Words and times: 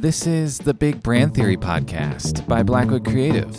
This 0.00 0.26
is 0.26 0.56
the 0.56 0.72
Big 0.72 1.02
Brand 1.02 1.34
Theory 1.34 1.58
Podcast 1.58 2.48
by 2.48 2.62
Blackwood 2.62 3.04
Creative 3.04 3.54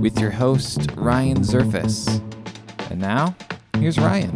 with 0.00 0.18
your 0.18 0.30
host, 0.30 0.90
Ryan 0.96 1.42
Zerfas. 1.42 2.18
And 2.90 2.98
now, 2.98 3.36
here's 3.78 3.98
Ryan. 3.98 4.34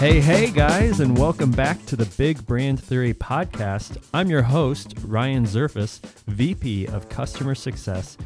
Hey, 0.00 0.20
hey, 0.20 0.50
guys, 0.50 0.98
and 0.98 1.16
welcome 1.16 1.52
back 1.52 1.86
to 1.86 1.94
the 1.94 2.06
Big 2.18 2.44
Brand 2.44 2.82
Theory 2.82 3.14
Podcast. 3.14 4.04
I'm 4.12 4.28
your 4.28 4.42
host, 4.42 4.94
Ryan 5.04 5.44
Zerfas, 5.44 6.00
VP 6.26 6.88
of 6.88 7.08
Customer 7.08 7.54
Success 7.54 8.16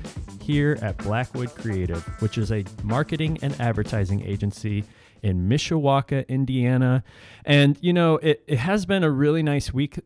here 0.40 0.78
at 0.80 0.96
Blackwood 0.96 1.54
Creative, 1.54 2.02
which 2.22 2.38
is 2.38 2.50
a 2.50 2.64
marketing 2.82 3.38
and 3.42 3.60
advertising 3.60 4.24
agency 4.24 4.84
in 5.24 5.48
Mishawaka, 5.48 6.28
Indiana. 6.28 7.02
And, 7.46 7.78
you 7.80 7.94
know, 7.94 8.16
it, 8.18 8.44
it 8.46 8.58
has 8.58 8.84
been 8.84 9.02
a 9.02 9.10
really 9.10 9.42
nice 9.42 9.72
week 9.72 9.98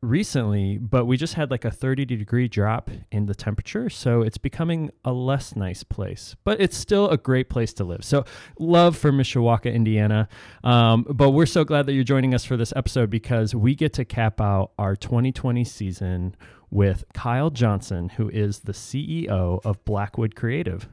recently, 0.00 0.78
but 0.78 1.04
we 1.04 1.18
just 1.18 1.34
had 1.34 1.50
like 1.50 1.66
a 1.66 1.70
30 1.70 2.06
degree 2.06 2.48
drop 2.48 2.90
in 3.12 3.26
the 3.26 3.34
temperature. 3.34 3.90
So 3.90 4.22
it's 4.22 4.38
becoming 4.38 4.90
a 5.04 5.12
less 5.12 5.54
nice 5.54 5.82
place, 5.82 6.34
but 6.44 6.60
it's 6.60 6.76
still 6.76 7.10
a 7.10 7.18
great 7.18 7.50
place 7.50 7.74
to 7.74 7.84
live. 7.84 8.04
So 8.04 8.24
love 8.58 8.96
for 8.96 9.12
Mishawaka, 9.12 9.72
Indiana. 9.72 10.28
Um, 10.62 11.06
but 11.10 11.30
we're 11.30 11.46
so 11.46 11.64
glad 11.64 11.84
that 11.86 11.92
you're 11.92 12.02
joining 12.02 12.34
us 12.34 12.44
for 12.44 12.56
this 12.56 12.72
episode 12.74 13.10
because 13.10 13.54
we 13.54 13.74
get 13.74 13.92
to 13.94 14.04
cap 14.06 14.40
out 14.40 14.72
our 14.78 14.96
2020 14.96 15.62
season 15.64 16.36
with 16.70 17.04
Kyle 17.12 17.50
Johnson, 17.50 18.08
who 18.10 18.30
is 18.30 18.60
the 18.60 18.72
CEO 18.72 19.60
of 19.62 19.84
Blackwood 19.84 20.34
Creative. 20.34 20.88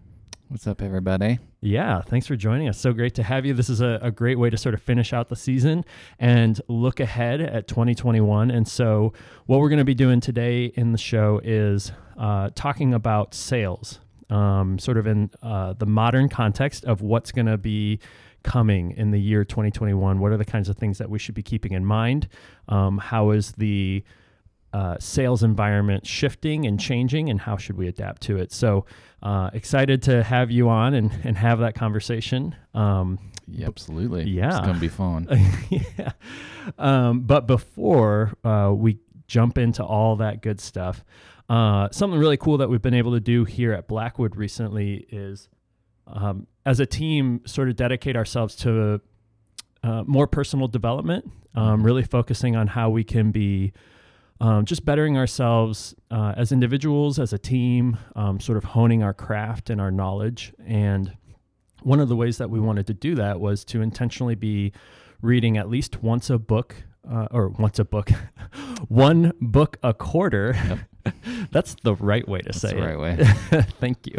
What's 0.50 0.68
up, 0.68 0.82
everybody? 0.82 1.40
Yeah, 1.64 2.02
thanks 2.02 2.26
for 2.26 2.36
joining 2.36 2.68
us. 2.70 2.80
So 2.80 2.92
great 2.92 3.14
to 3.16 3.24
have 3.24 3.46
you. 3.46 3.54
This 3.54 3.70
is 3.70 3.82
a, 3.82 4.00
a, 4.02 4.10
great 4.10 4.40
way 4.40 4.50
to 4.50 4.58
sort 4.58 4.74
of 4.74 4.82
finish 4.82 5.14
out 5.14 5.30
the 5.30 5.36
season 5.36 5.86
and 6.18 6.60
look 6.68 7.00
ahead 7.00 7.40
at 7.40 7.68
2021. 7.68 8.50
And 8.50 8.68
so, 8.68 9.14
what 9.46 9.60
we're 9.60 9.70
going 9.70 9.78
to 9.78 9.86
be 9.86 9.94
doing 9.94 10.22
today 10.22 10.66
in 10.74 10.92
the 10.92 10.98
show 10.98 11.40
is 11.44 11.92
uh, 12.18 12.50
talking 12.56 12.96
about 12.96 13.36
sales, 13.36 14.00
um, 14.32 14.80
sort 14.80 14.98
of 14.98 15.06
in 15.06 15.30
uh, 15.44 15.74
the 15.74 15.86
modern 15.86 16.30
context 16.30 16.84
of 16.86 17.04
what's 17.04 17.32
going 17.32 17.46
to 17.46 17.60
be 17.60 18.00
coming 18.42 18.98
in 18.98 19.12
the 19.12 19.22
year 19.22 19.46
2021. 19.46 20.20
What 20.20 20.32
are 20.32 20.38
the 20.38 20.46
kinds 20.46 20.68
of 20.68 20.78
things 20.78 20.98
that 20.98 21.12
we 21.12 21.20
should 21.20 21.36
be 21.36 21.44
keeping 21.44 21.74
in 21.74 21.86
mind? 21.86 22.28
Um, 22.70 22.98
how 22.98 23.30
is 23.30 23.52
the 23.52 24.04
uh, 24.74 24.98
sales 25.00 25.44
environment 25.44 26.06
shifting 26.06 26.66
and 26.66 26.80
changing, 26.80 27.30
and 27.30 27.42
how 27.42 27.58
should 27.58 27.78
we 27.78 27.88
adapt 27.88 28.22
to 28.24 28.38
it? 28.38 28.52
So, 28.52 28.86
uh, 29.22 29.50
excited 29.54 30.02
to 30.04 30.24
have 30.24 30.50
you 30.50 30.70
on 30.70 30.94
and, 30.94 31.12
and 31.24 31.38
have 31.38 31.60
that 31.60 31.76
conversation. 31.76 32.56
Um, 32.74 33.20
yeah, 33.48 33.68
absolutely. 33.68 34.30
Yeah, 34.30 34.58
it's 34.58 34.66
gonna 34.66 34.80
be 34.80 34.88
fun. 34.88 35.28
yeah. 35.70 36.12
Um, 36.78 37.22
but 37.22 37.48
before 37.48 38.34
uh, 38.44 38.72
we 38.74 39.00
jump 39.28 39.58
into 39.58 39.84
all 39.84 40.16
that 40.18 40.42
good 40.42 40.60
stuff, 40.60 41.04
uh, 41.50 41.90
something 41.92 42.18
really 42.18 42.38
cool 42.38 42.58
that 42.60 42.70
we've 42.70 42.82
been 42.82 42.94
able 42.94 43.12
to 43.12 43.20
do 43.20 43.44
here 43.44 43.74
at 43.74 43.88
Blackwood 43.88 44.38
recently 44.38 45.06
is, 45.12 45.50
um, 46.08 46.48
as 46.66 46.80
a 46.80 46.86
team, 46.86 47.42
sort 47.46 47.68
of 47.68 47.76
dedicate 47.76 48.16
ourselves 48.16 48.56
to 48.56 49.02
uh, 49.84 50.04
more 50.08 50.28
personal 50.28 50.68
development, 50.68 51.30
um, 51.56 51.78
mm-hmm. 51.78 51.86
really 51.86 52.04
focusing 52.04 52.56
on 52.56 52.68
how 52.68 52.90
we 52.90 53.04
can 53.04 53.32
be 53.32 53.74
um, 54.42 54.66
just 54.66 54.84
bettering 54.84 55.18
ourselves 55.18 55.94
uh, 56.10 56.34
as 56.36 56.52
individuals, 56.52 57.20
as 57.20 57.32
a 57.32 57.38
team, 57.38 58.00
um, 58.16 58.40
sort 58.40 58.58
of 58.58 58.64
honing 58.64 59.04
our 59.04 59.14
craft 59.14 59.70
and 59.70 59.80
our 59.80 59.92
knowledge. 59.92 60.52
And 60.66 61.16
one 61.84 62.00
of 62.00 62.10
the 62.10 62.16
ways 62.16 62.40
that 62.40 62.50
we 62.50 62.60
wanted 62.60 62.88
to 62.88 62.96
do 62.96 63.14
that 63.16 63.40
was 63.40 63.64
to 63.66 63.84
intentionally 63.84 64.34
be 64.34 64.74
reading 65.22 65.58
at 65.58 65.70
least 65.70 66.02
once 66.02 66.32
a 66.32 66.40
book, 66.40 66.76
uh, 67.08 67.28
or 67.30 67.50
once 67.50 67.78
a 67.78 67.86
book, 67.86 68.10
one 68.88 69.32
book 69.40 69.78
a 69.84 69.94
quarter. 69.94 70.56
Yep. 70.68 70.80
That's 71.52 71.76
the 71.84 71.94
right 71.96 72.28
way 72.28 72.40
to 72.40 72.46
That's 72.46 72.62
say 72.62 72.74
the 72.74 72.78
it. 72.78 72.96
right 72.96 73.00
way. 73.00 73.64
Thank 73.80 74.08
you. 74.08 74.18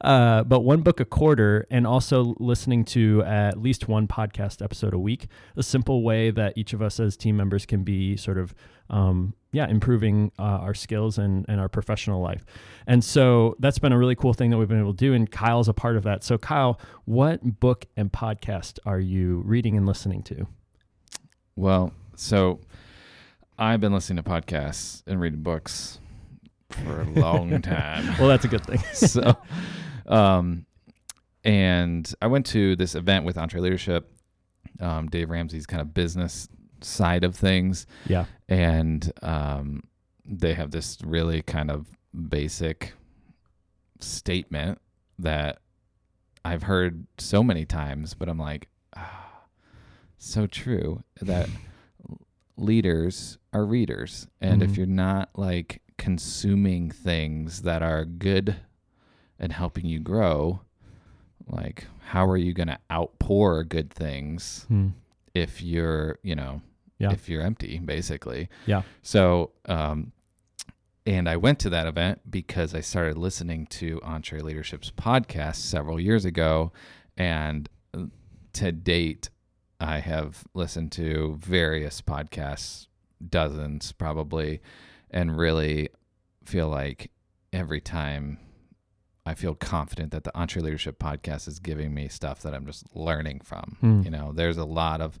Uh, 0.00 0.44
but 0.44 0.60
one 0.60 0.82
book 0.82 1.00
a 1.00 1.04
quarter, 1.04 1.66
and 1.72 1.88
also 1.88 2.36
listening 2.38 2.84
to 2.86 3.24
at 3.24 3.60
least 3.60 3.88
one 3.88 4.06
podcast 4.06 4.62
episode 4.62 4.94
a 4.94 4.98
week. 4.98 5.26
A 5.56 5.62
simple 5.62 6.04
way 6.04 6.30
that 6.30 6.56
each 6.56 6.72
of 6.72 6.82
us 6.82 7.00
as 7.00 7.16
team 7.16 7.36
members 7.36 7.66
can 7.66 7.82
be 7.82 8.16
sort 8.16 8.38
of 8.38 8.54
um, 8.88 9.34
yeah, 9.52 9.66
improving 9.68 10.30
uh, 10.38 10.42
our 10.42 10.74
skills 10.74 11.18
and, 11.18 11.44
and 11.48 11.60
our 11.60 11.68
professional 11.68 12.20
life. 12.20 12.44
And 12.86 13.02
so 13.02 13.56
that's 13.58 13.78
been 13.78 13.92
a 13.92 13.98
really 13.98 14.14
cool 14.14 14.32
thing 14.32 14.50
that 14.50 14.58
we've 14.58 14.68
been 14.68 14.80
able 14.80 14.94
to 14.94 14.96
do. 14.96 15.12
And 15.12 15.30
Kyle's 15.30 15.68
a 15.68 15.74
part 15.74 15.96
of 15.96 16.04
that. 16.04 16.22
So, 16.22 16.38
Kyle, 16.38 16.80
what 17.04 17.58
book 17.60 17.86
and 17.96 18.12
podcast 18.12 18.78
are 18.86 19.00
you 19.00 19.42
reading 19.44 19.76
and 19.76 19.86
listening 19.86 20.22
to? 20.24 20.46
Well, 21.56 21.92
so 22.14 22.60
I've 23.58 23.80
been 23.80 23.92
listening 23.92 24.22
to 24.22 24.30
podcasts 24.30 25.02
and 25.06 25.20
reading 25.20 25.42
books 25.42 25.98
for 26.70 27.00
a 27.00 27.04
long 27.04 27.60
time. 27.62 28.06
well, 28.18 28.28
that's 28.28 28.44
a 28.44 28.48
good 28.48 28.64
thing. 28.64 28.78
so, 28.92 29.36
um, 30.06 30.64
and 31.42 32.12
I 32.22 32.28
went 32.28 32.46
to 32.46 32.76
this 32.76 32.94
event 32.94 33.24
with 33.24 33.34
EntreLeadership, 33.36 34.04
um, 34.78 35.08
Dave 35.08 35.28
Ramsey's 35.28 35.66
kind 35.66 35.80
of 35.80 35.92
business 35.92 36.48
side 36.84 37.24
of 37.24 37.36
things. 37.36 37.86
Yeah. 38.06 38.26
And 38.48 39.12
um, 39.22 39.84
they 40.24 40.54
have 40.54 40.70
this 40.70 40.98
really 41.04 41.42
kind 41.42 41.70
of 41.70 41.86
basic 42.28 42.92
statement 44.00 44.80
that 45.18 45.58
I've 46.44 46.62
heard 46.64 47.06
so 47.18 47.42
many 47.42 47.64
times, 47.64 48.14
but 48.14 48.28
I'm 48.28 48.38
like, 48.38 48.68
ah, 48.96 49.44
so 50.18 50.46
true 50.46 51.02
that 51.20 51.48
leaders 52.56 53.38
are 53.52 53.64
readers. 53.64 54.26
And 54.40 54.62
mm-hmm. 54.62 54.70
if 54.70 54.76
you're 54.76 54.86
not 54.86 55.30
like 55.34 55.82
consuming 55.98 56.90
things 56.90 57.62
that 57.62 57.82
are 57.82 58.04
good 58.04 58.56
and 59.38 59.52
helping 59.52 59.86
you 59.86 60.00
grow, 60.00 60.60
like 61.46 61.86
how 62.06 62.26
are 62.26 62.36
you 62.36 62.52
going 62.52 62.68
to 62.68 62.78
outpour 62.90 63.64
good 63.64 63.90
things 63.92 64.66
mm. 64.70 64.92
if 65.34 65.62
you're, 65.62 66.18
you 66.22 66.34
know, 66.34 66.62
yeah. 67.00 67.12
if 67.12 67.28
you're 67.28 67.42
empty, 67.42 67.78
basically. 67.78 68.48
Yeah. 68.66 68.82
So, 69.02 69.52
um, 69.66 70.12
and 71.06 71.28
I 71.28 71.36
went 71.36 71.58
to 71.60 71.70
that 71.70 71.86
event 71.86 72.20
because 72.30 72.74
I 72.74 72.80
started 72.80 73.16
listening 73.16 73.66
to 73.66 73.98
EntreLeadership's 74.00 74.90
podcast 74.92 75.56
several 75.56 75.98
years 75.98 76.24
ago. 76.24 76.72
And 77.16 77.68
uh, 77.94 78.04
to 78.54 78.70
date, 78.70 79.30
I 79.80 79.98
have 80.00 80.44
listened 80.54 80.92
to 80.92 81.38
various 81.40 82.02
podcasts, 82.02 82.86
dozens 83.26 83.92
probably, 83.92 84.60
and 85.10 85.36
really 85.36 85.88
feel 86.44 86.68
like 86.68 87.10
every 87.52 87.80
time 87.80 88.38
I 89.24 89.34
feel 89.34 89.54
confident 89.54 90.12
that 90.12 90.24
the 90.24 90.32
EntreLeadership 90.32 90.96
podcast 90.96 91.48
is 91.48 91.58
giving 91.58 91.94
me 91.94 92.08
stuff 92.08 92.42
that 92.42 92.54
I'm 92.54 92.66
just 92.66 92.84
learning 92.94 93.40
from. 93.42 93.76
Mm. 93.82 94.04
You 94.04 94.10
know, 94.10 94.32
there's 94.34 94.58
a 94.58 94.64
lot 94.64 95.00
of 95.00 95.18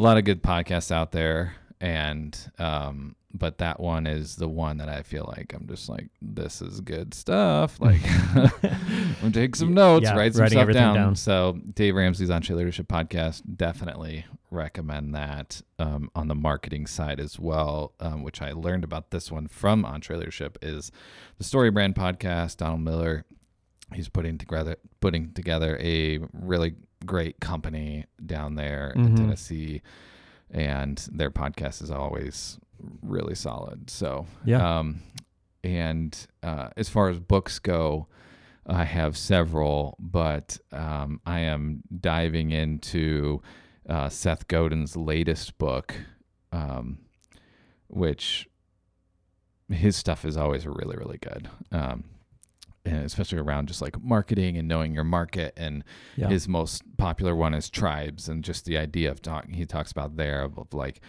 a 0.00 0.02
lot 0.02 0.16
of 0.16 0.24
good 0.24 0.42
podcasts 0.42 0.90
out 0.90 1.12
there, 1.12 1.54
and 1.78 2.36
um, 2.58 3.16
but 3.34 3.58
that 3.58 3.78
one 3.78 4.06
is 4.06 4.36
the 4.36 4.48
one 4.48 4.78
that 4.78 4.88
I 4.88 5.02
feel 5.02 5.30
like 5.36 5.52
I'm 5.52 5.68
just 5.68 5.90
like 5.90 6.08
this 6.22 6.62
is 6.62 6.80
good 6.80 7.12
stuff. 7.12 7.78
Like 7.80 8.00
I'm 9.22 9.30
take 9.30 9.56
some 9.56 9.74
notes, 9.74 10.04
yeah, 10.04 10.16
write 10.16 10.34
some 10.34 10.48
stuff 10.48 10.72
down. 10.72 10.94
down. 10.94 11.16
So 11.16 11.60
Dave 11.74 11.94
Ramsey's 11.94 12.30
EntreLeadership 12.30 12.86
podcast 12.86 13.42
definitely 13.56 14.24
recommend 14.50 15.14
that 15.14 15.60
um, 15.78 16.10
on 16.14 16.28
the 16.28 16.34
marketing 16.34 16.86
side 16.86 17.20
as 17.20 17.38
well, 17.38 17.92
um, 18.00 18.22
which 18.22 18.40
I 18.40 18.52
learned 18.52 18.84
about 18.84 19.10
this 19.10 19.30
one 19.30 19.48
from 19.48 19.84
EntreLeadership 19.84 20.56
is 20.62 20.90
the 21.36 21.44
Story 21.44 21.70
Brand 21.70 21.94
podcast. 21.94 22.56
Donald 22.56 22.80
Miller, 22.80 23.26
he's 23.92 24.08
putting 24.08 24.38
together 24.38 24.76
putting 25.00 25.32
together 25.32 25.78
a 25.80 26.20
really 26.32 26.74
great 27.06 27.40
company 27.40 28.06
down 28.24 28.54
there 28.54 28.92
mm-hmm. 28.96 29.06
in 29.06 29.16
Tennessee, 29.16 29.82
and 30.50 30.98
their 31.12 31.30
podcast 31.30 31.82
is 31.82 31.90
always 31.90 32.58
really 33.02 33.34
solid. 33.34 33.90
So 33.90 34.26
yeah. 34.44 34.78
Um, 34.78 35.02
and 35.62 36.16
uh, 36.42 36.70
as 36.76 36.88
far 36.88 37.08
as 37.10 37.18
books 37.20 37.58
go, 37.58 38.06
I 38.66 38.84
have 38.84 39.16
several, 39.16 39.96
but 39.98 40.58
um, 40.72 41.20
I 41.26 41.40
am 41.40 41.82
diving 42.00 42.50
into 42.50 43.42
uh, 43.88 44.08
Seth 44.08 44.48
Godin's 44.48 44.96
latest 44.96 45.58
book, 45.58 45.94
um, 46.52 46.98
which 47.88 48.48
his 49.68 49.96
stuff 49.96 50.24
is 50.24 50.36
always 50.36 50.66
really, 50.66 50.96
really 50.96 51.18
good. 51.18 51.48
Um, 51.72 52.04
especially 52.84 53.38
around 53.38 53.68
just 53.68 53.82
like 53.82 54.00
marketing 54.02 54.56
and 54.56 54.66
knowing 54.68 54.94
your 54.94 55.04
market. 55.04 55.52
And 55.56 55.84
yeah. 56.16 56.28
his 56.28 56.48
most 56.48 56.82
popular 56.96 57.34
one 57.34 57.54
is 57.54 57.70
tribes, 57.70 58.28
and 58.28 58.42
just 58.44 58.64
the 58.64 58.78
idea 58.78 59.10
of 59.10 59.22
talking. 59.22 59.54
He 59.54 59.66
talks 59.66 59.92
about 59.92 60.16
there 60.16 60.42
of, 60.42 60.58
of 60.58 60.72
like 60.72 61.00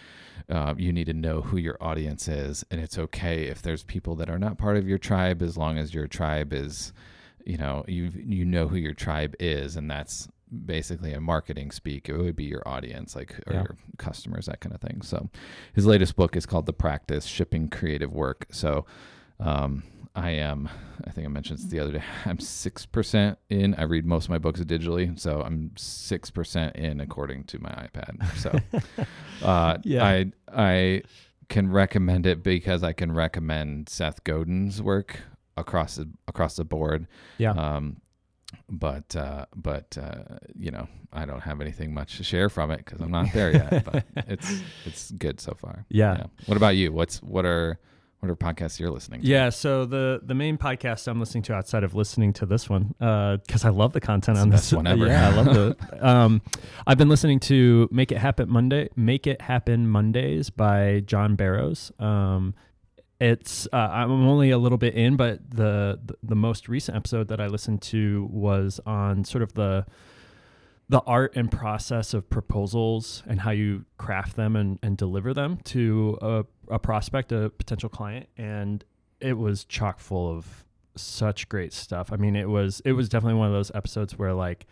uh, 0.50 0.74
you 0.78 0.92
need 0.92 1.06
to 1.06 1.14
know 1.14 1.42
who 1.42 1.58
your 1.58 1.78
audience 1.82 2.28
is, 2.28 2.66
and 2.72 2.82
it's 2.82 2.98
okay 2.98 3.46
if 3.46 3.62
there's 3.62 3.84
people 3.84 4.16
that 4.16 4.30
are 4.30 4.40
not 4.40 4.58
part 4.58 4.78
of 4.78 4.88
your 4.88 4.98
tribe, 4.98 5.42
as 5.42 5.58
long 5.58 5.78
as 5.78 5.94
your 5.94 6.08
tribe 6.08 6.54
is, 6.54 6.94
you 7.46 7.58
know, 7.58 7.86
you 7.88 8.12
you 8.16 8.46
know 8.46 8.68
who 8.68 8.78
your 8.78 8.94
tribe 8.94 9.36
is, 9.40 9.76
and 9.76 9.90
that's 9.90 10.28
basically 10.66 11.14
a 11.14 11.22
marketing 11.22 11.72
speak. 11.72 12.10
It 12.10 12.18
would 12.18 12.36
be 12.36 12.44
your 12.44 12.68
audience, 12.68 13.16
like 13.16 13.40
or 13.48 13.54
Yeah. 13.54 13.62
your 13.62 13.78
customers, 13.98 14.48
that 14.48 14.60
kind 14.60 14.76
of 14.76 14.82
thing. 14.82 15.02
So 15.02 15.30
his 15.74 15.86
latest 15.86 16.18
book 16.18 16.36
is 16.36 16.46
called 16.46 16.66
The 16.66 16.74
Practice 16.74 17.26
Shipping 17.26 17.70
Creative 17.70 18.12
Work. 18.14 18.48
So 18.52 18.86
um, 19.40 19.84
I 20.14 20.32
am, 20.32 20.70
I 21.06 21.12
think 21.12 21.26
I 21.26 21.30
mentioned 21.30 21.60
this 21.60 21.66
the 21.68 21.80
other 21.80 21.94
day, 21.94 22.04
I'm 22.26 22.38
6% 22.38 23.36
in. 23.50 23.76
I 23.76 23.84
read 23.84 24.06
most 24.06 24.26
of 24.26 24.30
my 24.30 24.38
books 24.38 24.60
digitally. 24.62 25.18
So 25.20 25.42
I'm 25.42 25.72
6% 25.76 26.76
in 26.76 27.00
according 27.00 27.46
to 27.46 27.60
my 27.60 27.70
iPad. 27.70 28.38
So 28.38 28.60
uh, 29.46 29.78
Yeah. 29.84 30.04
I, 30.06 30.32
I 30.54 31.02
can 31.50 31.72
recommend 31.72 32.26
it 32.26 32.44
because 32.44 32.84
I 32.84 32.94
can 32.94 33.12
recommend 33.14 33.90
Seth 33.90 34.24
Godin's 34.24 34.82
work 34.82 35.20
across 35.58 35.96
the, 35.96 36.10
across 36.28 36.56
the 36.56 36.66
board. 36.66 37.08
Yeah. 37.38 37.52
Um, 37.52 38.02
but 38.70 39.16
uh, 39.16 39.46
but 39.56 39.98
uh, 39.98 40.38
you 40.58 40.72
know, 40.72 40.88
I 41.14 41.26
don't 41.26 41.40
have 41.40 41.62
anything 41.62 41.94
much 41.94 42.18
to 42.18 42.24
share 42.26 42.50
from 42.50 42.70
it 42.70 42.78
because 42.84 43.00
I'm 43.00 43.12
not 43.12 43.32
there 43.34 43.52
yet. 43.54 43.86
but 43.86 44.04
it's 44.28 44.62
it's 44.86 45.12
good 45.12 45.40
so 45.40 45.54
far. 45.54 45.86
yeah. 45.88 46.26
What 46.48 46.58
about 46.58 46.76
you? 46.76 46.92
What's 46.92 47.24
what 47.24 47.46
are 47.46 47.80
what 48.22 48.30
are 48.30 48.36
podcasts 48.36 48.80
you're 48.80 48.92
listening 48.92 49.22
to? 49.22 49.28
Yeah, 49.28 49.50
so 49.50 49.86
the 49.86 50.22
the 50.24 50.36
main 50.36 50.58
podcast 50.60 51.08
I'm 51.08 51.20
listening 51.20 51.42
to 51.44 51.54
outside 51.54 51.84
of 51.84 51.96
listening 51.96 52.34
to 52.34 52.46
this 52.46 52.70
one, 52.70 52.94
because 53.00 53.66
I 53.66 53.70
love 53.70 53.94
the 53.94 54.00
content 54.00 54.38
It's 54.38 54.44
on 54.44 54.50
the 54.50 54.56
this 54.58 54.72
one 54.72 54.86
ever. 54.88 55.08
Yeah, 55.08 55.30
I 55.30 55.36
love 55.36 55.46
the. 55.46 55.78
Um, 56.02 56.42
I've 56.86 56.98
been 57.00 57.10
listening 57.10 57.40
to 57.42 57.90
"Make 57.92 58.12
It 58.12 58.20
Happen 58.20 58.48
Monday," 58.50 58.90
"Make 58.96 59.26
It 59.26 59.42
Happen 59.42 59.88
Mondays" 59.90 60.52
by 60.52 61.02
John 61.06 61.36
Barrows. 61.36 61.92
Um, 62.00 62.54
it's 63.20 63.68
uh, 63.74 63.76
I'm 63.76 64.28
only 64.28 64.52
a 64.52 64.58
little 64.58 64.78
bit 64.78 64.94
in, 64.94 65.16
but 65.16 65.40
the, 65.50 66.00
the 66.06 66.16
the 66.22 66.36
most 66.36 66.70
recent 66.70 66.98
episode 66.98 67.28
that 67.30 67.42
I 67.42 67.48
listened 67.48 67.82
to 67.84 68.28
was 68.32 68.80
on 68.86 69.24
sort 69.26 69.42
of 69.42 69.54
the 69.54 69.86
the 70.92 71.00
art 71.08 71.32
and 71.38 71.50
process 71.50 72.14
of 72.14 72.30
proposals 72.30 73.24
and 73.26 73.40
how 73.40 73.52
you 73.52 73.86
craft 73.98 74.36
them 74.36 74.58
and, 74.58 74.78
and 74.84 74.98
deliver 74.98 75.34
them 75.34 75.58
to 75.64 76.18
a, 76.22 76.44
a 76.68 76.78
prospect, 76.78 77.32
a 77.32 77.50
potential 77.50 77.88
client. 77.88 78.28
And 78.38 78.84
it 79.22 79.38
was 79.38 79.64
chock 79.64 80.02
full 80.02 80.30
of 80.30 80.66
such 80.98 81.48
great 81.48 81.72
stuff. 81.72 82.12
I 82.12 82.18
mean, 82.18 82.36
it 82.36 82.50
was 82.50 82.82
it 82.84 82.92
was 82.92 83.08
definitely 83.08 83.40
one 83.40 83.48
of 83.48 83.54
those 83.54 83.72
episodes 83.74 84.20
where 84.20 84.34
like 84.34 84.68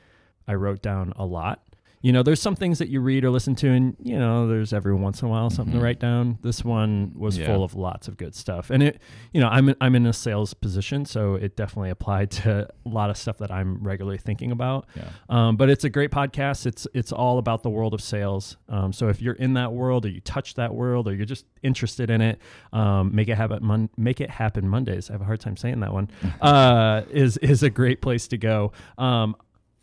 I 0.46 0.56
wrote 0.56 0.82
down 0.82 1.14
a 1.16 1.26
lot. 1.26 1.64
You 2.02 2.14
know, 2.14 2.24
there's 2.24 2.42
some 2.42 2.56
things 2.56 2.80
that 2.80 2.88
you 2.88 3.02
read 3.02 3.26
or 3.26 3.30
listen 3.30 3.56
to, 3.56 3.68
and 3.70 3.96
you 4.02 4.18
know, 4.18 4.48
there's 4.48 4.72
every 4.72 4.94
once 4.96 5.22
in 5.22 5.28
a 5.28 5.32
while 5.32 5.50
something 5.50 5.74
Mhm. 5.76 5.80
to 5.80 5.84
write 5.84 6.00
down. 6.00 6.38
This 6.42 6.64
one 6.64 7.12
was 7.16 7.38
Yeah. 7.38 7.48
full 7.48 7.62
of 7.64 7.76
lots 7.76 8.08
of 8.08 8.16
good 8.16 8.34
stuff, 8.36 8.70
and 8.70 8.82
it, 8.82 9.02
you 9.34 9.42
know, 9.42 9.50
I'm 9.50 9.76
I'm 9.82 9.96
in 9.96 10.06
a 10.06 10.14
sales 10.14 10.54
position, 10.54 11.04
so 11.06 11.36
it 11.36 11.58
definitely 11.58 11.90
applied 11.90 12.32
to 12.44 12.70
a 12.86 12.90
lot 12.90 13.10
of 13.10 13.18
stuff 13.18 13.38
that 13.40 13.52
I'm 13.52 13.84
regularly 13.84 14.18
thinking 14.18 14.52
about. 14.52 14.86
Yeah. 14.96 15.04
Um, 15.28 15.58
but 15.58 15.70
it's 15.70 15.84
a 15.84 15.90
great 15.90 16.12
podcast. 16.12 16.66
It's 16.66 16.88
it's 16.94 17.12
all 17.12 17.38
about 17.38 17.64
the 17.64 17.70
world 17.70 17.94
of 17.94 18.02
sales. 18.02 18.56
Um, 18.70 18.94
so 18.94 19.10
if 19.10 19.22
you're 19.22 19.34
in 19.36 19.54
that 19.56 19.74
world, 19.74 20.06
or 20.06 20.10
you 20.10 20.22
touch 20.22 20.54
that 20.56 20.74
world, 20.74 21.08
or 21.08 21.14
you're 21.14 21.26
just 21.26 21.46
interested 21.64 22.10
in 22.10 22.22
it, 22.22 22.40
um, 22.72 23.14
make 23.14 23.28
it 23.28 23.36
happen. 23.36 23.60
Mon- 23.66 23.90
make 23.98 24.22
it 24.22 24.30
happen 24.30 24.70
Mondays. 24.70 25.10
I 25.10 25.14
have 25.14 25.22
a 25.22 25.26
hard 25.26 25.42
time 25.42 25.58
saying 25.58 25.82
that 25.82 25.92
one. 25.92 26.10
Uh, 26.42 27.02
is 27.12 27.36
is 27.38 27.62
a 27.64 27.70
great 27.70 28.02
place 28.02 28.28
to 28.30 28.38
go. 28.38 28.72
Um, 28.98 29.36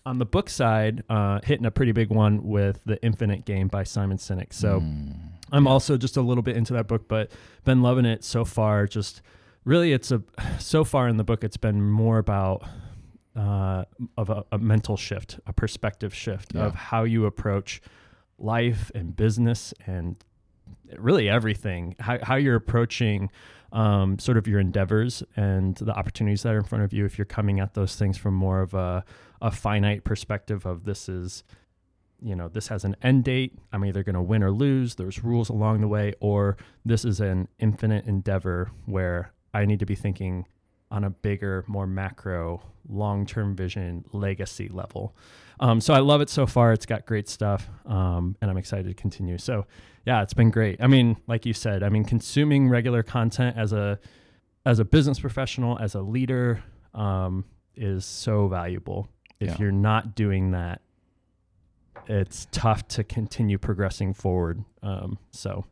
on 0.07 0.19
the 0.19 0.25
book 0.25 0.49
side, 0.49 1.03
uh, 1.11 1.41
hitting 1.45 1.67
a 1.67 1.71
pretty 1.71 1.93
big 1.93 2.09
one 2.11 2.43
with 2.45 2.81
the 2.87 3.03
Infinite 3.03 3.45
Game 3.45 3.69
by 3.69 3.83
Simon 3.85 4.17
Sinek. 4.17 4.55
So. 4.55 4.81
Mm. 4.81 5.17
I'm 5.53 5.69
also 5.69 5.97
just 5.97 6.17
a 6.17 6.21
little 6.21 6.43
bit 6.43 6.57
into 6.57 6.73
that 6.73 6.89
book, 6.89 7.07
but 7.07 7.31
been 7.65 7.81
loving 7.81 8.05
it 8.05 8.25
so 8.25 8.45
far. 8.45 8.89
Just 8.89 9.23
really, 9.65 9.93
it's 9.93 10.11
a 10.11 10.21
so 10.59 10.83
far 10.83 11.07
in 11.07 11.19
the 11.19 11.23
book, 11.23 11.45
it's 11.45 11.57
been 11.57 11.81
more 11.89 12.19
about 12.19 12.65
uh, 13.37 13.85
of 14.17 14.29
a, 14.29 14.45
a 14.51 14.59
mental 14.59 14.97
shift, 14.97 15.39
a 15.47 15.53
perspective 15.53 16.13
shift 16.13 16.53
Yeah. 16.53 16.67
of 16.67 16.75
how 16.75 17.05
you 17.05 17.27
approach 17.27 17.81
life 18.41 18.91
and 18.93 19.15
business 19.15 19.73
and 19.87 20.17
really 20.99 21.29
everything. 21.29 21.95
How 22.01 22.19
how 22.23 22.35
you're 22.35 22.57
approaching 22.57 23.31
um, 23.73 24.19
sort 24.19 24.39
of 24.39 24.47
your 24.47 24.61
endeavors 24.61 25.23
and 25.37 25.77
the 25.77 25.93
opportunities 25.93 26.43
that 26.43 26.55
are 26.55 26.59
in 26.59 26.65
front 26.65 26.85
of 26.85 26.93
you. 26.93 27.05
If 27.05 27.19
you're 27.19 27.25
coming 27.25 27.61
at 27.61 27.75
those 27.75 27.97
things 27.97 28.17
from 28.17 28.35
more 28.35 28.61
of 28.61 28.75
a 28.75 29.05
a 29.43 29.51
finite 29.51 30.03
perspective 30.03 30.65
of 30.65 30.85
this 30.85 31.09
is 31.09 31.45
you 32.21 32.35
know, 32.35 32.49
this 32.49 32.69
has 32.69 32.85
an 32.85 32.97
end 33.03 33.25
date. 33.25 33.59
I'm 33.73 33.85
either 33.85 34.03
going 34.03 34.15
to 34.15 34.23
win 34.23 34.43
or 34.43 34.51
lose. 34.51 34.95
There's 34.95 35.23
rules 35.23 35.49
along 35.49 35.81
the 35.81 35.89
way, 35.89 36.15
or 36.21 36.57
this 36.85 37.05
is 37.05 37.21
an 37.21 37.49
infinite 37.59 38.07
endeavor 38.07 38.71
where 38.87 39.33
I 39.53 39.67
need 39.67 39.81
to 39.81 39.87
be 39.87 39.95
thinking 39.95 40.47
on 40.91 41.05
a 41.05 41.11
bigger, 41.11 41.65
more 41.67 41.87
macro, 41.87 42.63
long 42.89 43.27
term 43.27 43.55
vision, 43.55 44.05
legacy 44.13 44.69
level. 44.69 45.15
Um, 45.61 45.81
so 45.81 45.95
I 45.95 45.99
love 45.99 46.21
it 46.21 46.31
so 46.31 46.47
far. 46.47 46.73
It's 46.73 46.87
got 46.87 47.07
great 47.07 47.29
stuff, 47.29 47.69
um, 47.87 48.37
and 48.41 48.51
I'm 48.51 48.57
excited 48.57 48.87
to 48.87 48.95
continue. 48.95 49.39
So 49.39 49.67
yeah, 50.07 50.23
it's 50.23 50.35
been 50.35 50.51
great. 50.51 50.81
I 50.81 50.87
mean, 50.87 51.17
like 51.27 51.45
you 51.45 51.53
said, 51.53 51.83
I 51.83 51.89
mean, 51.91 52.05
consuming 52.05 52.69
regular 52.69 53.03
content 53.03 53.57
as 53.59 53.73
a 53.73 53.99
as 54.65 54.79
a 54.79 54.85
business 54.85 55.21
professional, 55.21 55.79
as 55.79 55.95
a 55.95 56.01
leader, 56.01 56.63
um, 56.95 57.45
is 57.77 58.05
so 58.05 58.49
valuable. 58.49 59.09
If 59.39 59.49
Yeah. 59.51 59.57
you're 59.61 59.73
not 59.73 60.15
doing 60.17 60.51
that, 60.53 60.81
it's 62.09 62.47
tough 62.53 62.87
to 62.89 63.05
continue 63.05 63.59
progressing 63.59 64.15
forward. 64.15 64.65
Um, 64.83 65.19
so 65.31 65.65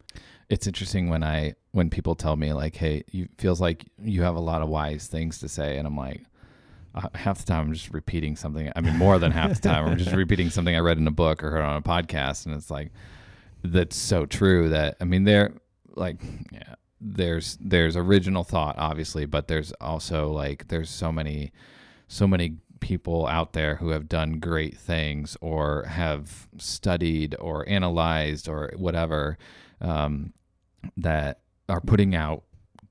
It's 0.50 0.66
interesting 0.66 1.08
when 1.08 1.22
I 1.24 1.54
when 1.72 1.90
people 1.90 2.14
tell 2.14 2.36
me 2.36 2.52
like, 2.52 2.76
"Hey, 2.76 3.02
you 3.10 3.28
feels 3.38 3.60
like 3.60 3.86
you 3.98 4.22
have 4.22 4.36
a 4.36 4.40
lot 4.40 4.62
of 4.62 4.68
wise 4.68 5.06
things 5.06 5.38
to 5.38 5.48
say," 5.48 5.78
and 5.78 5.86
I'm 5.86 5.96
like, 5.96 6.22
uh, 6.94 7.08
half 7.14 7.38
the 7.38 7.44
time 7.44 7.66
I'm 7.68 7.72
just 7.72 7.92
repeating 7.92 8.36
something. 8.36 8.70
I 8.76 8.80
mean, 8.80 8.96
more 8.96 9.18
than 9.18 9.32
half 9.32 9.54
the 9.60 9.68
time 9.68 9.86
I'm 9.86 9.96
just 9.98 10.12
repeating 10.16 10.50
something 10.50 10.76
I 10.76 10.80
read 10.80 10.98
in 10.98 11.06
a 11.08 11.10
book 11.12 11.42
or 11.42 11.50
heard 11.50 11.62
on 11.62 11.76
a 11.76 11.82
podcast, 11.82 12.46
and 12.46 12.54
it's 12.54 12.70
like 12.70 12.92
that's 13.64 13.96
so 13.96 14.26
true. 14.26 14.68
That 14.68 14.96
I 15.00 15.04
mean, 15.04 15.24
there 15.24 15.54
like 15.96 16.20
yeah, 16.52 16.74
there's 17.00 17.58
there's 17.60 17.96
original 17.96 18.44
thought 18.44 18.76
obviously, 18.78 19.26
but 19.26 19.48
there's 19.48 19.72
also 19.80 20.30
like 20.30 20.68
there's 20.68 20.90
so 20.90 21.10
many 21.10 21.52
so 22.08 22.26
many 22.26 22.58
people 22.80 23.26
out 23.26 23.54
there 23.54 23.76
who 23.76 23.88
have 23.88 24.08
done 24.08 24.38
great 24.38 24.76
things 24.76 25.36
or 25.40 25.84
have 25.84 26.48
studied 26.58 27.34
or 27.40 27.66
analyzed 27.68 28.46
or 28.48 28.70
whatever 28.76 29.38
um, 29.80 30.34
that 30.96 31.40
are 31.68 31.80
putting 31.80 32.14
out 32.14 32.42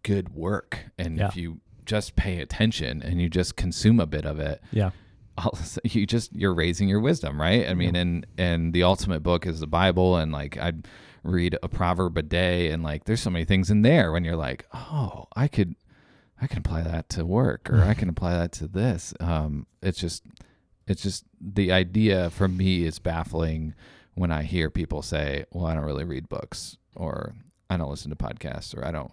good 0.01 0.29
work. 0.33 0.85
And 0.97 1.17
Yeah. 1.17 1.27
if 1.27 1.37
you 1.37 1.59
just 1.85 2.15
pay 2.15 2.39
attention 2.39 3.03
and 3.03 3.21
you 3.21 3.29
just 3.29 3.55
consume 3.55 3.99
a 3.99 4.07
bit 4.07 4.25
of 4.25 4.39
it, 4.39 4.61
yeah, 4.71 4.91
all 5.37 5.51
of 5.51 5.59
a 5.59 5.63
sudden 5.63 5.89
you 5.93 6.05
just 6.05 6.33
you're 6.33 6.53
raising 6.53 6.87
your 6.87 6.99
wisdom, 6.99 7.39
right? 7.39 7.67
I 7.67 7.73
mean, 7.73 7.95
and 7.95 8.25
and 8.37 8.73
the 8.73 8.83
ultimate 8.83 9.21
book 9.21 9.45
is 9.45 9.59
the 9.59 9.67
Bible, 9.67 10.17
and 10.17 10.31
like 10.31 10.57
I 10.57 10.73
read 11.23 11.57
a 11.63 11.69
proverb 11.69 12.17
a 12.17 12.21
day, 12.21 12.69
and 12.69 12.83
like 12.83 13.05
there's 13.05 13.21
so 13.21 13.29
many 13.29 13.45
things 13.45 13.69
in 13.71 13.81
there 13.81 14.11
when 14.11 14.23
you're 14.23 14.35
like, 14.35 14.65
oh, 14.73 15.25
I 15.35 15.47
could. 15.47 15.75
I 16.41 16.47
can 16.47 16.57
apply 16.57 16.81
that 16.81 17.07
to 17.09 17.25
work, 17.25 17.69
or 17.69 17.81
I 17.83 17.93
can 17.93 18.09
apply 18.15 18.33
that 18.33 18.51
to 18.53 18.67
this. 18.67 19.13
Um, 19.21 19.65
it's 19.81 19.97
just, 19.97 20.23
it's 20.87 21.01
just 21.01 21.23
the 21.39 21.71
idea 21.71 22.29
for 22.31 22.49
me 22.49 22.83
is 22.83 22.99
baffling 22.99 23.75
when 24.15 24.29
I 24.29 24.43
hear 24.43 24.69
people 24.69 25.01
say, 25.01 25.45
"Well, 25.51 25.65
I 25.65 25.73
don't 25.73 25.85
really 25.85 26.03
read 26.03 26.27
books," 26.27 26.77
or 26.95 27.33
"I 27.69 27.77
don't 27.77 27.89
listen 27.89 28.09
to 28.09 28.17
podcasts," 28.17 28.77
or 28.77 28.85
"I 28.85 28.91
don't," 28.91 29.11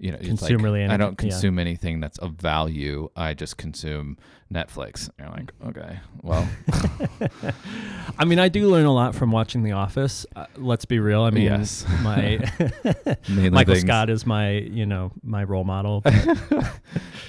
you 0.00 0.10
know, 0.10 0.16
it's 0.18 0.26
Consume 0.28 0.62
like, 0.62 0.90
I 0.90 0.96
don't 0.96 1.10
yeah. 1.12 1.30
consume 1.30 1.58
anything 1.58 2.00
that's 2.00 2.18
of 2.18 2.32
value. 2.32 3.10
I 3.14 3.34
just 3.34 3.58
consume 3.58 4.16
Netflix. 4.52 5.10
And 5.18 5.28
you're 5.28 5.28
like, 5.28 5.52
okay, 5.68 6.00
well, 6.22 6.48
I 8.18 8.24
mean, 8.24 8.38
I 8.38 8.48
do 8.48 8.68
learn 8.68 8.86
a 8.86 8.92
lot 8.92 9.14
from 9.14 9.30
watching 9.30 9.62
The 9.62 9.72
Office. 9.72 10.26
Uh, 10.34 10.46
let's 10.56 10.84
be 10.86 10.98
real. 10.98 11.22
I 11.22 11.30
mean, 11.30 11.44
Yes. 11.44 11.84
my 12.02 12.38
Michael 13.28 13.74
things, 13.74 13.80
Scott 13.82 14.10
is 14.10 14.26
my 14.26 14.52
you 14.52 14.86
know 14.86 15.12
my 15.22 15.44
role 15.44 15.64
model. 15.64 16.02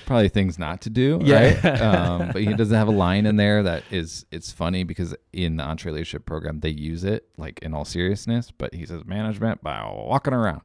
probably 0.06 0.30
things 0.30 0.58
not 0.58 0.82
to 0.82 0.90
do, 0.90 1.20
Yeah. 1.24 1.60
right? 1.70 1.82
um, 1.82 2.30
but 2.32 2.42
he 2.42 2.54
doesn't 2.54 2.76
have 2.76 2.88
a 2.88 2.92
line 2.92 3.26
in 3.26 3.36
there 3.36 3.64
that 3.64 3.84
is. 3.92 4.26
It's 4.32 4.52
funny 4.52 4.84
because 4.84 5.14
in 5.34 5.58
the 5.58 5.64
Entre 5.64 5.92
Leadership 5.92 6.26
program 6.26 6.60
they 6.62 6.70
use 6.70 7.04
it 7.04 7.28
like 7.38 7.60
in 7.62 7.74
all 7.74 7.86
seriousness, 7.86 8.52
but 8.52 8.74
he 8.74 8.86
says 8.86 9.06
management 9.06 9.62
by 9.62 9.82
walking 9.84 10.34
around, 10.34 10.62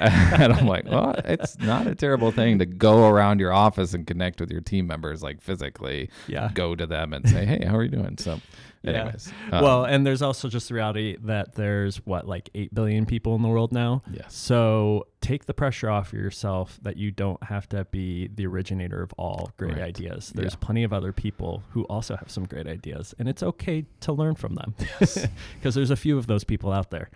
and 0.00 0.52
I'm 0.52 0.66
like, 0.66 0.84
well, 0.84 1.14
it's 1.32 1.58
not 1.58 1.86
a 1.86 1.94
terrible 1.94 2.30
thing 2.32 2.58
to 2.58 2.66
go 2.66 3.08
around 3.08 3.40
your 3.40 3.52
office 3.52 3.94
and 3.94 4.06
connect 4.06 4.40
with 4.40 4.50
your 4.50 4.60
team 4.60 4.86
members 4.86 5.22
like 5.22 5.40
physically. 5.40 6.10
Yeah. 6.26 6.50
Go 6.54 6.74
to 6.74 6.86
them 6.86 7.12
and 7.12 7.28
say, 7.28 7.44
hey, 7.44 7.64
how 7.64 7.76
are 7.76 7.82
you 7.84 7.90
doing? 7.90 8.16
So, 8.18 8.40
Yeah. 8.82 8.92
anyways, 9.02 9.30
um, 9.52 9.62
well, 9.62 9.84
and 9.84 10.06
there's 10.06 10.22
also 10.22 10.48
just 10.48 10.68
the 10.68 10.74
reality 10.74 11.14
that 11.24 11.54
there's 11.54 11.98
what 12.06 12.26
like 12.26 12.48
eight 12.54 12.74
billion 12.74 13.04
people 13.04 13.34
in 13.34 13.42
the 13.42 13.48
world 13.48 13.72
now. 13.72 14.02
yes, 14.10 14.34
So 14.34 15.06
take 15.20 15.44
the 15.44 15.52
pressure 15.52 15.90
off 15.90 16.14
yourself 16.14 16.78
that 16.80 16.96
you 16.96 17.10
don't 17.10 17.42
have 17.44 17.68
to 17.68 17.84
be 17.90 18.28
the 18.34 18.46
originator 18.46 19.02
of 19.02 19.12
all 19.18 19.50
great 19.58 19.72
Right. 19.74 19.82
ideas. 19.82 20.32
There's 20.34 20.54
Yeah. 20.54 20.60
plenty 20.62 20.82
of 20.84 20.94
other 20.94 21.12
people 21.12 21.62
who 21.72 21.82
also 21.84 22.16
have 22.16 22.30
some 22.30 22.44
great 22.46 22.66
ideas, 22.66 23.14
and 23.18 23.28
it's 23.28 23.42
okay 23.42 23.84
to 24.00 24.12
learn 24.14 24.34
from 24.34 24.54
them 24.54 24.74
because 24.78 25.28
there's 25.74 25.90
a 25.90 25.96
few 25.96 26.16
of 26.16 26.26
those 26.26 26.42
people 26.44 26.72
out 26.72 26.90
there. 26.90 27.10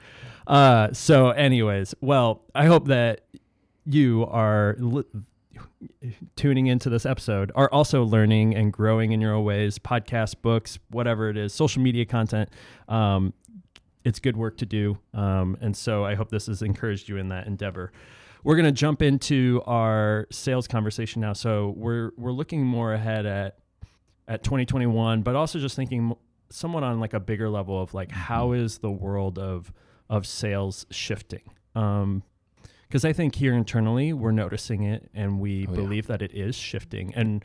Uh, 0.47 0.93
so, 0.93 1.31
anyways, 1.31 1.95
well, 2.03 2.43
I 2.55 2.67
hope 2.67 2.89
that 2.89 3.23
you 3.85 4.27
are. 4.31 4.77
Li- 4.79 5.05
tuning 6.37 6.67
into 6.67 6.91
this 6.91 7.07
episode 7.07 7.53
are 7.55 7.69
also 7.71 8.03
learning 8.05 8.55
and 8.57 8.73
growing 8.73 9.13
in 9.13 9.21
your 9.21 9.35
own 9.35 9.45
ways, 9.45 9.79
podcasts, 9.79 10.35
books, 10.41 10.79
whatever 10.91 11.29
it 11.29 11.37
is, 11.37 11.53
social 11.53 11.81
media 11.83 12.05
content. 12.05 12.49
Um, 12.89 13.33
it's 14.05 14.19
good 14.19 14.37
work 14.37 14.57
to 14.59 14.67
do. 14.67 14.99
Um, 15.13 15.57
and 15.61 15.77
so 15.77 16.05
I 16.05 16.15
hope 16.15 16.31
this 16.31 16.47
has 16.47 16.61
encouraged 16.63 17.09
you 17.09 17.17
in 17.19 17.29
that 17.29 17.47
endeavor. 17.47 17.93
We're 18.43 18.57
going 18.57 18.67
to 18.67 18.73
jump 18.73 19.01
into 19.01 19.63
our 19.67 20.27
sales 20.31 20.67
conversation 20.67 21.21
now. 21.23 21.33
So 21.33 21.73
we're 21.77 22.11
we're 22.17 22.33
looking 22.33 22.65
more 22.65 22.93
ahead 22.93 23.25
at 23.25 23.59
at 24.29 24.43
2021, 24.43 25.23
but 25.23 25.37
also 25.37 25.59
just 25.59 25.77
thinking 25.77 26.15
somewhat 26.51 26.83
on 26.83 27.01
like 27.01 27.15
a 27.15 27.21
bigger 27.21 27.49
level 27.49 27.81
of 27.81 27.95
like 27.95 28.11
how 28.11 28.49
Mm-hmm. 28.49 28.83
the 28.83 28.91
world 28.91 29.39
of 29.39 29.73
of 30.11 30.27
sales 30.27 30.85
shifting? 30.91 31.43
Um, 31.75 32.23
because 32.95 33.05
I 33.05 33.13
think 33.13 33.35
here 33.35 33.53
internally 33.55 34.13
we're 34.13 34.31
noticing 34.31 34.85
it 34.85 35.11
and 35.13 35.41
we 35.41 35.67
Oh, 35.67 35.71
yeah. 35.73 35.75
believe 35.75 36.07
that 36.07 36.23
it 36.23 36.31
is 36.33 36.55
shifting. 36.55 37.13
And 37.17 37.45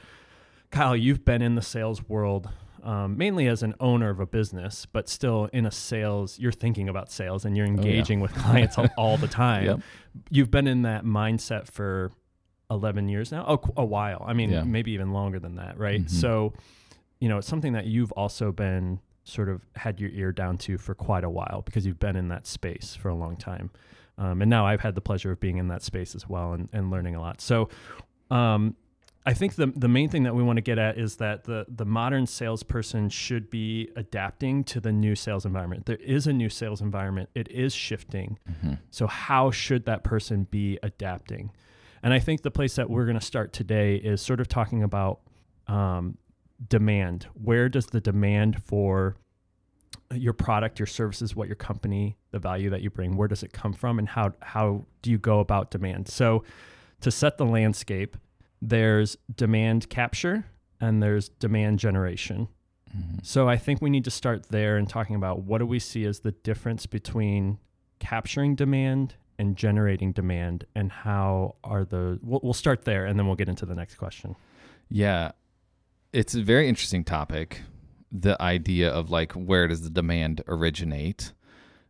Kyle, 0.69 0.95
you've 0.95 1.25
been 1.25 1.41
in 1.41 1.55
the 1.55 1.63
sales 1.63 2.07
world 2.07 2.47
um, 2.83 3.17
mainly 3.17 3.47
as 3.47 3.63
an 3.63 3.73
owner 3.79 4.11
of 4.11 4.19
a 4.19 4.27
business, 4.27 4.85
but 4.85 5.09
still 5.09 5.49
in 5.51 5.65
a 5.65 5.71
sales, 5.71 6.37
you're 6.37 6.51
thinking 6.51 6.87
about 6.87 7.11
sales 7.11 7.45
and 7.45 7.57
you're 7.57 7.65
Oh, 7.65 7.71
yeah. 7.71 7.75
engaging 7.77 8.19
with 8.19 8.31
clients 8.35 8.77
all, 8.77 8.87
all 8.95 9.17
the 9.17 9.27
time. 9.45 9.65
Yep. 9.65 9.79
You've 10.29 10.51
been 10.51 10.67
in 10.67 10.83
that 10.83 11.03
mindset 11.03 11.65
for 11.67 12.11
11 12.69 13.09
years 13.09 13.31
now, 13.31 13.43
oh, 13.47 13.59
a 13.75 13.83
while. 13.83 14.23
I 14.27 14.33
mean, 14.33 14.51
Yeah. 14.51 14.61
maybe 14.65 14.91
even 14.91 15.13
longer 15.13 15.39
than 15.39 15.55
that, 15.55 15.79
right? 15.79 16.01
Mhm. 16.01 16.09
So, 16.11 16.53
you 17.19 17.27
know, 17.27 17.39
it's 17.39 17.47
something 17.47 17.73
that 17.73 17.87
you've 17.87 18.11
also 18.11 18.51
been 18.51 18.99
sort 19.23 19.49
of 19.49 19.65
had 19.77 19.99
your 19.99 20.11
ear 20.11 20.31
down 20.31 20.59
to 20.59 20.77
for 20.77 20.93
quite 20.93 21.23
a 21.23 21.29
while 21.29 21.63
because 21.65 21.87
you've 21.87 21.99
been 21.99 22.15
in 22.15 22.27
that 22.27 22.45
space 22.45 22.95
for 22.95 23.09
a 23.09 23.15
long 23.15 23.35
time. 23.35 23.71
Um, 24.19 24.41
and 24.43 24.49
now 24.49 24.67
I've 24.67 24.81
had 24.81 24.93
the 24.93 25.01
pleasure 25.01 25.31
of 25.31 25.39
being 25.39 25.57
in 25.57 25.69
that 25.69 25.81
space 25.81 26.13
as 26.13 26.27
well 26.29 26.53
and, 26.53 26.69
and 26.73 26.91
learning 26.91 27.15
a 27.15 27.21
lot. 27.21 27.41
So, 27.41 27.69
um, 28.29 28.75
I 29.25 29.33
think 29.33 29.55
the 29.55 29.67
the 29.75 29.87
main 29.87 30.09
thing 30.09 30.23
that 30.23 30.33
we 30.33 30.43
want 30.43 30.57
to 30.57 30.61
get 30.61 30.77
at 30.79 30.97
is 30.97 31.17
that 31.17 31.43
the 31.43 31.65
the 31.67 31.85
modern 31.85 32.25
salesperson 32.25 33.09
should 33.09 33.49
be 33.49 33.89
adapting 33.95 34.63
to 34.65 34.79
the 34.79 34.91
new 34.91 35.13
sales 35.15 35.45
environment. 35.45 35.85
There 35.85 35.97
is 35.97 36.25
a 36.27 36.33
new 36.33 36.49
sales 36.49 36.81
environment. 36.81 37.29
It 37.35 37.49
is 37.51 37.73
shifting. 37.73 38.39
Mhm. 38.49 38.79
So 38.91 39.07
how 39.07 39.51
should 39.51 39.85
that 39.85 40.03
person 40.03 40.47
be 40.49 40.79
adapting? 40.83 41.51
And 42.01 42.13
I 42.13 42.19
think 42.19 42.41
the 42.41 42.51
place 42.51 42.75
that 42.75 42.89
we're 42.89 43.05
going 43.05 43.19
to 43.19 43.25
start 43.25 43.51
today 43.53 43.97
is 43.97 44.21
sort 44.21 44.39
of 44.39 44.47
talking 44.47 44.83
about 44.83 45.19
um, 45.67 46.17
demand. 46.67 47.27
Where 47.33 47.69
does 47.69 47.87
the 47.87 48.01
demand 48.01 48.63
for 48.63 49.15
your 50.13 50.33
product, 50.33 50.79
your 50.79 50.87
services, 50.87 51.35
what 51.35 51.47
your 51.47 51.55
company, 51.55 52.17
the 52.31 52.39
value 52.39 52.69
that 52.69 52.81
you 52.81 52.89
bring, 52.89 53.15
where 53.15 53.27
does 53.27 53.43
it 53.43 53.53
come 53.53 53.73
from, 53.73 53.99
and 53.99 54.09
how 54.09 54.33
how 54.41 54.85
do 55.01 55.11
you 55.11 55.17
go 55.17 55.39
about 55.39 55.71
demand? 55.71 56.07
So 56.07 56.43
to 57.01 57.11
set 57.11 57.37
the 57.37 57.45
landscape, 57.45 58.17
there's 58.61 59.17
demand 59.35 59.89
capture 59.89 60.45
and 60.81 61.01
there's 61.01 61.29
demand 61.29 61.79
generation. 61.79 62.47
Mhm. 62.95 63.23
So 63.25 63.47
I 63.47 63.57
think 63.57 63.81
we 63.81 63.89
need 63.89 64.03
to 64.05 64.11
start 64.11 64.47
there 64.49 64.77
and 64.77 64.89
talking 64.89 65.15
about 65.15 65.43
what 65.43 65.59
do 65.59 65.65
we 65.65 65.79
see 65.79 66.05
as 66.05 66.21
the 66.21 66.31
difference 66.31 66.85
between 66.85 67.59
capturing 67.99 68.55
demand 68.55 69.15
and 69.37 69.55
generating 69.55 70.11
demand 70.11 70.65
and 70.75 70.91
how 70.91 71.55
are 71.63 71.85
the 71.85 72.19
we'll, 72.23 72.39
we'll 72.43 72.53
start 72.53 72.83
there 72.85 73.05
and 73.05 73.17
then 73.19 73.27
we'll 73.27 73.35
get 73.35 73.47
into 73.49 73.65
the 73.65 73.75
next 73.75 73.95
question. 73.95 74.35
Yeah, 74.89 75.31
it's 76.11 76.33
a 76.33 76.41
very 76.41 76.67
interesting 76.67 77.03
topic. 77.03 77.61
The 78.11 78.41
idea 78.41 78.89
of 78.89 79.09
like 79.11 79.33
where 79.33 79.67
does 79.67 79.81
the 79.81 79.89
demand 79.89 80.41
originate, 80.47 81.33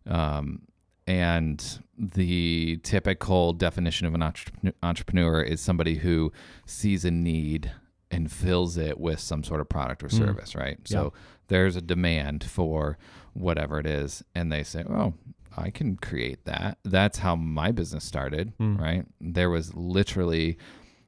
um, 0.06 0.64
and 1.08 1.80
the 1.98 2.78
typical 2.84 3.54
definition 3.54 4.06
of 4.08 4.14
an 4.14 4.22
entrepreneur, 4.22 4.74
entrepreneur 4.84 5.42
is 5.42 5.60
somebody 5.62 5.96
who 5.96 6.32
sees 6.66 7.04
a 7.06 7.12
need 7.12 7.72
and 8.12 8.32
fills 8.32 8.78
it 8.78 9.00
with 9.00 9.20
some 9.20 9.44
sort 9.44 9.62
of 9.62 9.70
product 9.70 10.04
or 10.04 10.08
Mm. 10.08 10.18
service, 10.18 10.56
right? 10.56 10.80
So 10.86 11.14
there's 11.48 11.76
a 11.76 11.82
demand 11.82 12.44
for 12.44 12.98
whatever 13.34 13.80
it 13.80 13.86
is, 13.86 14.24
and 14.36 14.52
they 14.52 14.64
say, 14.64 14.84
"Oh, 14.90 15.14
I 15.56 15.70
can 15.70 15.96
create 15.96 16.46
that." 16.46 16.78
That's 16.84 17.20
how 17.20 17.36
my 17.36 17.72
business 17.72 18.04
started, 18.04 18.54
Mm. 18.60 18.80
right? 18.80 19.06
There 19.22 19.50
was 19.50 19.74
literally, 19.76 20.58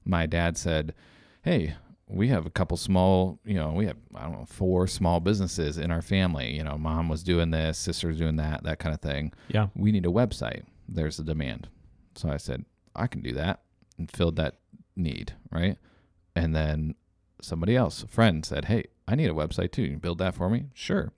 my 0.06 0.26
dad 0.26 0.58
said, 0.58 0.94
"Hey." 1.44 1.76
We 2.12 2.28
have 2.28 2.46
a 2.46 2.50
couple 2.50 2.76
small, 2.78 3.40
you 3.46 3.56
know, 3.56 3.72
we 3.72 3.86
have, 3.86 3.98
I 4.16 4.24
don't 4.24 4.34
know, 4.34 4.46
four 4.46 4.86
small 4.88 5.20
businesses 5.20 5.78
in 5.78 5.92
our 5.92 6.02
family. 6.02 6.56
You 6.56 6.64
know, 6.64 6.78
mom 6.78 7.08
was 7.10 7.24
doing 7.24 7.52
this, 7.52 7.78
sister's 7.78 8.18
doing 8.18 8.36
that, 8.36 8.64
that 8.64 8.80
kind 8.80 8.94
of 8.94 9.02
thing 9.02 9.32
Yeah. 9.48 9.68
we 9.76 9.92
need 9.92 10.06
a 10.06 10.10
website. 10.10 10.64
There's 10.90 11.20
a 11.20 11.24
demand. 11.24 11.70
So 12.16 12.30
I 12.30 12.38
said, 12.38 12.66
I 12.96 13.08
can 13.08 13.22
do 13.22 13.32
that 13.34 13.62
and 13.98 14.12
filled 14.12 14.36
that 14.36 14.56
need, 14.96 15.34
right? 15.52 15.78
And 16.36 16.54
then 16.56 16.96
somebody 17.42 17.76
else, 17.76 18.04
a 18.04 18.08
friend 18.08 18.46
said, 18.46 18.66
Hey, 18.66 18.86
I 19.08 19.16
need 19.16 19.30
a 19.30 19.34
website 19.34 19.72
too. 19.72 19.84
You 19.84 19.98
build 19.98 20.18
that 20.20 20.36
for 20.36 20.50
me? 20.50 20.66
Sure. 20.74 21.12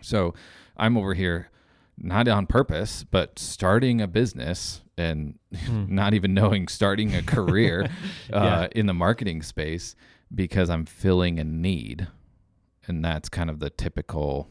So 0.00 0.34
I'm 0.76 0.96
over 0.96 1.14
here, 1.14 1.50
not 1.98 2.26
on 2.28 2.46
purpose, 2.46 3.04
but 3.04 3.38
starting 3.38 4.00
a 4.00 4.06
business 4.08 4.80
and 4.96 5.38
Mm. 5.54 5.88
not 5.90 6.14
even 6.14 6.34
knowing 6.34 6.66
starting 6.66 7.14
a 7.14 7.22
career 7.22 7.88
uh, 8.32 8.66
in 8.72 8.86
the 8.86 8.94
marketing 8.94 9.40
space 9.42 9.94
because 10.34 10.70
I'm 10.70 10.84
filling 10.86 11.38
a 11.38 11.44
need. 11.44 12.08
And 12.86 13.04
that's 13.04 13.28
kind 13.28 13.48
of 13.48 13.60
the 13.60 13.70
typical 13.70 14.48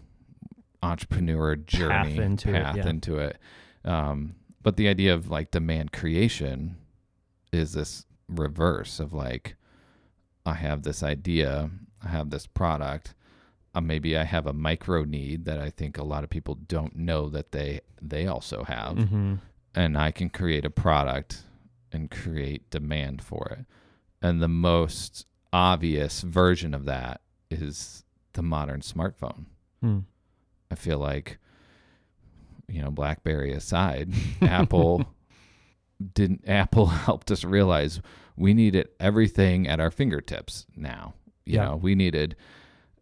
entrepreneur 0.81 1.55
journey 1.55 2.17
into 2.17 2.49
it, 2.49 2.63
path 2.63 2.77
yeah. 2.77 2.87
into 2.87 3.17
it. 3.17 3.37
Um, 3.85 4.35
but 4.61 4.77
the 4.77 4.87
idea 4.87 5.13
of 5.13 5.29
like 5.29 5.51
demand 5.51 5.91
creation 5.91 6.77
is 7.51 7.73
this 7.73 8.05
reverse 8.27 8.99
of 8.99 9.13
like, 9.13 9.55
I 10.45 10.53
have 10.55 10.83
this 10.83 11.03
idea, 11.03 11.69
I 12.03 12.09
have 12.09 12.29
this 12.31 12.47
product. 12.47 13.13
Uh, 13.75 13.81
maybe 13.81 14.17
I 14.17 14.23
have 14.23 14.45
a 14.45 14.53
micro 14.53 15.03
need 15.03 15.45
that 15.45 15.59
I 15.59 15.69
think 15.69 15.97
a 15.97 16.03
lot 16.03 16.23
of 16.23 16.29
people 16.29 16.55
don't 16.55 16.95
know 16.95 17.29
that 17.29 17.51
they 17.51 17.81
they 18.01 18.27
also 18.27 18.63
have 18.65 18.97
Mhm. 18.97 19.39
and 19.73 19.97
I 19.97 20.11
can 20.11 20.29
create 20.29 20.65
a 20.65 20.69
product 20.69 21.43
and 21.91 22.11
create 22.11 22.69
demand 22.69 23.23
for 23.23 23.47
it. 23.57 23.65
And 24.21 24.41
the 24.41 24.47
most 24.47 25.25
obvious 25.53 26.21
version 26.21 26.73
of 26.73 26.85
that 26.85 27.21
is 27.49 28.03
the 28.33 28.41
modern 28.41 28.81
smartphone. 28.81 29.45
Mm. 29.83 30.03
I 30.71 30.75
feel 30.75 30.97
like, 30.97 31.37
you 32.67 32.81
know, 32.81 32.89
BlackBerry 32.91 33.53
aside, 33.53 34.11
Apple 34.41 35.05
didn't. 36.13 36.43
Apple 36.47 36.87
helped 37.07 37.29
us 37.31 37.43
realize 37.43 38.01
we 38.35 38.53
needed 38.53 38.89
everything 38.99 39.67
at 39.67 39.79
our 39.79 39.91
fingertips 39.91 40.65
now. 40.75 41.13
You 41.45 41.55
Yeah. 41.55 41.65
know, 41.65 41.75
we 41.77 41.95
needed. 41.95 42.35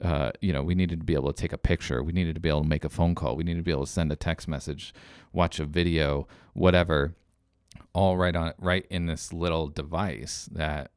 Uh, 0.01 0.31
you 0.41 0.51
know, 0.51 0.63
we 0.63 0.73
needed 0.73 0.99
to 0.99 1.05
be 1.05 1.13
able 1.13 1.31
to 1.31 1.39
take 1.39 1.53
a 1.53 1.59
picture. 1.59 2.01
We 2.01 2.11
needed 2.11 2.33
to 2.33 2.41
be 2.41 2.49
able 2.49 2.63
to 2.63 2.67
make 2.67 2.83
a 2.83 2.89
phone 2.89 3.13
call. 3.13 3.35
We 3.35 3.43
needed 3.43 3.59
to 3.59 3.63
be 3.63 3.69
able 3.71 3.85
to 3.85 3.91
send 3.91 4.11
a 4.11 4.15
text 4.15 4.47
message, 4.47 4.95
watch 5.31 5.59
a 5.59 5.63
video, 5.65 6.27
whatever, 6.53 7.13
all 7.93 8.17
right 8.17 8.35
on 8.35 8.53
right 8.57 8.83
in 8.89 9.05
this 9.05 9.31
little 9.31 9.67
device 9.67 10.49
that 10.53 10.89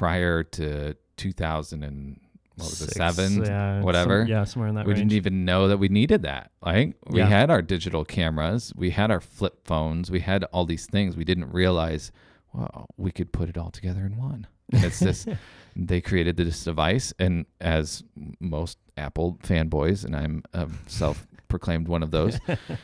prior 0.00 0.42
to 0.42 0.94
2000 1.18 1.84
and 1.84 2.18
what 2.56 2.70
was 2.70 2.80
it 2.80 2.90
seven 2.92 3.44
yeah, 3.44 3.76
some- 3.78 3.82
whatever. 3.84 4.24
yeah, 4.26 4.44
somewhere 4.44 4.68
in 4.70 4.74
that 4.76 4.86
we 4.86 4.92
range. 4.94 5.00
didn't 5.10 5.12
even 5.12 5.44
know 5.44 5.68
that 5.68 5.76
we 5.76 5.88
needed 5.88 6.22
that. 6.22 6.50
Like 6.64 6.96
we 7.06 7.18
Yeah. 7.18 7.26
had 7.26 7.50
our 7.50 7.60
digital 7.60 8.06
cameras, 8.06 8.72
we 8.74 8.90
had 8.90 9.10
our 9.10 9.20
flip 9.20 9.60
phones, 9.66 10.10
we 10.10 10.20
had 10.20 10.44
all 10.44 10.64
these 10.64 10.86
things. 10.86 11.16
We 11.18 11.24
didn't 11.24 11.50
realize, 11.52 12.12
well, 12.54 12.86
we 12.96 13.10
could 13.12 13.30
put 13.30 13.50
it 13.50 13.58
all 13.58 13.70
together 13.70 14.06
in 14.06 14.16
one. 14.16 14.46
And 14.72 14.84
it's 14.84 15.00
this. 15.00 15.26
they 15.76 16.00
created 16.00 16.36
this 16.38 16.64
device, 16.64 17.12
and 17.18 17.44
as 17.60 18.02
most 18.40 18.78
Apple 18.96 19.38
fanboys, 19.42 20.04
and 20.04 20.16
I'm 20.16 20.42
a 20.54 20.66
self-proclaimed 20.86 21.88
one 21.88 22.02
of 22.02 22.10
those, 22.10 22.38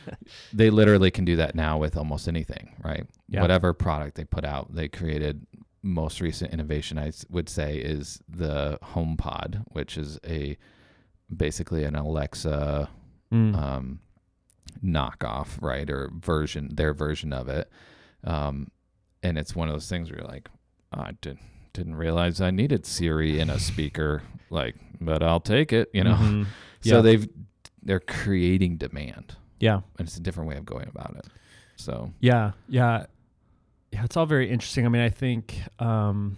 they 0.53 0.69
literally 0.69 1.11
can 1.11 1.25
do 1.25 1.35
that 1.37 1.55
now 1.55 1.77
with 1.79 1.97
almost 1.97 2.27
anything, 2.27 2.75
right? 2.83 3.05
Yeah. 3.27 3.41
Whatever 3.41 3.73
product 3.73 4.15
they 4.17 4.23
put 4.25 4.45
out, 4.45 4.73
they 4.75 4.87
created. 4.87 5.45
Most 5.83 6.21
recent 6.21 6.51
innovation, 6.53 6.97
I 6.99 7.11
would 7.29 7.49
say, 7.49 7.77
is 7.77 8.19
the 8.27 8.79
HomePod, 8.93 9.63
which 9.71 9.97
is 9.97 10.19
a 10.25 10.57
basically 11.35 11.83
an 11.83 11.95
Alexa 11.95 12.89
Mm. 13.31 13.55
um, 13.57 13.99
knockoff, 14.83 15.61
right, 15.61 15.89
or 15.89 16.09
version, 16.13 16.69
their 16.73 16.93
version 16.93 17.33
of 17.33 17.47
it. 17.49 17.69
Um, 18.23 18.71
and 19.23 19.37
it's 19.37 19.55
one 19.55 19.67
of 19.67 19.73
those 19.73 19.89
things 19.89 20.09
where 20.09 20.19
you're 20.19 20.27
like, 20.27 20.49
"Oh, 20.93 21.01
I 21.01 21.11
did, 21.21 21.37
didn't 21.73 21.95
realize 21.95 22.39
I 22.41 22.51
needed 22.51 22.85
Siri 22.85 23.39
in 23.39 23.49
a 23.49 23.59
speaker, 23.59 24.23
like, 24.49 24.75
but 25.01 25.21
I'll 25.23 25.39
take 25.41 25.73
it, 25.73 25.89
you 25.93 26.03
know. 26.03 26.15
Mhm. 26.15 26.45
So 26.81 27.01
they've 27.01 27.27
they're 27.81 27.99
creating 27.99 28.77
demand, 28.77 29.35
Yeah. 29.59 29.81
and 29.97 30.07
it's 30.07 30.15
a 30.15 30.21
different 30.21 30.47
way 30.49 30.55
of 30.57 30.65
going 30.65 30.87
about 30.87 31.15
it. 31.17 31.25
So 31.75 32.13
Yeah, 32.21 32.51
yeah, 32.69 33.07
yeah. 33.91 34.03
It's 34.03 34.17
all 34.17 34.25
very 34.25 34.49
interesting. 34.49 34.85
I 34.85 34.89
mean, 34.89 35.01
I 35.01 35.09
think, 35.09 35.59
um, 35.79 36.37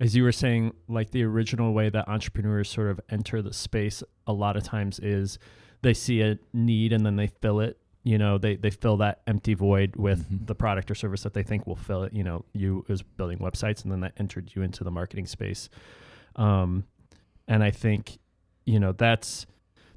as 0.00 0.14
you 0.14 0.22
were 0.24 0.32
saying, 0.32 0.72
like 0.88 1.10
the 1.10 1.22
original 1.22 1.72
way 1.72 1.88
that 1.88 2.08
entrepreneurs 2.08 2.68
sort 2.68 2.88
of 2.90 3.00
enter 3.08 3.40
the 3.42 3.52
space 3.52 4.02
a 4.26 4.32
lot 4.32 4.56
of 4.56 4.62
times 4.62 4.98
is 4.98 5.38
they 5.82 5.94
see 5.94 6.20
a 6.22 6.38
need 6.52 6.92
and 6.92 7.04
then 7.06 7.16
they 7.16 7.28
fill 7.28 7.60
it 7.60 7.78
you 8.02 8.18
know 8.18 8.38
they 8.38 8.54
they 8.56 8.70
fill 8.70 8.96
that 8.96 9.20
empty 9.26 9.52
void 9.54 9.94
with 9.96 10.28
Mhm. 10.30 10.46
the 10.46 10.54
product 10.54 10.90
or 10.90 10.94
service 10.94 11.22
that 11.22 11.34
they 11.34 11.42
think 11.42 11.66
will 11.66 11.74
fill 11.76 12.02
it 12.04 12.12
you 12.12 12.22
know 12.24 12.44
you 12.52 12.84
is 12.88 13.02
building 13.02 13.38
websites 13.38 13.82
and 13.82 13.90
then 13.92 14.00
that 14.00 14.12
entered 14.16 14.52
you 14.54 14.62
into 14.62 14.84
the 14.84 14.90
marketing 14.92 15.26
space 15.26 15.68
um 16.36 16.84
and 17.48 17.64
i 17.64 17.70
think 17.72 18.18
you 18.64 18.78
know 18.78 18.92
that's 18.92 19.44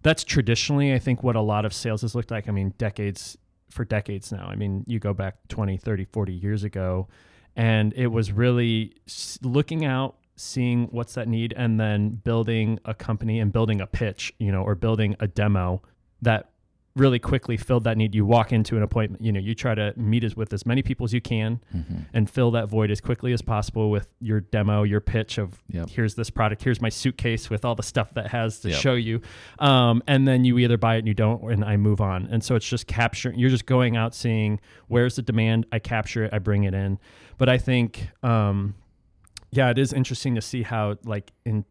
that's 0.01 0.23
traditionally 0.23 0.91
i 0.93 0.97
think 0.99 1.21
what 1.23 1.35
a 1.35 1.41
lot 1.41 1.65
of 1.65 1.73
sales 1.73 2.01
has 2.01 2.15
looked 2.15 2.31
like 2.31 2.47
i 2.49 2.51
mean 2.51 2.73
decades 2.79 3.37
for 3.69 3.85
decades 3.85 4.31
now. 4.31 4.47
I 4.47 4.55
mean 4.55 4.83
you 4.87 4.99
go 4.99 5.13
back 5.13 5.35
20 5.49 5.77
30 5.77 6.05
40 6.05 6.33
years 6.33 6.63
ago 6.63 7.07
and 7.55 7.93
it 7.95 8.07
was 8.07 8.31
really 8.31 8.95
looking 9.41 9.85
out 9.85 10.15
seeing 10.35 10.85
what's 10.91 11.15
that 11.15 11.27
need 11.27 11.53
and 11.57 11.79
then 11.79 12.09
building 12.09 12.79
a 12.85 12.93
company 12.93 13.39
and 13.39 13.51
building 13.51 13.81
a 13.81 13.87
pitch 13.87 14.33
you 14.39 14.51
know 14.51 14.61
or 14.63 14.75
building 14.75 15.15
a 15.19 15.27
demo 15.27 15.81
that 16.21 16.48
really 16.99 17.17
quickly 17.19 17.55
filled 17.57 17.85
that 17.85 17.97
need 17.97 18.13
you 18.13 18.25
walk 18.25 18.51
into 18.51 18.75
an 18.77 18.83
appointment 18.83 19.23
you 19.23 19.31
know 19.31 19.39
you 19.39 19.55
try 19.55 19.73
to 19.73 19.93
meet 19.95 20.23
as 20.23 20.35
with 20.35 20.51
as 20.53 20.65
many 20.65 20.81
people 20.83 21.05
as 21.05 21.13
you 21.13 21.21
can 21.21 21.59
Mhm. 21.75 22.05
and 22.13 22.29
fill 22.29 22.51
that 22.51 22.67
void 22.69 22.91
as 22.91 22.99
quickly 23.01 23.31
as 23.33 23.41
possible 23.41 23.89
with 23.89 24.07
your 24.19 24.41
demo 24.41 24.83
your 24.83 24.99
pitch 24.99 25.37
of 25.37 25.63
Yep. 25.69 25.89
here's 25.89 26.15
this 26.15 26.29
product 26.29 26.63
here's 26.63 26.81
my 26.81 26.89
suitcase 26.89 27.49
with 27.49 27.63
all 27.65 27.73
the 27.75 27.83
stuff 27.83 28.13
that 28.15 28.27
has 28.27 28.59
to 28.59 28.69
Yep. 28.69 28.79
show 28.79 28.93
you 28.95 29.21
um, 29.59 30.03
and 30.07 30.27
then 30.27 30.43
you 30.45 30.57
either 30.59 30.77
buy 30.77 30.95
it 30.95 30.99
and 30.99 31.07
you 31.07 31.13
don't 31.13 31.41
and 31.51 31.63
i 31.63 31.77
move 31.77 32.01
on 32.01 32.27
and 32.29 32.43
so 32.43 32.55
it's 32.55 32.67
just 32.69 32.85
capturing 32.85 33.39
you're 33.39 33.49
just 33.49 33.65
going 33.65 33.95
out 33.95 34.13
seeing 34.13 34.59
where's 34.87 35.15
the 35.15 35.21
demand 35.21 35.65
i 35.71 35.79
capture 35.79 36.25
it 36.25 36.33
i 36.33 36.39
bring 36.39 36.65
it 36.65 36.73
in 36.73 36.99
but 37.37 37.47
i 37.47 37.57
think 37.57 38.09
um, 38.23 38.75
yeah 39.51 39.69
it 39.69 39.77
is 39.77 39.93
interesting 39.93 40.35
to 40.35 40.41
see 40.41 40.63
how 40.63 40.97
like 41.05 41.31
in 41.45 41.63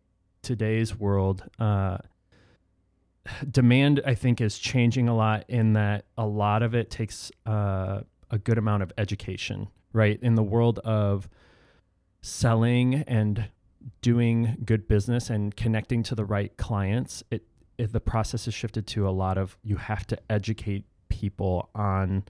today's 0.42 0.98
world 0.98 1.44
uh, 1.58 1.98
demand 3.50 4.00
i 4.06 4.14
think 4.14 4.40
is 4.40 4.58
changing 4.58 5.08
a 5.08 5.14
lot 5.14 5.44
in 5.48 5.72
that 5.72 6.04
a 6.16 6.26
lot 6.26 6.62
of 6.62 6.74
it 6.74 6.90
takes 6.90 7.30
uh, 7.46 8.00
a 8.30 8.38
good 8.38 8.58
amount 8.58 8.82
of 8.82 8.92
education 8.98 9.68
right? 9.92 10.18
In 10.22 10.34
the 10.34 10.42
world 10.42 10.78
of 10.80 11.28
selling 12.20 12.96
and 13.06 13.48
doing 14.02 14.56
good 14.64 14.88
business 14.88 15.30
and 15.30 15.54
connecting 15.56 16.02
to 16.02 16.14
the 16.14 16.24
right 16.24 16.56
clients 16.56 17.22
it, 17.30 17.44
it 17.78 17.92
the 17.92 18.00
process 18.00 18.44
has 18.46 18.52
shifted 18.52 18.86
to 18.88 19.08
a 19.08 19.10
lot 19.10 19.38
of 19.38 19.56
you 19.62 19.76
have 19.76 20.04
to 20.04 20.18
educate 20.28 20.84
people 21.08 21.70
on 21.74 22.24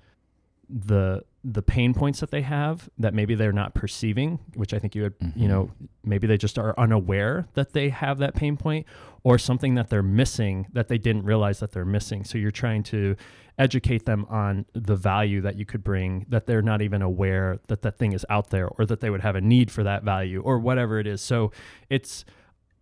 the 0.68 1.22
the 1.44 1.62
pain 1.62 1.94
points 1.94 2.20
that 2.20 2.30
they 2.30 2.42
have 2.42 2.90
that 2.98 3.14
maybe 3.14 3.34
they're 3.34 3.52
not 3.52 3.72
perceiving 3.74 4.38
which 4.54 4.74
i 4.74 4.78
think 4.78 4.94
you 4.94 5.02
would 5.02 5.14
you 5.34 5.46
Mhm. 5.46 5.48
know 5.48 5.70
maybe 6.04 6.26
they 6.26 6.36
just 6.36 6.58
are 6.58 6.74
unaware 6.76 7.46
that 7.54 7.72
they 7.72 7.88
have 7.90 8.18
that 8.18 8.34
pain 8.34 8.56
point 8.56 8.86
or 9.22 9.38
something 9.38 9.74
that 9.76 9.88
they're 9.88 10.02
missing 10.02 10.66
that 10.72 10.88
they 10.88 10.98
didn't 10.98 11.22
realize 11.24 11.60
that 11.60 11.72
they're 11.72 11.84
missing 11.86 12.24
so 12.24 12.36
you're 12.36 12.50
trying 12.50 12.82
to 12.82 13.16
educate 13.58 14.04
them 14.04 14.26
on 14.28 14.66
the 14.74 14.94
value 14.94 15.40
that 15.40 15.56
you 15.56 15.64
could 15.64 15.82
bring 15.82 16.26
that 16.28 16.46
they're 16.46 16.62
not 16.62 16.82
even 16.82 17.02
aware 17.02 17.58
that 17.68 17.82
that 17.82 17.96
thing 17.98 18.12
is 18.12 18.26
out 18.28 18.50
there 18.50 18.68
or 18.68 18.84
that 18.84 19.00
they 19.00 19.08
would 19.10 19.22
have 19.22 19.34
a 19.36 19.40
need 19.40 19.70
for 19.70 19.82
that 19.82 20.02
value 20.02 20.40
or 20.42 20.58
whatever 20.58 20.98
it 20.98 21.06
is 21.06 21.20
so 21.22 21.50
it's 21.88 22.24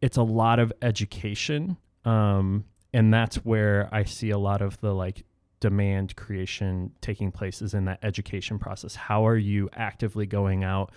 it's 0.02 0.16
a 0.16 0.23
lot 0.23 0.59
of 0.59 0.73
education 0.83 1.76
um 2.05 2.64
and 2.93 3.12
that's 3.14 3.37
where 3.45 3.88
i 3.93 4.02
see 4.02 4.31
a 4.31 4.38
lot 4.38 4.61
of 4.61 4.81
the 4.81 4.93
like 4.95 5.25
demand 5.66 6.14
creation 6.14 6.92
taking 7.00 7.32
place 7.32 7.61
is 7.61 7.75
in 7.75 7.87
that 7.87 7.99
education 8.04 8.56
process. 8.56 8.94
How 8.94 9.26
are 9.26 9.37
you 9.37 9.68
actively 9.73 10.25
going 10.25 10.62
out 10.62 10.92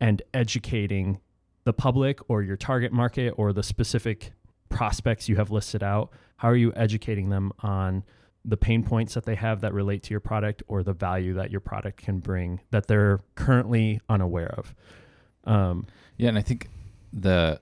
and 0.00 0.22
educating 0.32 1.18
the 1.64 1.74
public 1.74 2.20
or 2.30 2.42
your 2.42 2.56
target 2.56 2.90
market 2.90 3.34
or 3.36 3.52
the 3.52 3.62
specific 3.62 4.32
prospects 4.70 5.28
you 5.28 5.36
have 5.36 5.50
listed 5.50 5.82
out? 5.82 6.10
How 6.38 6.48
are 6.48 6.56
you 6.56 6.72
educating 6.74 7.28
them 7.28 7.52
on 7.58 8.02
the 8.46 8.56
pain 8.56 8.82
points 8.82 9.12
that 9.12 9.26
they 9.26 9.34
have 9.34 9.60
that 9.60 9.74
relate 9.74 10.02
to 10.04 10.10
your 10.10 10.20
product 10.20 10.62
or 10.68 10.82
the 10.82 10.94
value 10.94 11.34
that 11.34 11.50
your 11.50 11.60
product 11.60 11.98
can 11.98 12.20
bring 12.20 12.62
that 12.70 12.86
they're 12.86 13.20
currently 13.34 14.00
unaware 14.08 14.54
of? 14.56 14.74
Um, 15.44 15.86
Yeah, 16.16 16.30
and 16.30 16.38
I 16.38 16.42
think 16.42 16.70
the 17.12 17.60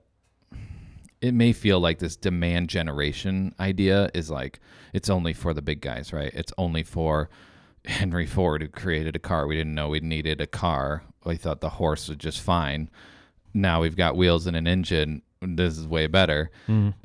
it 1.23 1.33
may 1.33 1.53
feel 1.53 1.79
like 1.79 1.99
this 1.99 2.17
demand 2.17 2.67
generation 2.67 3.55
idea 3.57 4.09
is 4.13 4.29
like 4.29 4.59
it's 4.91 5.09
only 5.09 5.31
for 5.31 5.53
the 5.53 5.61
big 5.61 5.79
guys, 5.79 6.11
right? 6.11 6.31
It's 6.33 6.51
only 6.57 6.83
for 6.83 7.29
Henry 7.85 8.25
Ford 8.25 8.61
who 8.61 8.67
created 8.67 9.15
a 9.15 9.19
car. 9.19 9.47
We 9.47 9.55
didn't 9.55 9.73
know 9.73 9.87
we 9.87 10.01
needed 10.01 10.41
a 10.41 10.47
car. 10.47 11.03
We 11.25 11.37
thought 11.37 11.61
the 11.61 11.69
horse 11.69 12.09
was 12.09 12.17
just 12.17 12.41
fine. 12.41 12.89
Now 13.53 13.81
we've 13.81 13.95
got 13.95 14.17
wheels 14.17 14.47
and 14.47 14.57
an 14.57 14.67
engine. 14.67 15.21
This 15.41 15.77
is 15.77 15.87
way 15.87 16.07
better. 16.07 16.51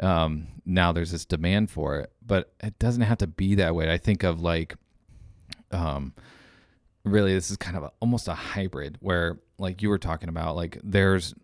Um, 0.00 0.48
now 0.66 0.90
there's 0.90 1.12
this 1.12 1.24
demand 1.24 1.70
for 1.70 2.00
it, 2.00 2.12
but 2.26 2.52
it 2.60 2.76
doesn't 2.80 3.02
have 3.02 3.18
to 3.18 3.28
be 3.28 3.54
that 3.54 3.74
way. 3.76 3.92
I 3.92 3.98
think 3.98 4.24
of 4.24 4.40
like, 4.40 4.74
um, 5.70 6.12
really, 7.04 7.34
this 7.34 7.52
is 7.52 7.56
kind 7.56 7.76
of 7.76 7.84
a, 7.84 7.92
almost 8.00 8.26
a 8.26 8.34
hybrid 8.34 8.96
where, 9.00 9.38
like 9.58 9.80
you 9.80 9.88
were 9.88 9.98
talking 9.98 10.28
about, 10.28 10.56
like 10.56 10.78
there's 10.82 11.34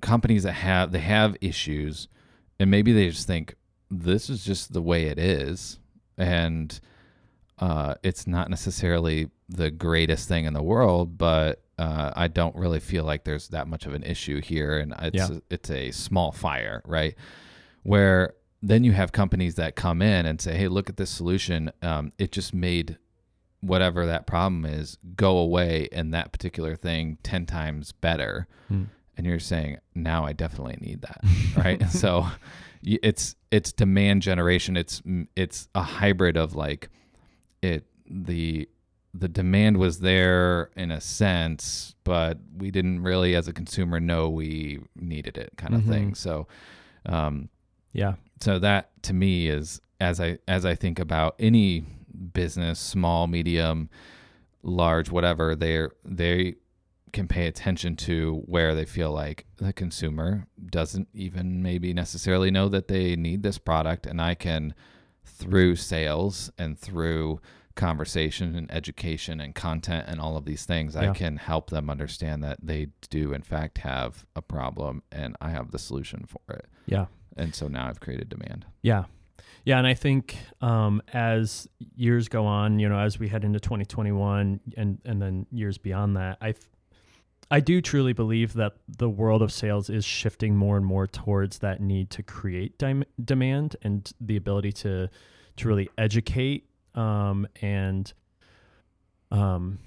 companies 0.00 0.42
that 0.42 0.52
have 0.52 0.92
they 0.92 1.00
have 1.00 1.36
issues, 1.40 2.08
and 2.58 2.70
maybe 2.70 2.92
they 2.92 3.08
just 3.10 3.26
think 3.26 3.54
this 3.90 4.28
is 4.30 4.44
just 4.44 4.72
the 4.72 4.82
way 4.82 5.04
it 5.04 5.18
is, 5.18 5.78
and 6.16 6.78
uh, 7.58 7.94
it's 8.02 8.26
not 8.26 8.50
necessarily 8.50 9.30
the 9.48 9.70
greatest 9.70 10.28
thing 10.28 10.44
in 10.44 10.54
the 10.54 10.62
world, 10.62 11.16
but 11.18 11.62
uh, 11.78 12.12
I 12.16 12.28
don't 12.28 12.54
really 12.56 12.80
feel 12.80 13.04
like 13.04 13.24
there's 13.24 13.48
that 13.48 13.68
much 13.68 13.86
of 13.86 13.94
an 13.94 14.02
issue 14.02 14.40
here, 14.40 14.78
and 14.78 14.94
it's 15.02 15.30
Yeah. 15.30 15.38
it's 15.50 15.70
a 15.70 15.90
small 15.90 16.32
fire, 16.32 16.82
right? 16.86 17.14
Where 17.82 18.34
then 18.62 18.82
you 18.82 18.92
have 18.92 19.12
companies 19.12 19.56
that 19.56 19.76
come 19.76 20.00
in 20.00 20.24
and 20.24 20.40
say, 20.40 20.56
"Hey, 20.56 20.68
look 20.68 20.88
at 20.88 20.96
this 20.96 21.10
solution. 21.10 21.70
Um, 21.82 22.12
it 22.18 22.32
just 22.32 22.54
made 22.54 22.96
whatever 23.60 24.06
that 24.06 24.26
problem 24.26 24.64
is 24.64 24.98
go 25.16 25.36
away, 25.36 25.88
and 25.92 26.14
that 26.14 26.32
particular 26.32 26.74
thing 26.76 27.18
ten 27.22 27.44
times 27.46 27.92
better." 27.92 28.46
Mm. 28.72 28.86
And 29.16 29.26
you're 29.26 29.38
saying, 29.38 29.78
"Now 29.94 30.24
I 30.24 30.32
definitely 30.32 30.78
need 30.80 31.02
that." 31.02 31.20
right? 31.56 31.88
so 31.90 32.26
it's 32.82 33.36
it's 33.50 33.72
demand 33.72 34.22
generation. 34.22 34.76
It's 34.76 35.02
it's 35.36 35.68
a 35.74 35.82
hybrid 35.82 36.36
of 36.36 36.54
like 36.54 36.90
it 37.62 37.84
the 38.08 38.68
the 39.16 39.28
demand 39.28 39.76
was 39.76 40.00
there 40.00 40.70
in 40.76 40.90
a 40.90 41.00
sense, 41.00 41.94
but 42.02 42.38
we 42.56 42.72
didn't 42.72 43.02
really, 43.02 43.36
as 43.36 43.46
a 43.46 43.52
consumer, 43.52 44.00
know 44.00 44.28
we 44.28 44.80
needed 44.96 45.38
it, 45.38 45.52
kind 45.56 45.74
of 45.74 45.84
thing. 45.84 46.10
Mhm. 46.10 46.16
So, 46.16 46.48
um, 47.06 47.48
yeah 47.92 48.14
so 48.40 48.58
that 48.58 48.90
to 49.02 49.14
me 49.14 49.48
is 49.48 49.80
as 50.00 50.20
I 50.20 50.38
as 50.48 50.64
I 50.66 50.74
think 50.74 50.98
about 50.98 51.34
any 51.38 51.84
business, 52.32 52.78
small, 52.78 53.26
medium, 53.26 53.88
large, 54.62 55.10
whatever, 55.10 55.54
they're 55.54 55.92
they 56.04 56.56
can 57.14 57.26
pay 57.28 57.46
attention 57.46 57.96
to 57.96 58.42
where 58.44 58.74
they 58.74 58.84
feel 58.84 59.10
like 59.10 59.46
the 59.56 59.72
consumer 59.72 60.46
doesn't 60.66 61.08
even 61.14 61.62
maybe 61.62 61.94
necessarily 61.94 62.50
know 62.50 62.68
that 62.68 62.88
they 62.88 63.16
need 63.16 63.42
this 63.42 63.56
product 63.56 64.04
and 64.04 64.20
I 64.20 64.34
can 64.34 64.74
through 65.24 65.76
sales 65.76 66.50
and 66.58 66.78
through 66.78 67.40
conversation 67.76 68.54
and 68.54 68.70
education 68.70 69.40
and 69.40 69.54
content 69.54 70.04
and 70.06 70.20
all 70.20 70.36
of 70.36 70.44
these 70.44 70.64
things 70.66 70.94
I 70.94 71.12
can 71.12 71.36
help 71.38 71.70
them 71.70 71.88
understand 71.88 72.44
that 72.44 72.58
they 72.62 72.88
do 73.10 73.32
in 73.32 73.42
fact 73.42 73.78
have 73.78 74.26
a 74.36 74.42
problem 74.42 75.02
and 75.10 75.36
I 75.40 75.50
have 75.50 75.70
the 75.70 75.78
solution 75.78 76.26
for 76.26 76.54
it. 76.54 76.66
yeah 76.86 77.06
And 77.36 77.54
so 77.54 77.68
now 77.68 77.88
I've 77.88 78.00
created 78.00 78.28
demand. 78.28 78.66
Yeah. 78.82 79.04
Yeah, 79.66 79.78
and 79.78 79.86
I 79.86 79.94
think 79.94 80.36
um, 80.60 81.00
as 81.14 81.66
years 81.96 82.28
go 82.28 82.44
on, 82.44 82.78
you 82.78 82.86
know, 82.86 82.98
as 82.98 83.18
we 83.18 83.28
head 83.28 83.44
into 83.44 83.58
2021 83.58 84.60
and 84.76 84.98
and 85.06 85.22
then 85.22 85.46
years 85.50 85.78
beyond 85.78 86.16
that, 86.16 86.36
I 86.42 86.52
I 87.54 87.60
do 87.60 87.80
truly 87.80 88.12
believe 88.12 88.54
that 88.54 88.72
the 88.98 89.08
world 89.08 89.40
of 89.40 89.52
sales 89.52 89.88
is 89.88 90.04
shifting 90.04 90.56
more 90.56 90.76
and 90.76 90.84
more 90.84 91.06
towards 91.06 91.60
that 91.60 91.80
need 91.80 92.10
to 92.10 92.22
create 92.24 92.78
dim- 92.78 93.04
demand 93.24 93.76
and 93.82 94.12
the 94.20 94.34
ability 94.36 94.72
to 94.72 95.08
to 95.58 95.68
really 95.68 95.88
educate 95.96 96.68
um, 96.96 97.46
and 97.62 98.12
um, 99.30 99.78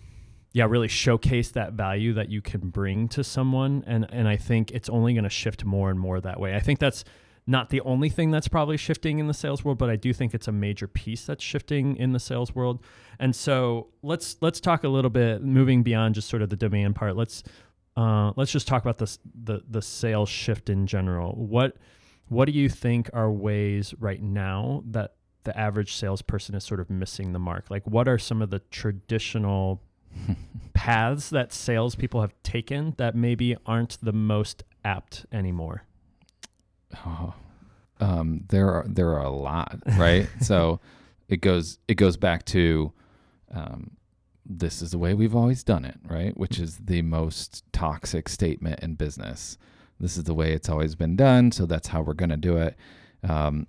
yeah, 0.53 0.63
really 0.63 0.87
showcase 0.87 1.51
that 1.51 1.73
value 1.73 2.13
that 2.13 2.29
you 2.29 2.41
can 2.41 2.69
bring 2.69 3.09
to 3.09 3.21
someone. 3.21 3.83
And 3.85 4.07
and 4.13 4.29
I 4.29 4.37
think 4.37 4.71
it's 4.71 4.87
only 4.87 5.13
going 5.13 5.25
to 5.25 5.29
shift 5.29 5.65
more 5.65 5.89
and 5.89 5.99
more 5.99 6.21
that 6.21 6.39
way. 6.39 6.55
I 6.55 6.61
think 6.61 6.79
that's 6.79 7.03
not 7.49 7.69
the 7.69 7.79
only 7.81 8.09
thing 8.09 8.29
that's 8.29 8.49
probably 8.49 8.75
shifting 8.75 9.19
in 9.19 9.27
the 9.27 9.33
sales 9.33 9.63
world, 9.63 9.77
but 9.77 9.89
I 9.89 9.95
do 9.95 10.11
think 10.11 10.33
it's 10.33 10.49
a 10.49 10.51
major 10.51 10.87
piece 10.87 11.25
that's 11.25 11.43
shifting 11.43 11.95
in 11.95 12.11
the 12.11 12.19
sales 12.19 12.53
world. 12.53 12.83
And 13.19 13.33
so 13.33 13.87
let's 14.03 14.35
let's 14.41 14.59
talk 14.59 14.83
a 14.83 14.89
little 14.89 15.09
bit 15.09 15.41
moving 15.41 15.81
beyond 15.81 16.15
just 16.15 16.27
sort 16.27 16.41
of 16.41 16.49
the 16.49 16.57
demand 16.57 16.95
part. 16.95 17.15
Let's 17.15 17.43
uh, 17.95 18.33
let's 18.35 18.51
just 18.51 18.67
talk 18.67 18.83
about 18.83 18.97
this 18.97 19.17
the 19.33 19.61
the 19.69 19.81
sales 19.81 20.29
shift 20.29 20.69
in 20.69 20.85
general. 20.87 21.31
What 21.33 21.77
what 22.27 22.45
do 22.45 22.51
you 22.51 22.67
think 22.67 23.09
are 23.13 23.31
ways 23.31 23.93
right 23.97 24.21
now 24.21 24.83
that 24.87 25.13
the 25.43 25.57
average 25.57 25.95
salesperson 25.95 26.55
is 26.55 26.65
sort 26.65 26.81
of 26.81 26.89
missing 26.89 27.31
the 27.31 27.39
mark? 27.39 27.71
Like, 27.71 27.87
what 27.87 28.09
are 28.09 28.17
some 28.17 28.41
of 28.41 28.49
the 28.49 28.59
traditional 28.69 29.81
paths 30.73 31.29
that 31.29 31.53
salespeople 31.53 32.19
have 32.19 32.33
taken 32.43 32.93
that 32.97 33.15
maybe 33.15 33.55
aren't 33.65 33.97
the 34.01 34.11
most 34.11 34.63
apt 34.83 35.25
anymore? 35.31 35.86
Oh, 37.05 37.33
um, 37.99 38.43
there 38.49 38.69
are 38.71 38.85
there 38.87 39.09
are 39.09 39.23
a 39.23 39.29
lot, 39.29 39.79
right? 39.97 40.27
so 40.41 40.79
it 41.27 41.41
goes 41.41 41.79
it 41.87 41.95
goes 41.95 42.17
back 42.17 42.45
to 42.45 42.91
um, 43.53 43.91
this 44.45 44.81
is 44.81 44.91
the 44.91 44.97
way 44.97 45.13
we've 45.13 45.35
always 45.35 45.63
done 45.63 45.85
it, 45.85 45.97
right? 46.05 46.35
Which 46.37 46.59
is 46.59 46.77
the 46.77 47.01
most 47.01 47.63
toxic 47.73 48.29
statement 48.29 48.79
in 48.81 48.95
business. 48.95 49.57
This 49.99 50.15
is 50.15 50.23
the 50.23 50.33
way 50.33 50.53
it's 50.53 50.69
always 50.69 50.95
been 50.95 51.15
done, 51.15 51.51
so 51.51 51.65
that's 51.65 51.87
how 51.87 52.01
we're 52.01 52.13
going 52.13 52.29
to 52.29 52.37
do 52.37 52.57
it. 52.57 52.77
Um, 53.27 53.67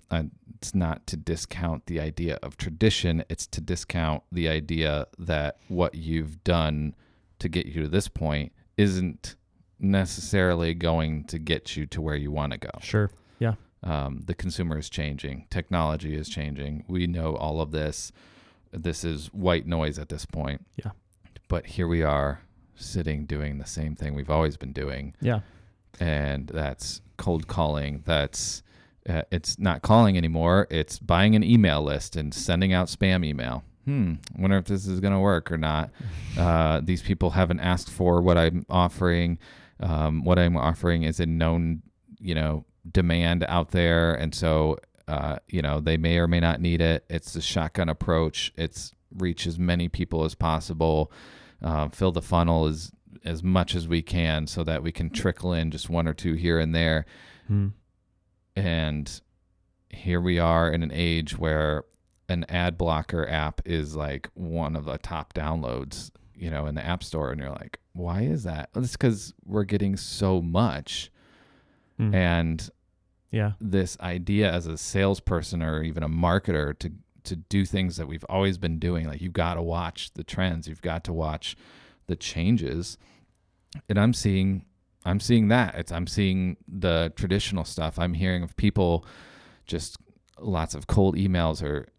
it's 0.55 0.75
not 0.75 1.07
to 1.07 1.17
discount 1.17 1.85
the 1.87 1.99
idea 1.99 2.37
of 2.43 2.55
tradition, 2.57 3.23
it's 3.29 3.47
to 3.47 3.61
discount 3.61 4.23
the 4.31 4.47
idea 4.47 5.07
that 5.17 5.57
what 5.69 5.95
you've 5.95 6.43
done 6.43 6.95
to 7.39 7.49
get 7.49 7.65
you 7.65 7.81
to 7.83 7.87
this 7.87 8.07
point 8.07 8.51
isn't 8.77 9.35
necessarily 9.79 10.73
going 10.73 11.23
to 11.25 11.39
get 11.39 11.75
you 11.75 11.85
to 11.87 12.01
where 12.01 12.15
you 12.15 12.31
want 12.31 12.53
to 12.53 12.57
go. 12.57 12.71
Sure. 12.81 13.09
Yeah. 13.39 13.53
Um, 13.83 14.23
the 14.25 14.35
consumer 14.35 14.77
is 14.77 14.89
changing, 14.89 15.47
technology 15.49 16.15
is 16.15 16.27
changing. 16.27 16.83
We 16.87 17.07
know 17.07 17.35
all 17.35 17.61
of 17.61 17.71
this. 17.71 18.11
This 18.71 19.03
is 19.03 19.27
white 19.33 19.65
noise 19.65 19.97
at 19.97 20.09
this 20.09 20.25
point. 20.25 20.65
Yeah. 20.75 20.91
But 21.47 21.65
here 21.65 21.87
we 21.87 22.03
are 22.03 22.41
sitting 22.75 23.25
doing 23.25 23.57
the 23.57 23.65
same 23.65 23.95
thing 23.95 24.13
we've 24.13 24.29
always 24.29 24.57
been 24.57 24.73
doing. 24.73 25.15
Yeah. 25.21 25.39
And 25.99 26.47
that's 26.47 27.01
cold 27.17 27.47
calling. 27.47 28.03
That's 28.05 28.63
uh, 29.07 29.23
it's 29.31 29.57
not 29.57 29.81
calling 29.81 30.17
anymore. 30.17 30.67
It's 30.69 30.99
buying 30.99 31.35
an 31.35 31.43
email 31.43 31.81
list 31.81 32.15
and 32.15 32.33
sending 32.33 32.73
out 32.73 32.87
spam 32.87 33.25
email. 33.25 33.63
Hmm. 33.85 34.15
Wonder 34.37 34.57
if 34.57 34.65
this 34.65 34.85
is 34.85 34.99
going 34.99 35.13
to 35.13 35.19
work 35.19 35.51
or 35.51 35.57
not. 35.57 35.89
Uh, 36.37 36.79
these 36.81 37.01
people 37.01 37.31
haven't 37.31 37.59
asked 37.59 37.89
for 37.89 38.21
what 38.21 38.37
I'm 38.37 38.65
offering. 38.69 39.39
Um, 39.79 40.23
what 40.23 40.37
I'm 40.37 40.57
offering 40.57 41.03
is 41.03 41.19
a 41.19 41.25
known, 41.25 41.81
you 42.19 42.35
know, 42.35 42.65
demand 42.89 43.45
out 43.47 43.71
there, 43.71 44.13
and 44.13 44.33
so 44.33 44.77
uh, 45.07 45.37
you 45.47 45.61
know 45.61 45.79
they 45.79 45.97
may 45.97 46.17
or 46.17 46.27
may 46.27 46.39
not 46.39 46.61
need 46.61 46.81
it. 46.81 47.05
It's 47.09 47.35
a 47.35 47.41
shotgun 47.41 47.89
approach. 47.89 48.53
It's 48.57 48.93
reach 49.15 49.47
as 49.47 49.57
many 49.57 49.87
people 49.87 50.23
as 50.23 50.35
possible, 50.35 51.11
uh, 51.61 51.89
fill 51.89 52.11
the 52.11 52.21
funnel 52.21 52.65
as 52.65 52.91
as 53.25 53.43
much 53.43 53.75
as 53.75 53.87
we 53.87 54.01
can, 54.01 54.47
so 54.47 54.63
that 54.63 54.83
we 54.83 54.91
can 54.91 55.09
trickle 55.09 55.53
in 55.53 55.71
just 55.71 55.89
one 55.89 56.07
or 56.07 56.13
two 56.13 56.33
here 56.33 56.59
and 56.59 56.75
there. 56.75 57.05
Hmm. 57.47 57.69
And 58.55 59.21
here 59.89 60.21
we 60.21 60.39
are 60.39 60.69
in 60.69 60.83
an 60.83 60.91
age 60.93 61.37
where 61.37 61.83
an 62.27 62.45
ad 62.47 62.77
blocker 62.77 63.27
app 63.27 63.61
is 63.65 63.95
like 63.95 64.29
one 64.35 64.75
of 64.75 64.85
the 64.85 64.97
top 64.97 65.33
downloads, 65.33 66.11
you 66.39 66.49
know, 66.49 66.65
in 66.65 66.75
the 66.75 66.85
app 66.85 67.03
store, 67.03 67.31
and 67.31 67.39
you're 67.41 67.49
like, 67.51 67.79
why 67.93 68.21
is 68.21 68.43
that? 68.43 68.69
It's 68.75 68.93
because 68.93 69.33
we're 69.45 69.63
getting 69.65 69.97
so 69.97 70.41
much, 70.41 71.11
Hmm. 71.97 72.15
and 72.15 72.69
yeah. 73.31 73.51
this 73.59 73.97
idea 73.99 74.51
as 74.51 74.65
a 74.67 74.77
salesperson 74.77 75.61
or 75.61 75.83
even 75.83 76.01
a 76.03 76.09
marketer 76.09 76.77
to 76.79 76.91
to 77.25 77.35
do 77.35 77.65
things 77.65 77.97
that 77.97 78.07
we've 78.07 78.23
always 78.29 78.57
been 78.57 78.79
doing 78.79 79.05
like 79.05 79.21
you've 79.21 79.33
got 79.33 79.55
to 79.55 79.61
watch 79.61 80.11
the 80.13 80.23
trends 80.23 80.67
you've 80.69 80.81
got 80.81 81.03
to 81.03 81.11
watch 81.13 81.57
the 82.07 82.15
changes 82.15 82.97
and 83.89 83.99
i'm 83.99 84.13
seeing 84.13 84.65
i'm 85.05 85.19
seeing 85.19 85.49
that 85.49 85.75
it's 85.75 85.91
i'm 85.91 86.07
seeing 86.07 86.55
the 86.67 87.11
traditional 87.17 87.65
stuff 87.65 87.99
i'm 87.99 88.13
hearing 88.13 88.41
of 88.41 88.55
people 88.55 89.05
just 89.67 89.97
lots 90.39 90.73
of 90.73 90.87
cold 90.87 91.15
emails 91.17 91.61
or 91.61 91.89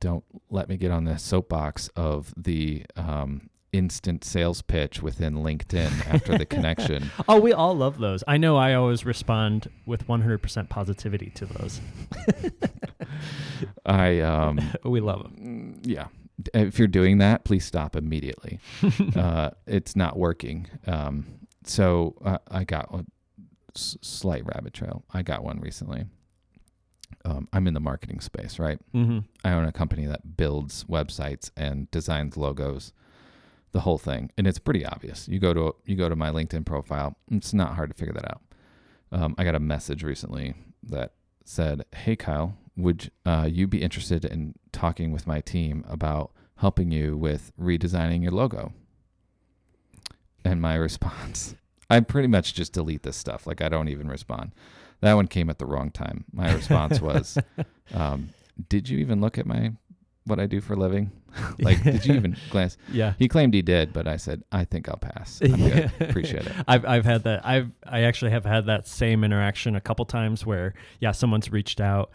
don't 0.00 0.24
let 0.50 0.68
me 0.70 0.76
get 0.78 0.90
on 0.90 1.04
the 1.04 1.18
soapbox 1.18 1.88
of 1.94 2.32
the 2.36 2.84
um, 2.96 3.50
instant 3.72 4.24
sales 4.24 4.62
pitch 4.62 5.02
within 5.02 5.34
linkedin 5.34 5.90
after 6.12 6.38
the 6.38 6.46
connection 6.46 7.10
Oh, 7.28 7.38
we 7.38 7.52
all 7.52 7.74
love 7.76 7.98
those. 7.98 8.24
I 8.26 8.38
know 8.38 8.56
I 8.56 8.74
always 8.74 9.04
respond 9.04 9.68
with 9.84 10.06
100% 10.06 10.68
positivity 10.70 11.30
to 11.34 11.46
those. 11.46 11.80
i 13.86 14.20
um 14.20 14.58
We 14.84 15.00
love 15.00 15.22
them. 15.22 15.34
Mm, 15.40 15.86
yeah. 15.86 16.06
If 16.54 16.78
you're 16.78 16.86
doing 16.88 17.18
that, 17.18 17.44
please 17.44 17.64
stop 17.64 17.96
immediately. 17.96 18.60
uh, 19.16 19.50
it's 19.66 19.96
not 19.96 20.16
working. 20.16 20.68
Um, 20.86 21.26
so 21.64 22.14
uh, 22.24 22.38
I 22.50 22.62
got 22.64 22.88
a 22.94 23.04
s- 23.74 23.96
slight 24.02 24.44
rabbit 24.46 24.72
trail. 24.72 25.04
I 25.12 25.22
got 25.22 25.42
one 25.42 25.58
recently. 25.60 26.06
Um, 27.24 27.48
I'm 27.52 27.66
in 27.66 27.74
the 27.74 27.80
marketing 27.80 28.20
space, 28.20 28.58
right? 28.60 28.78
Mm-hmm. 28.94 29.18
I 29.44 29.52
own 29.52 29.64
a 29.64 29.72
company 29.72 30.06
that 30.06 30.36
builds 30.36 30.84
websites 30.84 31.50
and 31.56 31.90
designs 31.90 32.36
logos, 32.36 32.92
the 33.72 33.80
whole 33.80 33.98
thing, 33.98 34.30
and 34.38 34.46
it's 34.46 34.58
pretty 34.58 34.84
obvious. 34.84 35.28
You 35.28 35.38
go 35.38 35.52
to 35.52 35.74
you 35.84 35.96
go 35.96 36.08
to 36.08 36.16
my 36.16 36.30
LinkedIn 36.30 36.64
profile. 36.64 37.16
It's 37.30 37.52
not 37.52 37.74
hard 37.74 37.90
to 37.90 37.96
figure 37.96 38.14
that 38.14 38.30
out. 38.30 38.42
Um, 39.12 39.34
I 39.38 39.44
got 39.44 39.54
a 39.54 39.60
message 39.60 40.02
recently 40.02 40.54
that 40.82 41.12
said, 41.44 41.84
"Hey 41.94 42.16
Kyle, 42.16 42.56
would 42.76 43.10
uh, 43.26 43.48
you 43.50 43.66
be 43.66 43.82
interested 43.82 44.24
in 44.24 44.54
talking 44.72 45.12
with 45.12 45.26
my 45.26 45.40
team 45.40 45.84
about 45.88 46.32
helping 46.56 46.90
you 46.90 47.16
with 47.16 47.52
redesigning 47.60 48.22
your 48.22 48.32
logo?" 48.32 48.72
And 50.44 50.62
my 50.62 50.74
response, 50.88 51.54
I 51.90 52.00
pretty 52.00 52.28
much 52.28 52.54
just 52.54 52.72
delete 52.72 53.02
this 53.02 53.16
stuff. 53.16 53.46
Like 53.46 53.60
I 53.60 53.68
don't 53.68 53.88
even 53.88 54.08
respond. 54.08 54.52
That 55.00 55.14
one 55.14 55.28
came 55.28 55.48
at 55.48 55.58
the 55.58 55.66
wrong 55.66 55.90
time. 55.90 56.24
My 56.32 56.52
response 56.52 57.00
was, 57.00 57.38
um, 57.94 58.30
"Did 58.68 58.88
you 58.88 58.98
even 58.98 59.20
look 59.20 59.38
at 59.38 59.46
my 59.46 59.72
what 60.28 60.38
I 60.40 60.46
do 60.46 60.60
for 60.60 60.74
a 60.74 60.76
living? 60.76 61.10
like, 61.58 61.82
did 61.82 62.04
you 62.06 62.14
even 62.14 62.36
glance?" 62.50 62.76
Yeah. 62.92 63.14
He 63.18 63.28
claimed 63.28 63.54
he 63.54 63.62
did, 63.62 63.92
but 63.92 64.06
I 64.06 64.16
said, 64.16 64.42
"I 64.52 64.64
think 64.64 64.88
I'll 64.88 64.96
pass. 64.96 65.40
I'm. 65.42 65.90
Appreciate 66.00 66.46
it." 66.46 66.52
I've 66.68 66.84
I've 66.84 67.04
had 67.04 67.24
that. 67.24 67.44
I've 67.46 67.70
I 67.86 68.02
actually 68.02 68.30
have 68.32 68.44
had 68.44 68.66
that 68.66 68.86
same 68.86 69.24
interaction 69.24 69.76
a 69.76 69.80
couple 69.80 70.04
times 70.04 70.44
where 70.46 70.74
yeah, 71.00 71.12
someone's 71.12 71.50
reached 71.50 71.80
out 71.80 72.10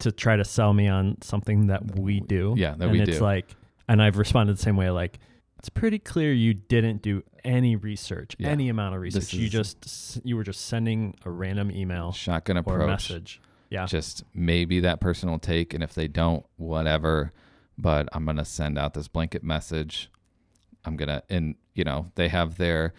to 0.00 0.10
try 0.12 0.36
to 0.36 0.44
sell 0.44 0.72
me 0.72 0.88
on 0.88 1.16
something 1.22 1.66
that 1.66 1.98
we 1.98 2.20
do. 2.20 2.54
Yeah, 2.56 2.74
that 2.76 2.84
and 2.84 2.92
we 2.92 3.00
it's 3.02 3.18
do. 3.18 3.24
like, 3.24 3.54
and 3.88 4.02
I've 4.02 4.16
responded 4.16 4.56
the 4.56 4.62
same 4.62 4.76
way. 4.76 4.88
Like, 4.90 5.18
it's 5.58 5.68
pretty 5.68 5.98
clear 5.98 6.32
you 6.32 6.54
didn't 6.54 7.02
do 7.02 7.22
any 7.44 7.76
research, 7.76 8.34
Yeah. 8.38 8.48
any 8.48 8.68
amount 8.70 8.94
of 8.94 9.00
research. 9.02 9.34
You 9.34 9.48
just 9.50 10.20
you 10.24 10.36
were 10.36 10.44
just 10.44 10.66
sending 10.66 11.14
a 11.26 11.30
random 11.30 11.70
email 11.70 12.12
Shotgun 12.12 12.56
approach. 12.56 12.82
a 12.82 12.86
message. 12.86 13.40
Yeah. 13.70 13.86
Just 13.86 14.24
maybe 14.34 14.80
that 14.80 15.00
person 15.00 15.30
will 15.30 15.38
take, 15.38 15.72
and 15.74 15.82
if 15.82 15.94
they 15.94 16.08
don't, 16.08 16.44
whatever. 16.56 17.32
But 17.78 18.08
I'm 18.12 18.26
gonna 18.26 18.44
send 18.44 18.78
out 18.78 18.92
this 18.94 19.08
blanket 19.08 19.42
message. 19.42 20.10
I'm 20.84 20.96
gonna, 20.96 21.22
and 21.30 21.54
you 21.74 21.84
know, 21.84 22.10
they 22.16 22.28
have 22.28 22.56
their 22.58 22.92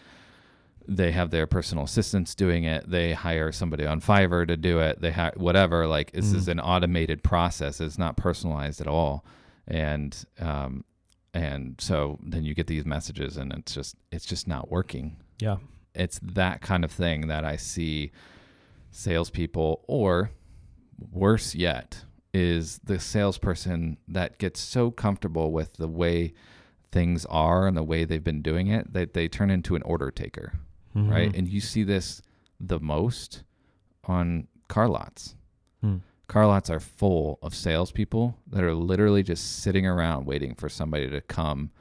they 0.88 1.12
have 1.12 1.30
their 1.30 1.46
personal 1.46 1.84
assistants 1.84 2.34
doing 2.34 2.64
it. 2.64 2.90
They 2.90 3.14
hire 3.14 3.52
somebody 3.52 3.86
on 3.86 4.02
Fiverr 4.02 4.48
to 4.48 4.58
do 4.58 4.80
it. 4.80 5.00
They 5.02 5.12
hire 5.12 5.34
whatever. 5.38 5.86
Like 5.88 6.12
this 6.12 6.34
is 6.34 6.48
Mm. 6.48 6.52
an 6.54 6.60
automated 6.62 7.22
process. 7.24 7.80
It's 7.80 8.00
not 8.00 8.18
personalized 8.18 8.82
at 8.82 8.88
all. 8.88 9.24
And 9.68 10.18
um, 10.40 10.84
and 11.34 11.76
so 11.80 12.18
then 12.24 12.44
you 12.44 12.54
get 12.56 12.68
these 12.68 12.86
messages, 12.86 13.38
and 13.38 13.54
it's 13.54 13.74
just 13.76 13.96
it's 14.12 14.26
just 14.26 14.48
not 14.48 14.72
working. 14.72 15.18
Yeah. 15.40 15.58
It's 15.94 16.20
that 16.24 16.62
kind 16.62 16.84
of 16.84 16.92
thing 16.92 17.28
that 17.28 17.44
I 17.46 17.58
see 17.58 18.12
salespeople, 18.92 19.84
or 19.88 20.32
worse 21.12 21.56
yet, 21.56 22.04
is 22.34 22.80
the 22.84 23.00
salesperson 23.00 23.98
that 24.08 24.38
gets 24.38 24.60
so 24.60 24.92
comfortable 24.92 25.52
with 25.52 25.74
the 25.74 25.88
way 25.88 26.34
things 26.92 27.26
are 27.26 27.68
and 27.68 27.76
the 27.76 27.84
way 27.84 28.04
they've 28.06 28.24
been 28.24 28.42
doing 28.42 28.68
it 28.68 28.94
that 28.94 29.14
they 29.14 29.28
turn 29.28 29.50
into 29.50 29.76
an 29.76 29.82
order 29.84 30.12
taker, 30.12 30.54
right? 30.94 31.32
Mhm. 31.32 31.38
And 31.38 31.48
you 31.48 31.62
see 31.62 31.84
this 31.84 32.22
the 32.60 32.80
most 32.80 33.44
on 34.06 34.48
car 34.68 34.88
lots. 34.88 35.36
Hmm. 35.82 35.98
Car 36.28 36.48
lots 36.48 36.70
are 36.70 36.80
full 36.80 37.40
of 37.42 37.54
salespeople 37.54 38.38
that 38.48 38.64
are 38.64 38.74
literally 38.74 39.24
just 39.24 39.60
sitting 39.60 39.86
around 39.86 40.26
waiting 40.26 40.56
for 40.56 40.70
somebody 40.70 41.10
to 41.10 41.22
come 41.22 41.72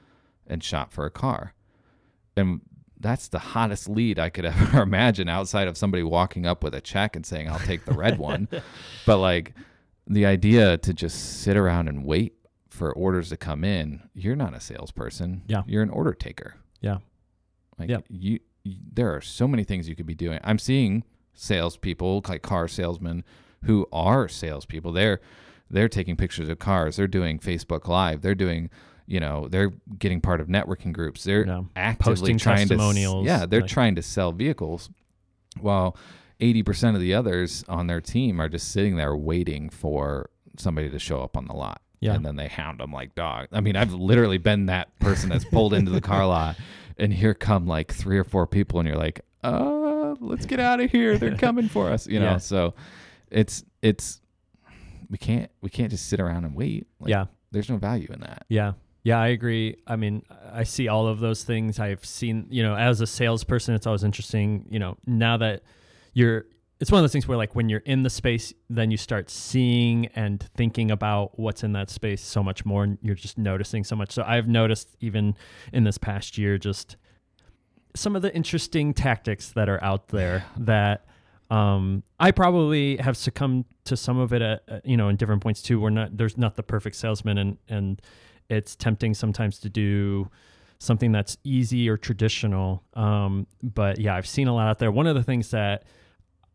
and 0.46 0.62
shop 0.64 0.92
for 0.92 1.04
a 1.06 1.10
car. 1.10 1.54
And 2.36 2.60
that's 3.00 3.28
the 3.28 3.38
hottest 3.38 3.88
lead 3.88 4.18
I 4.18 4.28
could 4.30 4.44
ever 4.46 4.82
imagine 4.82 5.28
outside 5.28 5.66
of 5.68 5.76
somebody 5.76 6.02
walking 6.02 6.46
up 6.46 6.62
with 6.62 6.74
a 6.74 6.80
check 6.80 7.16
and 7.16 7.24
saying, 7.24 7.48
I'll 7.48 7.58
take 7.58 7.84
the 7.84 7.94
red 7.94 8.18
one. 8.18 8.46
But 9.06 9.18
like 9.18 9.54
the 10.06 10.26
idea 10.26 10.76
to 10.78 10.92
just 10.92 11.40
sit 11.40 11.56
around 11.56 11.88
and 11.88 12.04
wait 12.04 12.34
for 12.68 12.92
orders 12.92 13.30
to 13.30 13.36
come 13.36 13.64
in, 13.64 14.02
you're 14.14 14.36
not 14.36 14.54
a 14.54 14.60
salesperson. 14.60 15.42
Yeah. 15.48 15.62
You're 15.66 15.82
an 15.82 15.90
order 15.90 16.12
taker. 16.12 16.56
Yeah. 16.80 16.98
Like 17.78 17.88
Yep. 17.88 18.04
you, 18.08 18.38
you, 18.64 18.76
there 18.92 19.14
are 19.14 19.20
so 19.20 19.48
many 19.48 19.64
things 19.64 19.88
you 19.88 19.96
could 19.96 20.06
be 20.06 20.14
doing. 20.14 20.38
I'm 20.44 20.58
seeing 20.58 21.02
salespeople, 21.34 22.22
like 22.28 22.42
car 22.42 22.68
salesmen, 22.68 23.24
who 23.64 23.86
are 23.92 24.28
salespeople. 24.28 24.92
They're 24.92 25.20
they're 25.72 25.88
taking 25.88 26.16
pictures 26.16 26.48
of 26.48 26.58
cars. 26.58 26.96
They're 26.96 27.06
doing 27.06 27.38
Facebook 27.38 27.86
Live. 27.86 28.22
They're 28.22 28.34
doing, 28.34 28.70
you 29.10 29.18
know, 29.20 29.48
they're 29.48 29.72
getting 29.98 30.20
part 30.20 30.40
of 30.40 30.46
networking 30.46 30.92
groups. 30.92 31.24
They're 31.24 31.44
Yeah. 31.46 31.62
actively 31.74 32.12
Posting 32.12 32.38
trying 32.38 32.68
to, 32.68 32.76
testimonials, 32.76 33.26
yeah, 33.26 33.44
they're 33.44 33.62
like- 33.62 33.70
trying 33.70 33.96
to 33.96 34.02
sell 34.02 34.30
vehicles, 34.32 34.88
while 35.60 35.96
eighty 36.38 36.62
percent 36.62 36.94
of 36.96 37.02
the 37.02 37.12
others 37.14 37.64
on 37.68 37.86
their 37.88 38.00
team 38.00 38.40
are 38.40 38.48
just 38.48 38.68
sitting 38.70 38.96
there 38.96 39.14
waiting 39.16 39.68
for 39.68 40.30
somebody 40.56 40.88
to 40.90 40.98
show 40.98 41.22
up 41.22 41.36
on 41.36 41.46
the 41.46 41.52
lot. 41.54 41.82
Yeah. 42.00 42.14
And 42.14 42.24
then 42.24 42.36
they 42.36 42.48
hound 42.48 42.80
them 42.80 42.92
like 42.92 43.14
dog. 43.14 43.48
I 43.52 43.60
mean, 43.60 43.76
I've 43.76 43.92
literally 43.92 44.38
been 44.38 44.66
that 44.66 44.96
person 45.00 45.28
that's 45.28 45.44
pulled 45.44 45.74
into 45.74 45.90
the 45.90 46.00
car 46.00 46.26
lot, 46.26 46.56
and 46.98 47.12
here 47.12 47.34
come 47.34 47.66
like 47.66 47.92
three 47.92 48.16
or 48.16 48.24
four 48.24 48.46
people, 48.46 48.78
and 48.80 48.88
you're 48.88 48.96
like, 48.96 49.20
uh, 49.44 50.14
let's 50.20 50.46
get 50.46 50.60
out 50.60 50.80
of 50.80 50.90
here. 50.90 51.18
They're 51.18 51.36
coming 51.36 51.68
for 51.68 51.90
us, 51.90 52.06
you 52.06 52.18
know. 52.20 52.30
Yeah. 52.32 52.36
So, 52.38 52.74
it's 53.30 53.64
it's 53.82 54.20
we 55.10 55.18
can't 55.18 55.50
we 55.62 55.68
can't 55.68 55.90
just 55.90 56.06
sit 56.06 56.20
around 56.20 56.44
and 56.44 56.54
wait. 56.54 56.86
Like, 57.00 57.10
yeah. 57.10 57.26
There's 57.52 57.68
no 57.68 57.76
value 57.78 58.08
in 58.12 58.20
that. 58.20 58.44
Yeah. 58.48 58.74
Yeah, 59.02 59.18
I 59.18 59.28
agree. 59.28 59.76
I 59.86 59.96
mean, 59.96 60.22
I 60.52 60.64
see 60.64 60.88
all 60.88 61.06
of 61.06 61.20
those 61.20 61.42
things. 61.42 61.78
I've 61.78 62.04
seen, 62.04 62.46
you 62.50 62.62
know, 62.62 62.76
as 62.76 63.00
a 63.00 63.06
salesperson, 63.06 63.74
it's 63.74 63.86
always 63.86 64.04
interesting, 64.04 64.66
you 64.70 64.78
know, 64.78 64.96
now 65.06 65.36
that 65.38 65.62
you're 66.12 66.44
it's 66.80 66.90
one 66.90 66.98
of 66.98 67.02
those 67.02 67.12
things 67.12 67.28
where 67.28 67.36
like 67.36 67.54
when 67.54 67.68
you're 67.68 67.80
in 67.80 68.02
the 68.04 68.10
space 68.10 68.54
then 68.70 68.90
you 68.90 68.96
start 68.96 69.28
seeing 69.28 70.06
and 70.16 70.42
thinking 70.56 70.90
about 70.90 71.38
what's 71.38 71.62
in 71.62 71.74
that 71.74 71.90
space 71.90 72.22
so 72.22 72.42
much 72.42 72.64
more 72.64 72.84
and 72.84 72.96
you're 73.02 73.14
just 73.14 73.36
noticing 73.36 73.84
so 73.84 73.94
much 73.94 74.10
so 74.10 74.24
i've 74.26 74.48
noticed 74.48 74.88
even 74.98 75.36
in 75.74 75.84
this 75.84 75.98
past 75.98 76.38
year 76.38 76.56
just 76.56 76.96
some 77.94 78.16
of 78.16 78.22
the 78.22 78.34
interesting 78.34 78.94
tactics 78.94 79.50
that 79.50 79.68
are 79.68 79.82
out 79.84 80.08
there 80.08 80.44
that 80.56 81.04
um, 81.50 82.04
I 82.20 82.30
probably 82.30 82.96
have 82.98 83.16
succumbed 83.16 83.64
to 83.84 83.96
some 83.96 84.18
of 84.18 84.32
it 84.32 84.40
at, 84.40 84.86
you 84.86 84.96
know 84.96 85.08
in 85.08 85.16
different 85.16 85.42
points 85.42 85.62
too. 85.62 85.80
We're 85.80 85.90
not 85.90 86.16
there's 86.16 86.38
not 86.38 86.56
the 86.56 86.62
perfect 86.62 86.96
salesman 86.96 87.38
and 87.38 87.58
and 87.68 88.00
it's 88.50 88.76
tempting 88.76 89.14
sometimes 89.14 89.58
to 89.60 89.68
do 89.68 90.28
something 90.78 91.12
that's 91.12 91.36
easy 91.44 91.88
or 91.88 91.96
traditional. 91.96 92.82
Um, 92.94 93.46
but 93.62 93.98
yeah, 93.98 94.14
I've 94.16 94.26
seen 94.26 94.48
a 94.48 94.54
lot 94.54 94.68
out 94.68 94.78
there. 94.78 94.90
One 94.90 95.06
of 95.06 95.14
the 95.14 95.22
things 95.22 95.50
that 95.50 95.84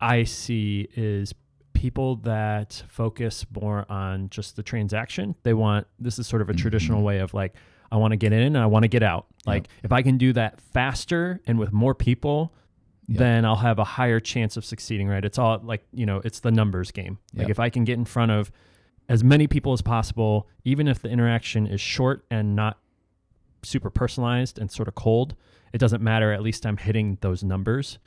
I 0.01 0.23
see 0.23 0.89
is 0.95 1.33
people 1.73 2.15
that 2.17 2.83
focus 2.87 3.45
more 3.59 3.85
on 3.89 4.29
just 4.29 4.55
the 4.55 4.63
transaction. 4.63 5.35
They 5.43 5.53
want 5.53 5.87
this 5.99 6.17
is 6.17 6.27
sort 6.27 6.41
of 6.41 6.49
a 6.49 6.53
mm-hmm. 6.53 6.61
traditional 6.61 7.03
way 7.03 7.19
of 7.19 7.33
like 7.33 7.53
I 7.91 7.97
want 7.97 8.11
to 8.11 8.17
get 8.17 8.33
in 8.33 8.41
and 8.41 8.57
I 8.57 8.65
want 8.65 8.83
to 8.83 8.89
get 8.89 9.03
out. 9.03 9.27
Like 9.45 9.63
yep. 9.63 9.85
if 9.85 9.91
I 9.91 10.01
can 10.01 10.17
do 10.17 10.33
that 10.33 10.59
faster 10.59 11.39
and 11.45 11.59
with 11.59 11.71
more 11.71 11.93
people, 11.93 12.53
yep. 13.07 13.19
then 13.19 13.45
I'll 13.45 13.55
have 13.55 13.77
a 13.77 13.83
higher 13.83 14.19
chance 14.19 14.57
of 14.57 14.65
succeeding, 14.65 15.07
right? 15.07 15.23
It's 15.23 15.37
all 15.37 15.59
like, 15.63 15.85
you 15.93 16.05
know, 16.05 16.21
it's 16.25 16.39
the 16.39 16.51
numbers 16.51 16.91
game. 16.91 17.19
Like 17.33 17.43
yep. 17.43 17.51
if 17.51 17.59
I 17.59 17.69
can 17.69 17.83
get 17.83 17.97
in 17.99 18.05
front 18.05 18.31
of 18.31 18.51
as 19.07 19.23
many 19.23 19.47
people 19.47 19.73
as 19.73 19.81
possible, 19.81 20.47
even 20.63 20.87
if 20.87 21.01
the 21.01 21.09
interaction 21.09 21.67
is 21.67 21.81
short 21.81 22.25
and 22.31 22.55
not 22.55 22.79
super 23.63 23.89
personalized 23.89 24.59
and 24.59 24.71
sort 24.71 24.87
of 24.87 24.95
cold, 24.95 25.35
it 25.73 25.77
doesn't 25.77 26.01
matter. 26.01 26.31
At 26.31 26.41
least 26.41 26.65
I'm 26.65 26.77
hitting 26.77 27.17
those 27.21 27.43
numbers 27.43 27.99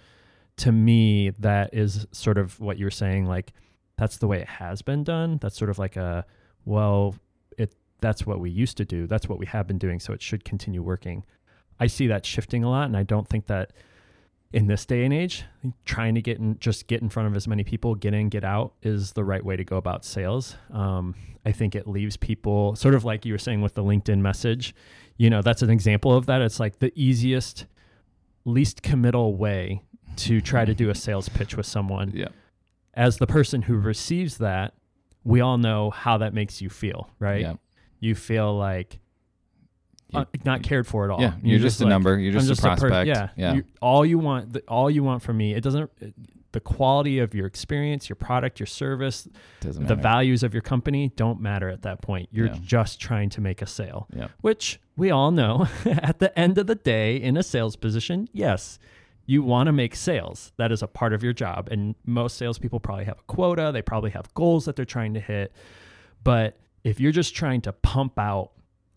to 0.59 0.73
me, 0.73 1.31
that 1.39 1.73
is 1.73 2.07
sort 2.13 2.37
of 2.37 2.59
what 2.61 2.79
you're 2.79 2.91
saying. 2.91 3.27
Like, 3.27 3.53
that's 3.97 4.19
the 4.19 4.27
way 4.27 4.41
it 4.41 4.49
has 4.49 4.83
been 4.83 5.05
done. 5.05 5.39
That's 5.41 5.57
sort 5.57 5.71
of 5.71 5.79
like 5.79 5.97
a, 5.97 6.25
well, 6.65 7.15
it 7.57 7.75
that's 8.01 8.27
what 8.27 8.41
we 8.41 8.51
used 8.51 8.77
to 8.77 8.85
do. 8.85 9.07
That's 9.07 9.29
what 9.29 9.39
we 9.39 9.47
have 9.47 9.67
been 9.67 9.79
doing. 9.79 10.01
So 10.01 10.13
it 10.13 10.23
should 10.23 10.45
continue 10.45 10.83
working. 10.83 11.25
I 11.81 11.87
see 11.87 12.09
that 12.09 12.27
shifting 12.27 12.65
a 12.65 12.71
lot, 12.71 12.87
and 12.87 12.97
I 12.97 13.05
don't 13.05 13.29
think 13.29 13.47
that 13.47 13.73
in 14.53 14.67
this 14.67 14.87
day 14.87 15.05
and 15.05 15.13
age, 15.13 15.45
trying 15.85 16.15
to 16.15 16.23
get 16.23 16.39
in, 16.39 16.59
just 16.59 16.87
get 16.87 17.03
in 17.03 17.09
front 17.09 17.29
of 17.29 17.37
as 17.37 17.47
many 17.47 17.65
people, 17.65 17.95
get 17.95 18.15
in, 18.15 18.29
get 18.29 18.45
out, 18.45 18.73
is 18.83 19.13
the 19.13 19.25
right 19.25 19.45
way 19.45 19.57
to 19.57 19.65
go 19.65 19.77
about 19.77 20.05
sales. 20.05 20.57
Um, 20.73 21.15
I 21.45 21.53
think 21.53 21.75
it 21.75 21.87
leaves 21.87 22.17
people 22.17 22.75
sort 22.75 22.95
of 22.95 23.05
like 23.05 23.27
you 23.27 23.33
were 23.35 23.39
saying 23.39 23.61
with 23.61 23.75
the 23.75 23.83
LinkedIn 23.83 24.19
message. 24.21 24.75
You 25.19 25.29
know, 25.29 25.43
that's 25.43 25.63
an 25.63 25.71
example 25.71 26.15
of 26.17 26.27
that. 26.27 26.41
It's 26.41 26.59
like 26.59 26.79
the 26.79 26.93
easiest, 26.95 27.67
least 28.45 28.83
committal 28.83 29.37
way 29.37 29.83
to 30.17 30.41
try 30.41 30.65
to 30.65 30.75
do 30.75 30.89
a 30.89 30.95
sales 30.95 31.29
pitch 31.29 31.57
with 31.57 31.67
someone. 31.67 32.13
Yeah. 32.15 32.29
As 32.95 33.19
the 33.19 33.27
person 33.27 33.63
who 33.63 33.77
receives 33.77 34.39
that, 34.39 34.75
we 35.25 35.41
all 35.41 35.59
know 35.59 35.91
how 35.91 36.19
that 36.19 36.33
makes 36.33 36.63
you 36.63 36.71
feel, 36.71 37.11
right? 37.19 37.43
Yeah. 37.43 37.55
You 38.01 38.15
feel 38.15 38.57
like 38.57 38.99
uh, 40.15 40.25
not 40.45 40.63
cared 40.63 40.87
for 40.87 41.05
at 41.05 41.11
all. 41.11 41.21
Yeah, 41.21 41.35
you're, 41.43 41.53
you're 41.53 41.59
just, 41.59 41.75
just, 41.75 41.81
a 41.81 41.85
like, 41.85 41.91
number. 41.91 42.19
You're 42.19 42.33
just, 42.33 42.49
just 42.49 42.61
a 42.61 42.63
prospect. 42.63 42.93
A 42.93 42.97
per- 42.97 43.05
yeah, 43.05 43.29
yeah. 43.37 43.55
You, 43.55 43.65
all 43.81 44.07
you 44.07 44.19
want, 44.19 44.53
the, 44.53 44.61
all 44.69 44.91
you 44.91 45.03
want 45.03 45.23
from 45.23 45.37
me. 45.37 45.55
It 45.55 45.63
doesn't. 45.63 45.91
The 46.53 46.61
quality 46.61 47.19
of 47.19 47.35
your 47.35 47.47
experience, 47.47 48.09
your 48.09 48.17
product, 48.17 48.59
your 48.59 48.67
service, 48.67 49.29
doesn't 49.61 49.87
the 49.87 49.97
matter. 49.97 50.03
values 50.03 50.43
of 50.43 50.55
your 50.55 50.63
company 50.63 51.13
don't 51.15 51.43
matter 51.43 51.69
at 51.69 51.83
that 51.83 52.01
point. 52.01 52.31
You're 52.33 52.47
yeah. 52.47 52.57
just 52.63 53.01
trying 53.01 53.29
to 53.31 53.43
make 53.43 53.61
a 53.61 53.67
sale. 53.67 54.09
Yeah. 54.17 54.29
Which 54.41 54.81
we 54.97 55.11
all 55.11 55.31
know, 55.31 55.69
at 55.85 56.21
the 56.21 56.37
end 56.39 56.57
of 56.57 56.67
the 56.67 56.75
day, 56.75 57.17
in 57.17 57.37
a 57.37 57.43
sales 57.43 57.77
position, 57.77 58.29
yes, 58.33 58.79
you 59.27 59.43
want 59.43 59.67
to 59.67 59.73
make 59.73 59.95
sales. 59.95 60.53
That 60.57 60.73
is 60.73 60.83
a 60.83 60.87
part 60.87 61.13
of 61.13 61.23
your 61.23 61.35
job. 61.35 61.69
And 61.71 61.95
most 62.07 62.39
salespeople 62.39 62.81
probably 62.81 63.05
have 63.05 63.19
a 63.19 63.33
quota, 63.33 63.71
they 63.71 63.83
probably 63.83 64.11
have 64.13 64.33
goals 64.33 64.65
that 64.65 64.75
they're 64.75 64.87
trying 64.87 65.13
to 65.15 65.21
hit. 65.21 65.53
But 66.25 66.59
if 66.83 66.99
you're 66.99 67.13
just 67.13 67.35
trying 67.35 67.61
to 67.63 67.73
pump 67.73 68.19
out 68.19 68.53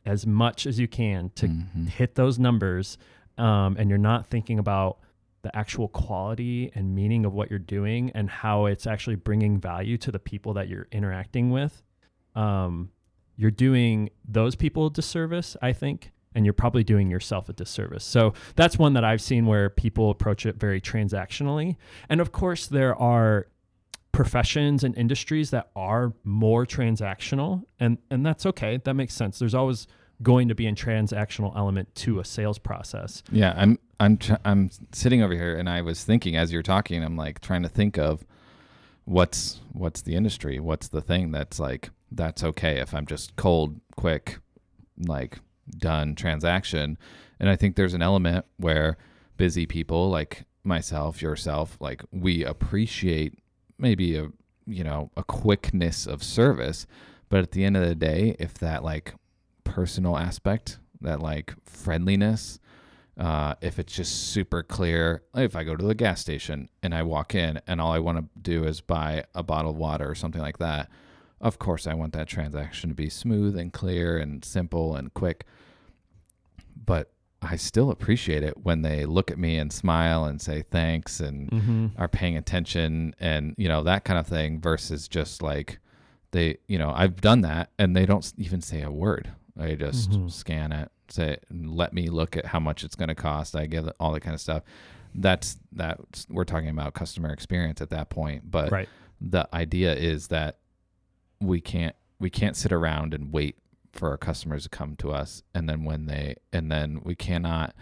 as 0.06 0.26
much 0.26 0.66
as 0.66 0.80
you 0.80 0.88
can 0.88 1.32
to 1.36 1.48
mm-hmm. 1.48 1.86
hit 1.86 2.16
those 2.16 2.40
numbers, 2.40 2.98
um, 3.38 3.76
and 3.78 3.90
you're 3.90 4.00
not 4.00 4.28
thinking 4.28 4.60
about 4.60 4.98
the 5.44 5.56
actual 5.56 5.88
quality 5.88 6.72
and 6.76 6.94
meaning 6.94 7.26
of 7.26 7.34
what 7.34 7.50
you're 7.50 7.60
doing 7.60 8.12
and 8.14 8.30
how 8.30 8.66
it's 8.66 8.86
actually 8.86 9.16
bringing 9.16 9.60
value 9.60 9.98
to 9.98 10.12
the 10.12 10.20
people 10.20 10.54
that 10.54 10.68
you're 10.68 10.88
interacting 10.92 11.50
with, 11.50 11.82
um, 12.36 12.92
you're 13.36 13.50
doing 13.50 14.10
those 14.28 14.56
people 14.56 14.88
a 14.88 14.92
disservice, 14.92 15.58
I 15.62 15.74
think 15.74 16.12
and 16.34 16.46
you're 16.46 16.54
probably 16.54 16.84
doing 16.84 17.10
yourself 17.10 17.50
a 17.50 17.54
disservice. 17.54 18.04
So 18.04 18.34
that's 18.56 18.78
one 18.78 18.94
that 18.94 19.04
I've 19.04 19.22
seen 19.22 19.46
where 19.46 19.70
people 19.70 20.10
approach 20.10 20.46
it 20.46 20.56
very 20.56 20.80
transactionally. 20.80 21.76
And 22.10 22.22
of 22.22 22.32
course, 22.32 22.68
there 22.68 22.96
are 22.96 23.48
professions 24.12 24.84
and 24.84 24.96
industries 24.98 25.52
that 25.52 25.70
are 25.76 26.14
more 26.24 26.66
transactional 26.66 27.64
and 27.80 27.98
and 28.10 28.26
that's 28.26 28.46
okay. 28.46 28.80
That 28.84 28.96
makes 28.96 29.14
sense. 29.14 29.40
There's 29.40 29.56
always 29.56 29.88
going 30.22 30.48
to 30.50 30.56
be 30.56 30.68
a 30.68 30.74
transactional 30.74 31.56
element 31.56 31.94
to 31.96 32.20
a 32.20 32.26
sales 32.26 32.60
process. 32.60 33.24
Yeah, 33.32 33.54
I'm 33.56 33.80
I'm 34.00 34.18
tr- 34.18 34.36
I'm 34.44 34.70
sitting 34.92 35.22
over 35.22 35.34
here 35.34 35.56
and 35.56 35.70
I 35.70 35.82
was 35.82 36.04
thinking 36.04 36.36
as 36.36 36.52
you're 36.52 36.62
talking, 36.62 37.04
I'm 37.04 37.16
like 37.16 37.42
trying 37.42 37.64
to 37.64 37.70
think 37.70 37.98
of 37.98 38.26
what's 39.06 39.62
what's 39.72 40.02
the 40.02 40.16
industry? 40.16 40.60
What's 40.60 40.88
the 40.88 41.02
thing 41.02 41.32
that's 41.32 41.60
like 41.60 41.90
that's 42.12 42.44
okay 42.44 42.80
if 42.80 42.94
I'm 42.94 43.06
just 43.06 43.36
cold, 43.36 43.80
quick, 43.96 44.40
like 44.98 45.40
done 45.78 46.16
transaction. 46.16 46.98
And 47.40 47.50
I 47.50 47.56
think 47.56 47.76
there's 47.76 47.94
an 47.94 48.02
element 48.02 48.46
where 48.58 48.98
busy 49.38 49.66
people 49.66 50.10
like 50.10 50.44
myself, 50.64 51.22
yourself, 51.22 51.78
like 51.80 52.04
we 52.12 52.44
appreciate 52.44 53.40
maybe 53.82 54.16
a 54.18 54.30
you 54.66 54.84
know 54.84 55.12
a 55.18 55.24
quickness 55.24 56.08
of 56.08 56.24
service, 56.24 56.86
but 57.30 57.40
at 57.42 57.52
the 57.52 57.64
end 57.64 57.78
of 57.78 57.88
the 57.88 57.96
day, 57.96 58.36
if 58.40 58.54
that 58.56 58.84
like 58.84 59.16
personal 59.64 60.18
aspect, 60.18 60.80
that 61.02 61.20
like 61.20 61.54
friendliness, 61.66 62.60
uh, 63.18 63.56
if 63.62 63.80
it's 63.80 63.94
just 63.94 64.30
super 64.32 64.64
clear, 64.64 65.24
if 65.36 65.56
I 65.56 65.64
go 65.64 65.76
to 65.76 65.86
the 65.86 65.96
gas 65.96 66.22
station 66.22 66.70
and 66.82 66.94
I 66.94 67.04
walk 67.04 67.36
in 67.36 67.60
and 67.68 67.82
all 67.82 67.92
I 67.92 68.00
want 68.00 68.18
to 68.18 68.40
do 68.40 68.64
is 68.64 68.82
buy 68.82 69.26
a 69.36 69.44
bottle 69.44 69.72
of 69.72 69.78
water 69.78 70.10
or 70.10 70.16
something 70.16 70.42
like 70.42 70.60
that, 70.60 70.90
of 71.40 71.60
course 71.60 71.88
I 71.88 71.94
want 71.94 72.14
that 72.14 72.28
transaction 72.28 72.90
to 72.90 72.96
be 72.96 73.10
smooth 73.10 73.58
and 73.58 73.74
clear 73.74 74.18
and 74.18 74.44
simple 74.46 74.96
and 74.96 75.14
quick. 75.14 75.46
But 76.86 77.12
I 77.42 77.56
still 77.56 77.90
appreciate 77.90 78.44
it 78.44 78.64
when 78.64 78.84
they 78.84 79.06
look 79.06 79.32
at 79.32 79.40
me 79.40 79.58
and 79.58 79.74
smile 79.74 80.26
and 80.26 80.40
say 80.40 80.62
thanks 80.62 81.20
and 81.20 81.50
mm-hmm. 81.50 81.88
are 81.98 82.08
paying 82.08 82.38
attention 82.38 83.16
and 83.20 83.56
you 83.58 83.68
know 83.68 83.84
that 83.84 84.04
kind 84.04 84.20
of 84.20 84.28
thing 84.28 84.62
versus 84.62 85.08
just 85.08 85.42
like 85.42 85.80
they 86.32 86.58
you 86.68 86.78
know 86.78 86.92
I've 86.96 87.20
done 87.20 87.42
that 87.42 87.72
and 87.80 87.96
they 87.96 88.06
don't 88.06 88.32
even 88.38 88.62
say 88.62 88.82
a 88.82 88.92
word. 88.92 89.32
I 89.60 89.74
just 89.74 90.12
mm-hmm. 90.12 90.28
scan 90.28 90.72
it, 90.72 90.92
say 91.10 91.38
let 91.52 91.94
me 91.94 92.10
look 92.10 92.38
at 92.38 92.46
how 92.46 92.60
much 92.60 92.84
it's 92.84 92.96
going 92.96 93.10
to 93.10 93.16
cost. 93.16 93.56
I 93.56 93.66
give 93.66 93.90
all 94.00 94.12
that 94.14 94.22
kind 94.22 94.36
of 94.36 94.42
stuff. 94.42 94.64
That's 95.16 95.58
that 95.74 96.00
we're 96.30 96.46
talking 96.46 96.70
about 96.70 96.94
customer 96.94 97.34
experience 97.34 97.82
at 97.82 97.90
that 97.90 98.10
point, 98.10 98.50
but 98.50 98.72
right. 98.72 98.88
the 99.20 99.50
idea 99.54 99.94
is 99.96 100.28
that 100.28 100.60
we 101.42 101.60
can't 101.60 101.96
we 102.20 102.30
can't 102.30 102.56
sit 102.56 102.72
around 102.72 103.16
and 103.16 103.34
wait 103.34 103.58
for 103.92 104.10
our 104.10 104.18
customers 104.18 104.64
to 104.64 104.70
come 104.70 104.96
to 104.96 105.12
us 105.12 105.44
and 105.54 105.68
then 105.68 105.84
when 105.84 106.06
they 106.06 106.36
and 106.54 106.72
then 106.72 107.02
we 107.04 107.16
cannot 107.16 107.76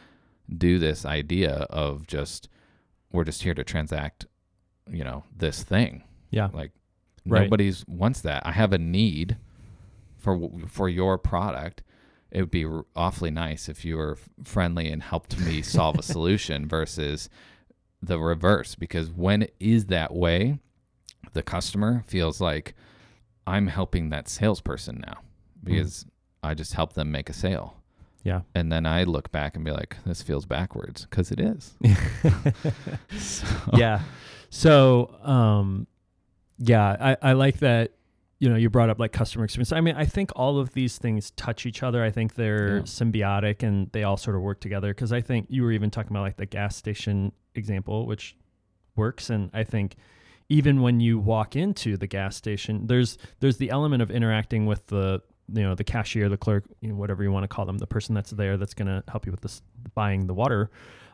do 0.58 0.80
this 0.80 1.06
idea 1.06 1.52
of 1.70 2.08
just 2.08 2.50
we're 3.12 3.24
just 3.24 3.44
here 3.44 3.54
to 3.54 3.64
transact 3.64 4.26
you 4.92 5.04
know 5.04 5.24
this 5.36 5.64
thing 5.64 6.04
yeah 6.32 6.50
like 6.52 6.72
right. 7.26 7.44
nobody's 7.44 7.86
wants 7.88 8.22
that 8.22 8.46
i 8.46 8.52
have 8.52 8.74
a 8.74 8.78
need 8.78 9.38
for 10.18 10.50
for 10.68 10.90
your 10.90 11.18
product 11.18 11.84
it 12.32 12.42
would 12.42 12.52
be 12.52 12.68
awfully 12.96 13.32
nice 13.32 13.70
if 13.70 13.84
you 13.84 13.98
were 13.98 14.18
friendly 14.44 14.88
and 14.88 15.04
helped 15.04 15.40
me 15.40 15.62
solve 15.62 15.98
a 15.98 16.04
solution 16.04 16.68
versus 16.68 17.30
the 18.02 18.18
reverse 18.18 18.76
because 18.76 19.12
when 19.12 19.44
it 19.44 19.56
is 19.60 19.86
that 19.86 20.14
way 20.14 20.58
the 21.34 21.44
customer 21.44 22.04
feels 22.08 22.42
like 22.42 22.74
i'm 23.46 23.68
helping 23.68 24.10
that 24.10 24.28
salesperson 24.28 25.04
now. 25.06 25.20
Because 25.64 26.04
mm. 26.04 26.10
I 26.44 26.54
just 26.54 26.74
help 26.74 26.94
them 26.94 27.12
make 27.12 27.30
a 27.30 27.34
sale. 27.34 27.76
Yeah. 28.24 28.42
And 28.54 28.72
then 28.72 28.86
I 28.86 29.04
look 29.04 29.32
back 29.32 29.56
and 29.56 29.64
be 29.64 29.72
like, 29.72 29.98
this 30.06 30.22
feels 30.22 30.46
backwards 30.46 31.06
because 31.10 31.32
it 31.32 31.40
is. 31.40 31.76
so. 33.18 33.48
Yeah. 33.74 34.02
So, 34.50 35.16
um, 35.24 35.88
yeah, 36.58 36.98
I, 37.00 37.30
I 37.30 37.34
like 37.34 37.60
that. 37.60 37.94
You 38.40 38.50
know, 38.50 38.56
you 38.56 38.70
brought 38.70 38.90
up 38.90 39.00
like 39.00 39.12
customer 39.12 39.44
experience. 39.44 39.74
I 39.74 39.82
mean, 39.82 39.96
I 39.96 40.06
think 40.06 40.32
all 40.36 40.60
of 40.60 40.74
these 40.74 40.98
things 40.98 41.32
touch 41.32 41.66
each 41.66 41.84
other. 41.84 42.04
I 42.04 42.10
think 42.10 42.36
they're 42.36 42.78
yeah. 42.78 42.84
symbiotic 42.84 43.64
and 43.64 43.92
they 43.92 44.04
all 44.04 44.16
sort 44.16 44.38
of 44.38 44.42
work 44.42 44.62
together. 44.62 44.94
Cause 44.94 45.12
I 45.12 45.20
think 45.20 45.48
you 45.50 45.64
were 45.64 45.74
even 45.74 45.90
talking 45.90 46.12
about 46.12 46.22
like 46.22 46.38
the 46.38 46.46
gas 46.46 46.78
station 46.78 47.34
example, 47.54 48.06
which 48.06 48.38
works. 48.96 49.30
And 49.30 49.50
I 49.54 49.66
think 49.66 49.96
even 50.48 50.82
when 50.82 51.00
you 51.00 51.20
walk 51.20 51.56
into 51.56 51.98
the 51.98 52.08
gas 52.08 52.36
station, 52.36 52.88
there's 52.88 53.18
there's 53.40 53.58
the 53.58 53.70
element 53.72 54.02
of 54.02 54.10
interacting 54.10 54.66
with 54.66 54.88
the 54.88 55.22
you 55.54 55.64
know 55.64 55.76
the 55.76 55.84
cashier, 55.84 56.30
the 56.30 56.38
clerk, 56.38 56.66
you 56.82 56.90
know, 56.90 56.96
whatever 56.96 57.24
you 57.24 57.32
want 57.32 57.44
to 57.44 57.48
call 57.48 57.66
them, 57.66 57.78
the 57.78 57.88
person 57.88 58.16
that's 58.16 58.32
there 58.32 58.58
that's 58.58 58.74
going 58.74 58.88
to 58.88 59.04
help 59.10 59.26
you 59.26 59.32
with 59.32 59.42
this 59.42 59.62
buying 59.94 60.28
the 60.28 60.34
water. 60.34 60.70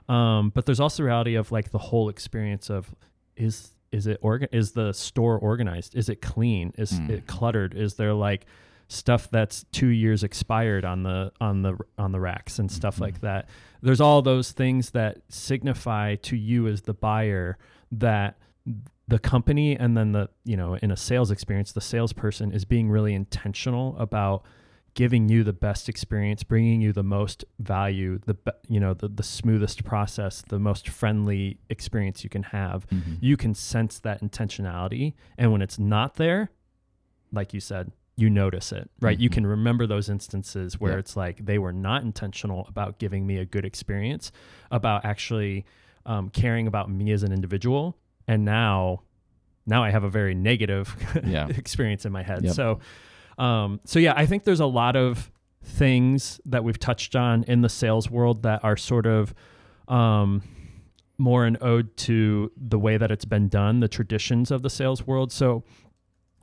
Um, 0.09 0.49
but 0.53 0.65
there's 0.65 0.79
also 0.79 1.03
the 1.03 1.07
reality 1.07 1.35
of 1.35 1.51
like 1.51 1.71
the 1.71 1.77
whole 1.79 2.09
experience 2.09 2.69
of 2.69 2.93
is 3.35 3.71
is 3.91 4.07
it 4.07 4.19
organ 4.21 4.49
is 4.51 4.71
the 4.73 4.93
store 4.93 5.37
organized? 5.39 5.95
Is 5.95 6.09
it 6.09 6.21
clean? 6.21 6.73
Is 6.77 6.93
Mm. 6.99 7.09
it 7.09 7.27
cluttered? 7.27 7.73
Is 7.73 7.95
there 7.95 8.13
like 8.13 8.45
stuff 8.87 9.29
that's 9.31 9.65
two 9.71 9.87
years 9.87 10.23
expired 10.23 10.85
on 10.85 11.01
the 11.03 11.31
on 11.41 11.63
the 11.63 11.77
on 11.97 12.11
the 12.11 12.19
racks 12.19 12.59
and 12.59 12.71
stuff 12.71 12.97
Mhm. 12.97 13.01
like 13.01 13.21
that? 13.21 13.49
There's 13.81 14.01
all 14.01 14.21
those 14.21 14.51
things 14.51 14.91
that 14.91 15.21
signify 15.29 16.15
to 16.15 16.35
you 16.35 16.67
as 16.67 16.81
the 16.83 16.93
buyer 16.93 17.57
that 17.91 18.37
the 19.07 19.19
company 19.19 19.77
and 19.77 19.95
then 19.95 20.11
the 20.13 20.29
you 20.43 20.57
know 20.57 20.75
in 20.75 20.89
a 20.91 20.97
sales 20.97 21.29
experience 21.31 21.71
the 21.71 21.81
salesperson 21.81 22.51
is 22.51 22.65
being 22.65 22.89
really 22.89 23.13
intentional 23.13 23.95
about 23.99 24.43
giving 24.95 25.27
you 25.29 25.43
the 25.43 25.53
best 25.53 25.87
experience 25.89 26.41
bringing 26.43 26.81
you 26.81 26.91
the 26.93 27.03
most 27.03 27.45
value 27.59 28.17
the 28.25 28.35
you 28.67 28.79
know 28.79 28.93
the, 28.95 29.07
the 29.07 29.21
smoothest 29.23 29.83
process 29.83 30.41
the 30.47 30.57
most 30.57 30.87
friendly 30.89 31.59
experience 31.69 32.23
you 32.23 32.29
can 32.29 32.43
have. 32.43 32.87
Mhm. 32.87 33.17
you 33.21 33.37
can 33.37 33.53
sense 33.53 33.99
that 33.99 34.21
intentionality. 34.21 35.13
And 35.37 35.51
when 35.51 35.61
it's 35.61 35.77
not 35.77 36.15
there 36.15 36.49
like 37.31 37.53
you 37.53 37.59
said 37.59 37.91
you 38.17 38.29
notice 38.29 38.71
it 38.71 38.89
right? 39.01 39.19
You 39.19 39.29
Mhm. 39.29 39.33
can 39.33 39.45
remember 39.47 39.85
those 39.85 40.09
instances 40.09 40.79
where 40.79 40.97
it's 40.97 41.15
like 41.17 41.45
they 41.45 41.59
were 41.59 41.73
not 41.73 42.01
intentional 42.01 42.65
about 42.69 42.97
giving 42.97 43.27
me 43.27 43.37
a 43.37 43.45
good 43.45 43.65
experience 43.65 44.31
about 44.71 45.03
actually 45.05 45.65
um, 46.07 46.29
caring 46.29 46.65
about 46.65 46.89
me 46.89 47.11
as 47.11 47.23
an 47.23 47.31
individual 47.33 47.97
and 48.27 48.43
now 48.45 49.01
now 49.65 49.83
i 49.83 49.89
have 49.89 50.03
a 50.03 50.09
very 50.09 50.33
negative 50.35 50.95
Yeah. 51.25 51.47
experience 51.47 52.05
in 52.05 52.11
my 52.11 52.23
head 52.23 52.43
Yep. 52.43 52.53
so 52.53 52.79
um, 53.37 53.79
so 53.85 53.99
yeah 53.99 54.13
i 54.15 54.25
think 54.25 54.43
there's 54.43 54.59
a 54.59 54.65
lot 54.65 54.95
of 54.95 55.31
things 55.63 56.39
that 56.45 56.63
we've 56.63 56.79
touched 56.79 57.15
on 57.15 57.43
in 57.45 57.61
the 57.61 57.69
sales 57.69 58.09
world 58.09 58.43
that 58.43 58.63
are 58.63 58.77
sort 58.77 59.05
of 59.07 59.33
um, 59.87 60.43
more 61.17 61.45
an 61.45 61.57
ode 61.61 61.95
to 61.97 62.51
the 62.55 62.77
way 62.77 62.97
that 62.97 63.09
it's 63.09 63.25
been 63.25 63.47
done, 63.47 63.79
the 63.79 63.87
traditions 63.87 64.51
of 64.51 64.61
the 64.61 64.69
sales 64.69 65.07
world. 65.07 65.31
So, 65.31 65.63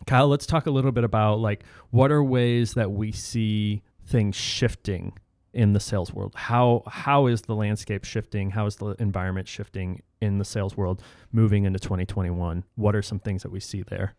Kyle, 0.06 0.26
let's 0.28 0.46
talk 0.46 0.66
a 0.66 0.70
little 0.70 0.90
bit 0.92 1.04
about 1.04 1.38
like 1.40 1.62
what 1.90 2.10
are 2.10 2.22
ways 2.22 2.74
that 2.74 2.90
we 2.90 3.12
see 3.12 3.82
things 4.04 4.34
shifting 4.34 5.12
in 5.52 5.72
the 5.72 5.80
sales 5.80 6.12
world. 6.12 6.34
How 6.34 6.82
how 6.86 7.26
is 7.26 7.42
the 7.42 7.54
landscape 7.54 8.04
shifting? 8.04 8.50
How 8.50 8.66
is 8.66 8.76
the 8.76 8.96
environment 8.98 9.46
shifting 9.46 10.02
in 10.22 10.38
the 10.38 10.44
sales 10.44 10.76
world 10.76 11.02
moving 11.32 11.64
into 11.64 11.78
2021? 11.78 12.64
What 12.76 12.94
are 12.94 13.02
some 13.02 13.18
things 13.18 13.42
that 13.42 13.50
we 13.50 13.60
see 13.60 13.82
there? 13.82 14.14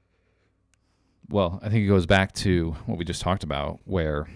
Well, 1.29 1.59
I 1.63 1.69
think 1.69 1.85
it 1.85 1.87
goes 1.87 2.05
back 2.05 2.33
to 2.33 2.71
what 2.85 2.97
we 2.97 3.05
just 3.05 3.21
talked 3.21 3.43
about, 3.43 3.79
where 3.85 4.27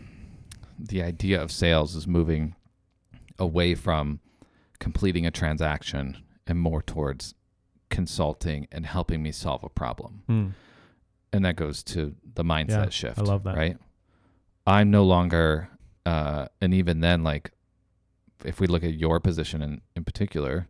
the 0.80 1.04
idea 1.04 1.42
of 1.42 1.52
sales 1.52 1.96
is 1.96 2.08
moving 2.08 2.56
away 3.38 3.76
from 3.76 4.20
completing 4.80 5.26
a 5.26 5.32
transaction 5.32 6.18
and 6.48 6.58
more 6.58 6.82
towards 6.82 7.36
consulting 7.90 8.68
and 8.72 8.86
helping 8.86 9.22
me 9.22 9.32
solve 9.32 9.64
a 9.64 9.70
problem. 9.70 10.24
Hmm. 10.28 10.48
And 11.34 11.44
that 11.46 11.58
goes 11.58 11.84
to 11.84 12.16
the 12.36 12.44
mindset 12.44 12.70
Yeah, 12.70 12.90
shift. 12.90 13.20
I 13.20 13.24
love 13.24 13.44
that. 13.44 13.58
Right. 13.58 13.78
I'm 14.66 14.90
no 14.90 15.04
longer, 15.04 15.70
uh, 16.06 16.48
and 16.62 16.74
even 16.74 17.02
then, 17.02 17.24
like, 17.24 17.52
if 18.46 18.60
we 18.60 18.68
look 18.68 18.84
at 18.84 18.94
your 18.94 19.20
position 19.20 19.62
in, 19.62 19.82
in 19.96 20.04
particular, 20.04 20.68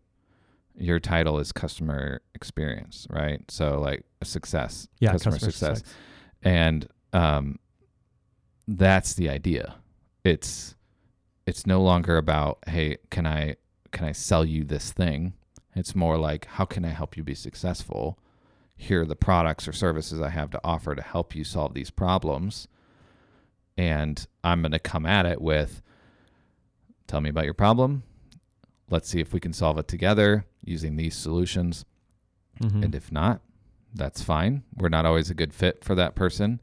your 0.77 0.99
title 0.99 1.39
is 1.39 1.51
customer 1.51 2.21
experience, 2.35 3.07
right? 3.09 3.41
So, 3.49 3.79
like, 3.79 4.03
success, 4.23 4.87
Yeah, 4.99 5.11
customer, 5.11 5.39
success 5.39 5.83
and 6.43 6.87
um, 7.13 7.59
that's 8.67 9.13
the 9.13 9.29
idea. 9.29 9.75
It's 10.23 10.75
it's 11.45 11.65
no 11.65 11.81
longer 11.81 12.17
about 12.17 12.59
hey, 12.67 12.97
can 13.09 13.25
I 13.25 13.55
can 13.91 14.05
I 14.05 14.11
sell 14.11 14.45
you 14.45 14.63
this 14.63 14.91
thing? 14.91 15.33
It's 15.75 15.95
more 15.95 16.17
like 16.17 16.45
how 16.45 16.65
can 16.65 16.85
I 16.85 16.89
help 16.89 17.17
you 17.17 17.23
be 17.23 17.35
successful? 17.35 18.19
Here 18.75 19.01
are 19.01 19.05
the 19.05 19.15
products 19.15 19.67
or 19.67 19.73
services 19.73 20.21
I 20.21 20.29
have 20.29 20.51
to 20.51 20.61
offer 20.63 20.95
to 20.95 21.01
help 21.01 21.35
you 21.35 21.43
solve 21.43 21.73
these 21.73 21.89
problems. 21.89 22.67
And 23.75 24.25
I'm 24.43 24.61
going 24.61 24.71
to 24.71 24.79
come 24.79 25.05
at 25.05 25.25
it 25.25 25.41
with 25.41 25.81
tell 27.07 27.21
me 27.21 27.29
about 27.29 27.45
your 27.45 27.53
problem. 27.53 28.03
Let's 28.89 29.09
see 29.09 29.19
if 29.19 29.33
we 29.33 29.39
can 29.39 29.53
solve 29.53 29.77
it 29.77 29.87
together 29.87 30.45
using 30.67 30.95
these 30.95 31.15
solutions. 31.15 31.85
Mhm. 32.61 32.83
And 32.85 32.95
if 32.95 33.11
not, 33.11 33.41
that's 33.93 34.21
fine. 34.21 34.63
We're 34.75 34.89
not 34.89 35.05
always 35.05 35.29
a 35.29 35.33
good 35.33 35.53
fit 35.53 35.83
for 35.83 35.95
that 35.95 36.15
person. 36.15 36.59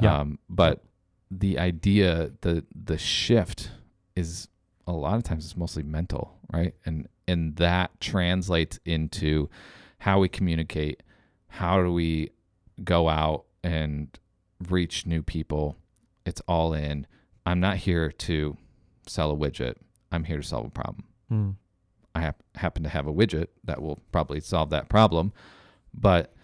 Yeah. 0.00 0.20
Um, 0.20 0.38
but 0.48 0.84
the 1.30 1.58
idea, 1.58 2.32
the 2.40 2.64
the 2.74 2.98
shift 2.98 3.70
is 4.16 4.48
a 4.86 4.92
lot 4.92 5.16
of 5.16 5.22
times 5.22 5.44
it's 5.44 5.56
mostly 5.56 5.82
mental, 5.82 6.38
right? 6.52 6.74
And 6.86 7.08
and 7.26 7.56
that 7.56 8.00
translates 8.00 8.78
into 8.84 9.50
how 9.98 10.18
we 10.20 10.28
communicate, 10.28 11.02
how 11.48 11.82
do 11.82 11.92
we 11.92 12.30
go 12.84 13.08
out 13.08 13.44
and 13.62 14.16
reach 14.68 15.04
new 15.06 15.22
people. 15.22 15.76
It's 16.24 16.40
all 16.48 16.72
in. 16.72 17.06
I'm 17.44 17.60
not 17.60 17.78
here 17.78 18.10
to 18.12 18.56
sell 19.06 19.30
a 19.30 19.36
widget. 19.36 19.74
I'm 20.12 20.24
here 20.24 20.36
to 20.38 20.42
solve 20.42 20.66
a 20.66 20.70
problem. 20.70 21.04
Hmm. 21.28 21.50
I 22.18 22.22
hap- 22.22 22.42
happen 22.56 22.82
to 22.82 22.88
have 22.88 23.06
a 23.06 23.12
widget 23.12 23.46
that 23.64 23.80
will 23.80 24.00
probably 24.10 24.40
solve 24.40 24.70
that 24.70 24.88
problem, 24.88 25.32
but 25.94 26.34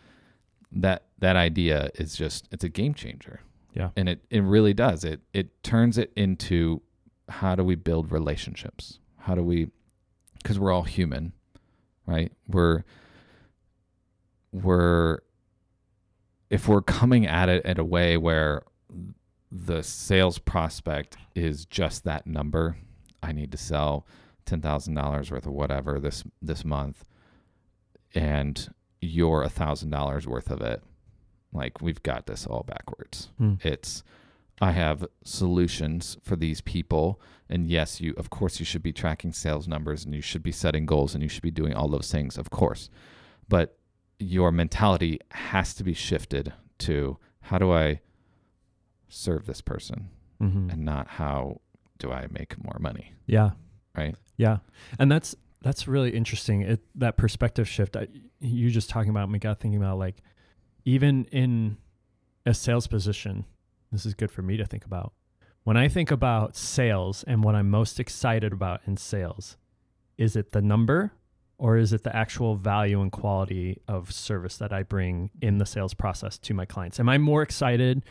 that 0.70 1.04
that 1.18 1.36
idea 1.36 1.90
is 1.96 2.14
just 2.16 2.48
it's 2.52 2.64
a 2.64 2.68
game 2.68 2.94
changer. 2.94 3.40
Yeah. 3.74 3.90
And 3.96 4.08
it 4.08 4.24
it 4.30 4.40
really 4.40 4.72
does. 4.72 5.04
It 5.04 5.20
it 5.32 5.62
turns 5.62 5.98
it 5.98 6.12
into 6.16 6.80
how 7.28 7.54
do 7.54 7.64
we 7.64 7.74
build 7.74 8.12
relationships? 8.12 9.00
How 9.18 9.34
do 9.34 9.42
we 9.42 9.70
cuz 10.44 10.58
we're 10.58 10.72
all 10.72 10.84
human, 10.84 11.32
right? 12.06 12.32
We're 12.48 12.84
we're 14.52 15.18
if 16.50 16.68
we're 16.68 16.82
coming 16.82 17.26
at 17.26 17.48
it 17.48 17.64
in 17.64 17.80
a 17.80 17.84
way 17.84 18.16
where 18.16 18.62
the 19.50 19.82
sales 19.82 20.38
prospect 20.38 21.16
is 21.34 21.64
just 21.64 22.04
that 22.04 22.26
number, 22.26 22.76
I 23.22 23.32
need 23.32 23.50
to 23.52 23.58
sell 23.58 24.06
ten 24.46 24.60
thousand 24.60 24.94
dollars 24.94 25.30
worth 25.30 25.46
of 25.46 25.52
whatever 25.52 25.98
this 26.00 26.24
this 26.42 26.64
month, 26.64 27.04
and 28.14 28.68
you're 29.00 29.42
a 29.42 29.48
thousand 29.48 29.90
dollars 29.90 30.26
worth 30.26 30.50
of 30.50 30.60
it. 30.60 30.82
Like 31.52 31.80
we've 31.80 32.02
got 32.02 32.26
this 32.26 32.46
all 32.46 32.64
backwards. 32.66 33.30
Hmm. 33.38 33.54
It's 33.62 34.02
I 34.60 34.72
have 34.72 35.04
solutions 35.24 36.16
for 36.22 36.36
these 36.36 36.60
people, 36.60 37.20
and 37.48 37.66
yes, 37.66 38.00
you 38.00 38.14
of 38.16 38.30
course 38.30 38.58
you 38.60 38.64
should 38.66 38.82
be 38.82 38.92
tracking 38.92 39.32
sales 39.32 39.66
numbers 39.68 40.04
and 40.04 40.14
you 40.14 40.20
should 40.20 40.42
be 40.42 40.52
setting 40.52 40.86
goals 40.86 41.14
and 41.14 41.22
you 41.22 41.28
should 41.28 41.42
be 41.42 41.50
doing 41.50 41.74
all 41.74 41.88
those 41.88 42.10
things, 42.10 42.38
of 42.38 42.50
course, 42.50 42.88
but 43.48 43.78
your 44.20 44.52
mentality 44.52 45.18
has 45.32 45.74
to 45.74 45.82
be 45.84 45.92
shifted 45.92 46.52
to 46.78 47.18
how 47.42 47.58
do 47.58 47.72
I 47.72 48.00
serve 49.08 49.46
this 49.46 49.60
person 49.60 50.08
Mhm. 50.40 50.72
and 50.72 50.84
not 50.84 51.08
how 51.08 51.60
do 51.98 52.10
I 52.12 52.26
make 52.30 52.62
more 52.62 52.78
money, 52.80 53.12
Yeah. 53.26 53.50
Right? 53.96 54.16
Yeah, 54.36 54.58
and 54.98 55.10
that's 55.10 55.34
that's 55.62 55.88
really 55.88 56.10
interesting. 56.10 56.62
It, 56.62 56.80
that 56.96 57.16
perspective 57.16 57.68
shift. 57.68 57.96
I, 57.96 58.08
you 58.40 58.70
just 58.70 58.90
talking 58.90 59.10
about 59.10 59.30
me 59.30 59.38
got 59.38 59.60
thinking 59.60 59.80
about 59.80 59.98
like 59.98 60.16
even 60.84 61.24
in 61.26 61.78
a 62.46 62.54
sales 62.54 62.86
position. 62.86 63.44
This 63.90 64.04
is 64.04 64.14
good 64.14 64.30
for 64.30 64.42
me 64.42 64.56
to 64.56 64.64
think 64.64 64.84
about. 64.84 65.12
When 65.62 65.76
I 65.76 65.88
think 65.88 66.10
about 66.10 66.56
sales 66.56 67.24
and 67.26 67.42
what 67.42 67.54
I'm 67.54 67.70
most 67.70 67.98
excited 67.98 68.52
about 68.52 68.80
in 68.86 68.96
sales, 68.96 69.56
is 70.18 70.36
it 70.36 70.52
the 70.52 70.60
number 70.60 71.12
or 71.56 71.76
is 71.76 71.92
it 71.92 72.02
the 72.02 72.14
actual 72.14 72.56
value 72.56 73.00
and 73.00 73.10
quality 73.10 73.80
of 73.88 74.12
service 74.12 74.58
that 74.58 74.72
I 74.72 74.82
bring 74.82 75.30
in 75.40 75.58
the 75.58 75.64
sales 75.64 75.94
process 75.94 76.36
to 76.38 76.54
my 76.54 76.66
clients? 76.66 77.00
Am 77.00 77.08
I 77.08 77.16
more 77.18 77.42
excited? 77.42 78.02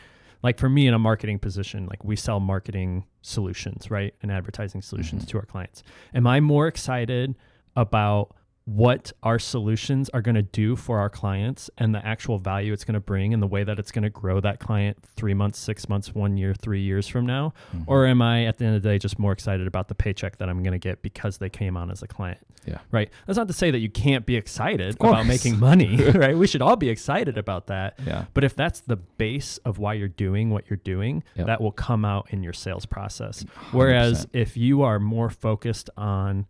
Like 0.44 0.58
for 0.58 0.68
me 0.68 0.86
in 0.86 0.92
a 0.94 0.98
marketing 0.98 1.38
position, 1.38 1.86
like 1.86 2.04
we 2.04 2.16
sell 2.16 2.38
marketing 2.38 3.06
solutions, 3.22 3.90
right? 3.90 4.14
And 4.22 4.30
advertising 4.30 4.82
solutions 4.82 5.24
Mhm. 5.24 5.28
to 5.28 5.38
our 5.38 5.46
clients. 5.46 5.82
Am 6.14 6.26
I 6.26 6.38
more 6.40 6.66
excited 6.68 7.34
about 7.74 8.36
what 8.66 9.12
our 9.22 9.38
solutions 9.38 10.08
are 10.14 10.22
going 10.22 10.34
to 10.34 10.42
do 10.42 10.74
for 10.74 10.98
our 10.98 11.10
clients 11.10 11.68
and 11.76 11.94
the 11.94 12.04
actual 12.06 12.38
value 12.38 12.72
it's 12.72 12.82
going 12.84 12.94
to 12.94 13.00
bring 13.00 13.34
and 13.34 13.42
the 13.42 13.46
way 13.46 13.62
that 13.62 13.78
it's 13.78 13.92
going 13.92 14.02
to 14.02 14.08
grow 14.08 14.40
that 14.40 14.58
client 14.58 14.96
three 15.16 15.34
months, 15.34 15.58
six 15.58 15.86
months, 15.86 16.14
one 16.14 16.38
year, 16.38 16.54
three 16.54 16.80
years 16.80 17.06
from 17.06 17.26
now? 17.26 17.52
Mhm. 17.76 17.84
Or 17.86 18.06
am 18.06 18.22
I 18.22 18.46
at 18.46 18.56
the 18.56 18.64
end 18.64 18.76
of 18.76 18.82
the 18.82 18.88
day 18.88 18.98
just 18.98 19.18
more 19.18 19.32
excited 19.32 19.66
about 19.66 19.88
the 19.88 19.94
paycheck 19.94 20.38
that 20.38 20.48
I'm 20.48 20.62
going 20.62 20.72
to 20.72 20.78
get 20.78 21.02
because 21.02 21.36
they 21.36 21.50
came 21.50 21.76
on 21.76 21.90
as 21.90 22.02
a 22.02 22.06
client? 22.06 22.38
Yeah. 22.66 22.78
Right. 22.90 23.10
That's 23.26 23.36
not 23.36 23.48
to 23.48 23.52
say 23.54 23.70
that 23.70 23.80
you 23.80 23.90
can't 23.90 24.24
be 24.24 24.36
excited 24.36 24.96
about 24.98 25.26
making 25.26 25.60
money, 25.60 25.96
right? 26.14 26.34
We 26.36 26.46
should 26.46 26.62
all 26.62 26.76
be 26.76 26.88
excited 26.88 27.36
about 27.36 27.66
that. 27.66 27.98
yeah, 28.06 28.24
But 28.32 28.44
if 28.44 28.56
that's 28.56 28.80
the 28.80 28.96
base 28.96 29.58
of 29.58 29.76
why 29.78 29.92
you're 29.92 30.08
doing 30.08 30.48
what 30.48 30.70
you're 30.70 30.78
doing, 30.78 31.22
Yep. 31.36 31.46
that 31.48 31.60
will 31.60 31.72
come 31.72 32.06
out 32.06 32.28
in 32.30 32.42
your 32.42 32.54
sales 32.54 32.86
process. 32.86 33.44
Whereas 33.72 34.24
100%. 34.24 34.28
if 34.32 34.56
you 34.56 34.80
are 34.80 34.98
more 34.98 35.28
focused 35.28 35.90
on 35.98 36.46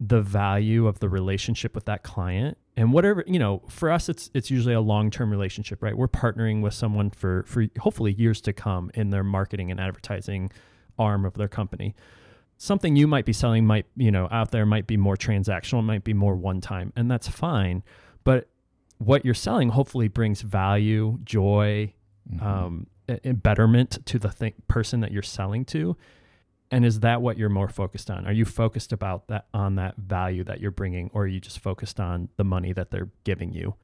the 0.00 0.20
value 0.22 0.86
of 0.86 1.00
the 1.00 1.08
relationship 1.08 1.74
with 1.74 1.84
that 1.86 2.02
client. 2.04 2.56
And 2.76 2.92
whatever 2.92 3.24
you 3.26 3.38
know 3.40 3.62
for 3.68 3.90
us 3.90 4.08
it's 4.08 4.30
it's 4.34 4.50
usually 4.50 4.74
a 4.74 4.80
long-term 4.80 5.30
relationship 5.30 5.82
right? 5.82 5.96
We're 5.96 6.06
partnering 6.08 6.62
with 6.62 6.74
someone 6.74 7.10
for 7.10 7.42
for 7.44 7.66
hopefully 7.80 8.12
years 8.12 8.40
to 8.42 8.52
come 8.52 8.90
in 8.94 9.10
their 9.10 9.24
marketing 9.24 9.70
and 9.72 9.80
advertising 9.80 10.52
arm 10.98 11.24
of 11.24 11.34
their 11.34 11.48
company. 11.48 11.96
Something 12.56 12.94
you 12.96 13.06
might 13.08 13.24
be 13.24 13.32
selling 13.32 13.66
might 13.66 13.86
you 13.96 14.10
know 14.12 14.28
out 14.30 14.52
there 14.52 14.64
might 14.66 14.86
be 14.86 14.96
more 14.96 15.16
transactional 15.16 15.82
might 15.84 16.04
be 16.04 16.14
more 16.14 16.36
one 16.36 16.60
time 16.60 16.92
and 16.94 17.10
that's 17.10 17.26
fine. 17.28 17.82
But 18.22 18.48
what 18.98 19.24
you're 19.24 19.34
selling 19.34 19.70
hopefully 19.70 20.08
brings 20.08 20.42
value 20.42 21.18
joy 21.24 21.92
Mhm. 22.32 22.42
um, 22.42 22.86
a- 23.08 23.30
a 23.30 23.32
betterment 23.32 24.04
to 24.06 24.18
the 24.18 24.28
th- 24.28 24.54
person 24.68 25.00
that 25.00 25.10
you're 25.12 25.22
selling 25.22 25.64
to 25.64 25.96
and 26.70 26.84
is 26.84 27.00
that 27.00 27.22
what 27.22 27.38
you're 27.38 27.48
more 27.48 27.68
focused 27.68 28.10
on 28.10 28.26
are 28.26 28.32
you 28.32 28.44
focused 28.44 28.92
about 28.92 29.26
that 29.28 29.46
on 29.54 29.76
that 29.76 29.96
value 29.96 30.44
that 30.44 30.60
you're 30.60 30.70
bringing 30.70 31.10
or 31.14 31.22
are 31.22 31.26
you 31.26 31.40
just 31.40 31.58
focused 31.60 31.98
on 32.00 32.28
the 32.36 32.44
money 32.44 32.72
that 32.72 32.90
they're 32.90 33.08
giving 33.24 33.52
you 33.52 33.74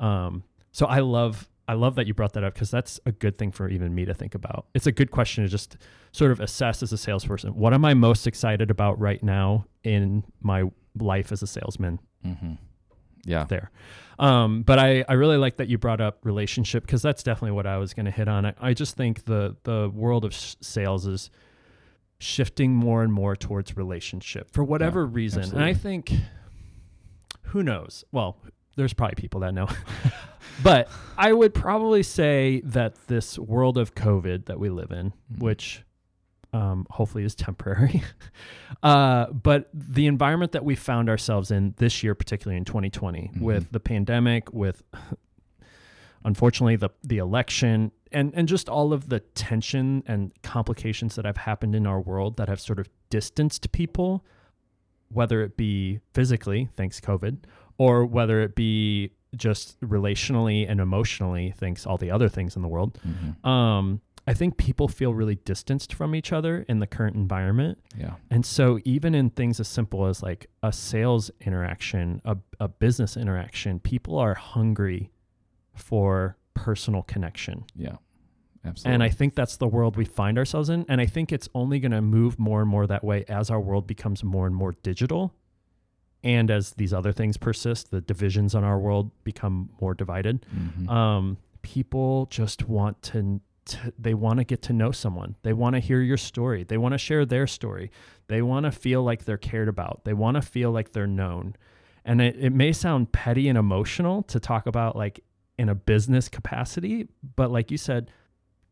um, 0.00 0.42
so 0.72 0.86
i 0.86 0.98
love 1.00 1.48
i 1.68 1.72
love 1.74 1.94
that 1.94 2.06
you 2.06 2.14
brought 2.14 2.32
that 2.34 2.44
up 2.44 2.52
because 2.54 2.70
that's 2.70 3.00
a 3.06 3.12
good 3.12 3.38
thing 3.38 3.50
for 3.50 3.68
even 3.68 3.94
me 3.94 4.04
to 4.04 4.12
think 4.14 4.34
about 4.34 4.66
it's 4.74 4.86
a 4.86 4.92
good 4.92 5.10
question 5.10 5.44
to 5.44 5.48
just 5.50 5.76
sort 6.12 6.30
of 6.30 6.40
assess 6.40 6.82
as 6.82 6.92
a 6.92 6.98
salesperson 6.98 7.54
what 7.54 7.72
am 7.72 7.84
i 7.84 7.94
most 7.94 8.26
excited 8.26 8.70
about 8.70 8.98
right 9.00 9.22
now 9.22 9.64
in 9.84 10.22
my 10.42 10.64
life 10.98 11.32
as 11.32 11.42
a 11.42 11.46
salesman 11.46 11.98
Mhm. 12.24 12.58
Yeah. 13.24 13.44
there. 13.44 13.70
Um, 14.20 14.62
but 14.62 14.78
I, 14.78 15.04
I 15.08 15.14
really 15.14 15.36
like 15.36 15.56
that 15.56 15.68
you 15.68 15.78
brought 15.78 16.00
up 16.00 16.18
relationship 16.24 16.84
because 16.86 17.02
that's 17.02 17.22
definitely 17.24 17.52
what 17.52 17.66
I 17.66 17.76
was 17.76 17.92
going 17.92 18.06
to 18.06 18.12
hit 18.12 18.28
on. 18.28 18.46
I, 18.46 18.54
I 18.60 18.72
just 18.72 18.96
think 18.96 19.24
the 19.24 19.56
the 19.64 19.90
world 19.92 20.24
of 20.24 20.32
s- 20.32 20.56
sales 20.60 21.06
is 21.06 21.30
shifting 22.18 22.72
more 22.74 23.02
and 23.02 23.12
more 23.12 23.36
towards 23.36 23.76
relationship 23.76 24.50
for 24.50 24.64
whatever 24.64 25.04
reason. 25.06 25.42
And 25.42 25.62
I 25.62 25.74
think 25.74 26.12
who 27.42 27.62
knows? 27.62 28.04
Well, 28.12 28.36
there's 28.76 28.92
probably 28.94 29.14
people 29.16 29.40
that 29.40 29.54
know. 29.54 29.68
but 30.62 30.88
I 31.16 31.32
would 31.32 31.54
probably 31.54 32.02
say 32.02 32.60
that 32.64 32.94
this 33.06 33.38
world 33.38 33.78
of 33.78 33.94
COVID 33.94 34.46
that 34.46 34.58
we 34.58 34.68
live 34.70 34.90
in, 34.90 35.12
Mhm. 35.32 35.38
which 35.40 35.82
um, 36.52 36.86
hopefully 36.88 37.24
is 37.24 37.34
temporary, 37.34 38.02
uh, 38.82 39.26
but 39.32 39.68
the 39.74 40.06
environment 40.06 40.52
that 40.52 40.64
we 40.64 40.74
found 40.74 41.10
ourselves 41.10 41.50
in 41.50 41.74
this 41.76 42.02
year, 42.02 42.14
particularly 42.14 42.56
in 42.56 42.64
2020, 42.64 43.30
Mhm. 43.34 43.40
with 43.42 43.70
the 43.72 43.80
pandemic, 43.80 44.50
with 44.54 44.82
unfortunately 46.24 46.76
the 46.76 46.88
the 47.02 47.18
election, 47.18 47.92
and 48.12 48.32
and 48.34 48.48
just 48.48 48.68
all 48.68 48.92
of 48.92 49.08
the 49.08 49.20
tension 49.20 50.02
and 50.06 50.32
complications 50.42 51.16
that 51.16 51.24
have 51.24 51.36
happened 51.38 51.74
in 51.74 51.86
our 51.86 52.00
world 52.00 52.36
that 52.36 52.48
have 52.48 52.60
sort 52.60 52.78
of 52.78 52.88
distanced 53.10 53.72
people, 53.72 54.24
whether 55.08 55.42
it 55.42 55.56
be 55.56 56.00
physically, 56.14 56.68
thanks 56.76 57.00
COVID, 57.00 57.38
or 57.78 58.04
whether 58.04 58.40
it 58.40 58.54
be 58.54 59.12
just 59.34 59.78
relationally 59.80 60.68
and 60.68 60.80
emotionally, 60.80 61.52
thanks 61.56 61.86
all 61.86 61.98
the 61.98 62.10
other 62.10 62.28
things 62.28 62.56
in 62.56 62.62
the 62.62 62.68
world. 62.68 62.98
Mhm. 63.06 63.46
Um, 63.46 64.00
I 64.28 64.34
think 64.34 64.56
people 64.56 64.88
feel 64.88 65.14
really 65.14 65.36
distanced 65.36 65.94
from 65.94 66.14
each 66.14 66.32
other 66.32 66.62
in 66.68 66.80
the 66.80 66.86
current 66.86 67.14
environment. 67.14 67.78
Yeah. 67.96 68.14
And 68.28 68.44
so, 68.44 68.80
even 68.84 69.14
in 69.14 69.30
things 69.30 69.60
as 69.60 69.68
simple 69.68 70.06
as 70.06 70.20
like 70.22 70.46
a 70.64 70.72
sales 70.72 71.30
interaction, 71.40 72.20
a, 72.24 72.36
a 72.58 72.66
business 72.66 73.16
interaction, 73.16 73.78
people 73.78 74.18
are 74.18 74.34
hungry 74.34 75.12
for 75.74 76.36
personal 76.56 77.02
connection. 77.02 77.64
Yeah. 77.76 77.96
Absolutely. 78.64 78.94
And 78.94 79.02
I 79.04 79.10
think 79.10 79.36
that's 79.36 79.56
the 79.58 79.68
world 79.68 79.96
we 79.96 80.04
find 80.04 80.36
ourselves 80.38 80.68
in. 80.70 80.84
And 80.88 81.00
I 81.00 81.06
think 81.06 81.30
it's 81.30 81.48
only 81.54 81.78
going 81.78 81.92
to 81.92 82.02
move 82.02 82.36
more 82.38 82.60
and 82.60 82.68
more 82.68 82.84
that 82.88 83.04
way 83.04 83.24
as 83.28 83.48
our 83.48 83.60
world 83.60 83.86
becomes 83.86 84.24
more 84.24 84.46
and 84.48 84.56
more 84.56 84.72
digital. 84.82 85.32
And 86.24 86.50
as 86.50 86.72
these 86.72 86.92
other 86.92 87.12
things 87.12 87.36
persist, 87.36 87.92
the 87.92 88.00
divisions 88.00 88.56
on 88.56 88.64
our 88.64 88.78
world 88.80 89.12
become 89.22 89.70
more 89.80 89.94
divided 89.94 90.44
Mhm. 90.52 90.88
um, 90.90 91.36
people 91.62 92.26
just 92.30 92.68
want 92.68 93.00
to, 93.02 93.40
to 93.66 93.92
they 93.98 94.14
want 94.14 94.38
to 94.38 94.44
get 94.44 94.62
to 94.62 94.72
know 94.72 94.92
someone 94.92 95.34
they 95.42 95.52
want 95.52 95.74
to 95.74 95.80
hear 95.80 96.00
your 96.00 96.16
story 96.16 96.62
they 96.62 96.78
want 96.78 96.92
to 96.92 96.98
share 96.98 97.26
their 97.26 97.46
story 97.48 97.90
they 98.28 98.40
want 98.40 98.64
to 98.64 98.70
feel 98.70 99.02
like 99.02 99.24
they're 99.24 99.36
cared 99.36 99.68
about 99.68 100.04
they 100.04 100.12
want 100.14 100.36
to 100.36 100.42
feel 100.42 100.70
like 100.70 100.92
they're 100.92 101.08
known 101.08 101.56
and 102.04 102.20
it, 102.20 102.36
it 102.38 102.52
may 102.52 102.72
sound 102.72 103.10
petty 103.10 103.48
and 103.48 103.58
emotional 103.58 104.22
to 104.22 104.38
talk 104.38 104.66
about 104.68 104.94
like 104.94 105.18
in 105.58 105.68
a 105.68 105.74
business 105.74 106.28
capacity 106.28 107.08
but 107.36 107.50
like 107.50 107.70
you 107.70 107.78
said 107.78 108.10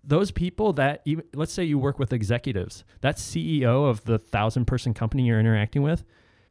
those 0.02 0.30
people 0.30 0.72
that 0.74 1.00
even 1.04 1.24
let's 1.34 1.52
say 1.52 1.64
you 1.64 1.78
work 1.78 1.98
with 1.98 2.12
executives 2.12 2.84
that 3.00 3.16
ceo 3.16 3.88
of 3.88 4.04
the 4.04 4.18
thousand 4.18 4.66
person 4.66 4.92
company 4.92 5.26
you're 5.26 5.40
interacting 5.40 5.82
with 5.82 6.04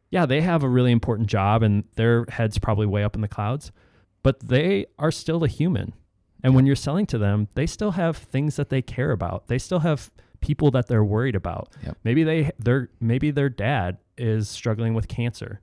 yeah 0.09 0.25
they 0.25 0.41
have 0.41 0.63
a 0.63 0.69
really 0.69 0.91
important 0.91 1.29
job 1.29 1.61
and 1.61 1.83
their 1.95 2.25
heads 2.29 2.57
probably 2.57 2.85
way 2.87 3.03
up 3.03 3.15
in 3.15 3.21
the 3.21 3.27
clouds 3.27 3.71
but 4.23 4.39
they 4.39 4.85
are 4.97 5.11
still 5.11 5.43
a 5.43 5.49
human. 5.49 5.93
And 6.45 6.55
when 6.55 6.65
you're 6.65 6.77
selling 6.77 7.05
to 7.07 7.17
them, 7.17 7.49
they 7.55 7.65
still 7.65 7.91
have 7.91 8.15
things 8.17 8.55
that 8.55 8.69
they 8.69 8.81
care 8.81 9.11
about. 9.11 9.47
They 9.47 9.57
still 9.57 9.79
have 9.79 10.11
people 10.39 10.71
that 10.71 10.87
they're 10.87 11.03
worried 11.03 11.35
about. 11.35 11.73
Yep. 11.85 11.97
Maybe 12.05 12.23
they 12.23 12.51
their 12.57 12.89
maybe 13.01 13.31
their 13.31 13.49
dad 13.49 13.97
is 14.17 14.49
struggling 14.49 14.93
with 14.93 15.07
cancer 15.09 15.59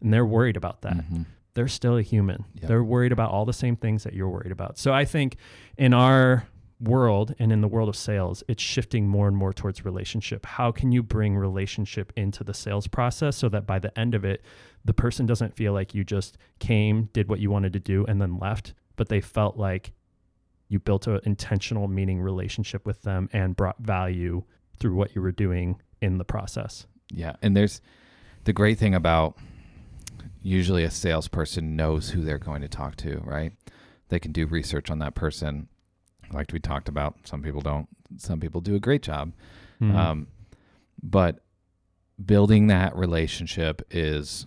and 0.00 0.12
they're 0.12 0.26
worried 0.26 0.56
about 0.56 0.82
that. 0.82 0.96
Mhm. 0.96 1.26
They're 1.54 1.68
still 1.68 1.96
a 1.96 2.02
human. 2.02 2.44
Yep. 2.54 2.68
They're 2.68 2.84
worried 2.84 3.12
about 3.12 3.30
all 3.30 3.44
the 3.44 3.52
same 3.52 3.76
things 3.76 4.04
that 4.04 4.14
you're 4.14 4.28
worried 4.28 4.52
about. 4.52 4.78
So 4.78 4.92
I 4.92 5.04
think 5.04 5.36
in 5.76 5.92
our 5.92 6.46
world 6.80 7.34
and 7.38 7.52
in 7.52 7.60
the 7.60 7.68
world 7.68 7.88
of 7.88 7.96
sales, 7.96 8.42
it's 8.48 8.62
shifting 8.62 9.06
more 9.06 9.28
and 9.28 9.36
more 9.36 9.52
towards 9.52 9.84
relationship. 9.84 10.46
How 10.46 10.72
can 10.72 10.92
you 10.92 11.02
bring 11.02 11.36
relationship 11.36 12.12
into 12.16 12.42
the 12.42 12.54
sales 12.54 12.86
process 12.86 13.36
so 13.36 13.48
that 13.50 13.66
by 13.66 13.78
the 13.78 13.96
end 13.98 14.14
of 14.14 14.24
it, 14.24 14.42
the 14.84 14.94
person 14.94 15.26
doesn't 15.26 15.56
feel 15.56 15.72
like 15.72 15.94
you 15.94 16.04
just 16.04 16.38
came, 16.58 17.10
did 17.12 17.28
what 17.28 17.38
you 17.38 17.50
wanted 17.50 17.72
to 17.74 17.80
do, 17.80 18.06
and 18.06 18.20
then 18.20 18.38
left, 18.38 18.72
but 18.96 19.08
they 19.08 19.20
felt 19.20 19.56
like 19.56 19.92
you 20.68 20.78
built 20.78 21.06
an 21.06 21.20
intentional, 21.24 21.88
meaning 21.88 22.20
relationship 22.20 22.86
with 22.86 23.02
them 23.02 23.28
and 23.32 23.56
brought 23.56 23.78
value 23.80 24.44
through 24.78 24.94
what 24.94 25.14
you 25.14 25.20
were 25.20 25.32
doing 25.32 25.80
in 26.00 26.16
the 26.16 26.24
process. 26.24 26.86
Yeah, 27.12 27.34
and 27.42 27.56
there's 27.56 27.80
the 28.44 28.52
great 28.52 28.78
thing 28.78 28.94
about 28.94 29.36
usually 30.42 30.84
a 30.84 30.90
salesperson 30.90 31.76
knows 31.76 32.10
who 32.10 32.22
they're 32.22 32.38
going 32.38 32.62
to 32.62 32.68
talk 32.68 32.96
to, 32.96 33.20
right? 33.24 33.52
They 34.08 34.18
can 34.18 34.32
do 34.32 34.46
research 34.46 34.90
on 34.90 34.98
that 35.00 35.14
person. 35.14 35.68
Like 36.32 36.52
we 36.52 36.60
talked 36.60 36.88
about, 36.88 37.16
some 37.24 37.42
people 37.42 37.60
don't. 37.60 37.88
Some 38.16 38.40
people 38.40 38.60
do 38.60 38.74
a 38.74 38.80
great 38.80 39.02
job. 39.02 39.32
Mm-hmm. 39.80 39.96
Um, 39.96 40.26
but 41.02 41.40
building 42.24 42.66
that 42.66 42.96
relationship 42.96 43.82
is 43.90 44.46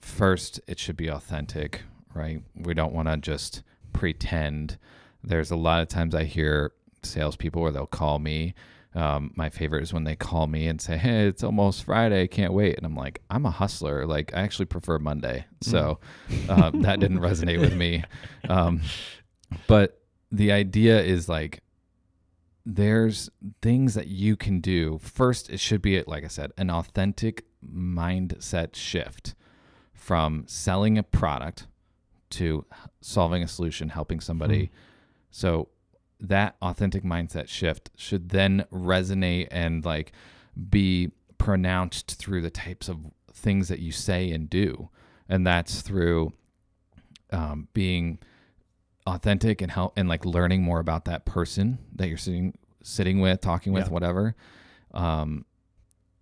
first, 0.00 0.60
it 0.66 0.78
should 0.78 0.96
be 0.96 1.08
authentic, 1.08 1.82
right? 2.14 2.42
We 2.54 2.74
don't 2.74 2.92
want 2.92 3.08
to 3.08 3.16
just 3.16 3.62
pretend. 3.92 4.78
There's 5.22 5.50
a 5.50 5.56
lot 5.56 5.82
of 5.82 5.88
times 5.88 6.14
I 6.14 6.24
hear 6.24 6.72
salespeople 7.02 7.62
where 7.62 7.72
they'll 7.72 7.86
call 7.86 8.18
me. 8.18 8.54
Um, 8.94 9.32
my 9.36 9.50
favorite 9.50 9.82
is 9.82 9.92
when 9.92 10.04
they 10.04 10.16
call 10.16 10.46
me 10.46 10.66
and 10.66 10.80
say, 10.80 10.96
"Hey, 10.96 11.26
it's 11.26 11.44
almost 11.44 11.84
Friday, 11.84 12.26
can't 12.26 12.52
wait." 12.52 12.76
And 12.76 12.84
I'm 12.84 12.96
like, 12.96 13.22
"I'm 13.30 13.46
a 13.46 13.50
hustler. 13.50 14.06
Like, 14.06 14.34
I 14.34 14.40
actually 14.40 14.66
prefer 14.66 14.98
Monday." 14.98 15.46
So 15.60 16.00
uh, 16.48 16.70
that 16.74 16.98
didn't 17.00 17.18
resonate 17.20 17.60
with 17.60 17.74
me. 17.74 18.02
Um, 18.48 18.80
but 19.66 20.00
the 20.32 20.52
idea 20.52 21.00
is 21.02 21.28
like 21.28 21.62
there's 22.66 23.30
things 23.62 23.94
that 23.94 24.08
you 24.08 24.36
can 24.36 24.60
do. 24.60 24.98
First, 24.98 25.50
it 25.50 25.60
should 25.60 25.82
be, 25.82 26.02
like 26.02 26.24
I 26.24 26.28
said, 26.28 26.52
an 26.56 26.70
authentic 26.70 27.44
mindset 27.64 28.74
shift 28.74 29.34
from 29.92 30.44
selling 30.46 30.98
a 30.98 31.02
product 31.02 31.66
to 32.30 32.64
solving 33.00 33.42
a 33.42 33.48
solution, 33.48 33.88
helping 33.88 34.20
somebody. 34.20 34.70
So 35.30 35.68
that 36.20 36.56
authentic 36.62 37.02
mindset 37.02 37.48
shift 37.48 37.90
should 37.96 38.28
then 38.30 38.64
resonate 38.72 39.48
and 39.50 39.84
like 39.84 40.12
be 40.68 41.10
pronounced 41.38 42.16
through 42.18 42.42
the 42.42 42.50
types 42.50 42.88
of 42.88 42.98
things 43.32 43.68
that 43.68 43.78
you 43.78 43.92
say 43.92 44.30
and 44.30 44.50
do. 44.50 44.90
And 45.28 45.46
that's 45.46 45.80
through 45.80 46.32
um, 47.32 47.68
being 47.72 48.18
authentic 49.06 49.62
and 49.62 49.70
help 49.72 49.92
and 49.96 50.08
like 50.08 50.24
learning 50.24 50.62
more 50.62 50.80
about 50.80 51.04
that 51.06 51.24
person 51.24 51.78
that 51.94 52.08
you're 52.08 52.18
sitting 52.18 52.54
sitting 52.82 53.20
with, 53.20 53.40
talking 53.40 53.72
with, 53.72 53.86
Yeah. 53.86 53.90
whatever. 53.92 54.34
Um, 54.92 55.44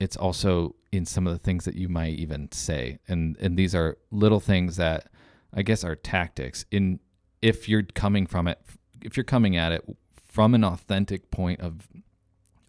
it's 0.00 0.16
also 0.16 0.74
in 0.92 1.04
some 1.06 1.26
of 1.26 1.32
the 1.32 1.38
things 1.38 1.64
that 1.64 1.74
you 1.74 1.88
might 1.88 2.14
even 2.18 2.50
say, 2.52 2.98
and 3.08 3.36
and 3.38 3.56
these 3.56 3.74
are 3.74 3.96
little 4.10 4.40
things 4.40 4.76
that 4.76 5.08
I 5.52 5.62
guess 5.62 5.82
are 5.84 5.96
tactics. 5.96 6.64
In 6.70 7.00
if 7.42 7.68
you're 7.68 7.82
coming 7.82 8.26
from 8.26 8.46
it, 8.48 8.60
if 9.02 9.16
you're 9.16 9.24
coming 9.24 9.56
at 9.56 9.72
it 9.72 9.84
from 10.28 10.54
an 10.54 10.64
authentic 10.64 11.30
point 11.30 11.60
of 11.60 11.88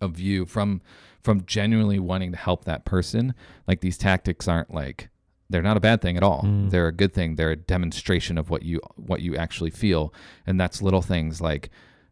of 0.01 0.13
view, 0.13 0.45
from 0.45 0.82
from 1.21 1.45
genuinely 1.45 1.99
wanting 1.99 2.32
to 2.32 2.38
help 2.38 2.65
that 2.65 2.86
person, 2.86 3.34
like 3.67 3.82
these 3.82 3.97
tactics 3.97 4.47
aren't 4.47 4.73
like 4.73 5.09
they're 5.49 5.63
not 5.63 5.77
a 5.77 5.82
bad 5.82 6.01
thing 6.01 6.15
at 6.15 6.23
all. 6.23 6.43
Mm. 6.43 6.69
They're 6.69 6.88
a 6.88 6.93
good 6.93 7.13
thing. 7.13 7.36
They're 7.36 7.51
a 7.51 7.55
demonstration 7.55 8.38
of 8.38 8.49
what 8.49 8.63
you 8.63 8.80
what 8.95 9.21
you 9.21 9.36
actually 9.36 9.71
feel, 9.71 10.13
and 10.45 10.59
that's 10.59 10.82
little 10.82 11.01
things 11.01 11.41
like 11.41 11.69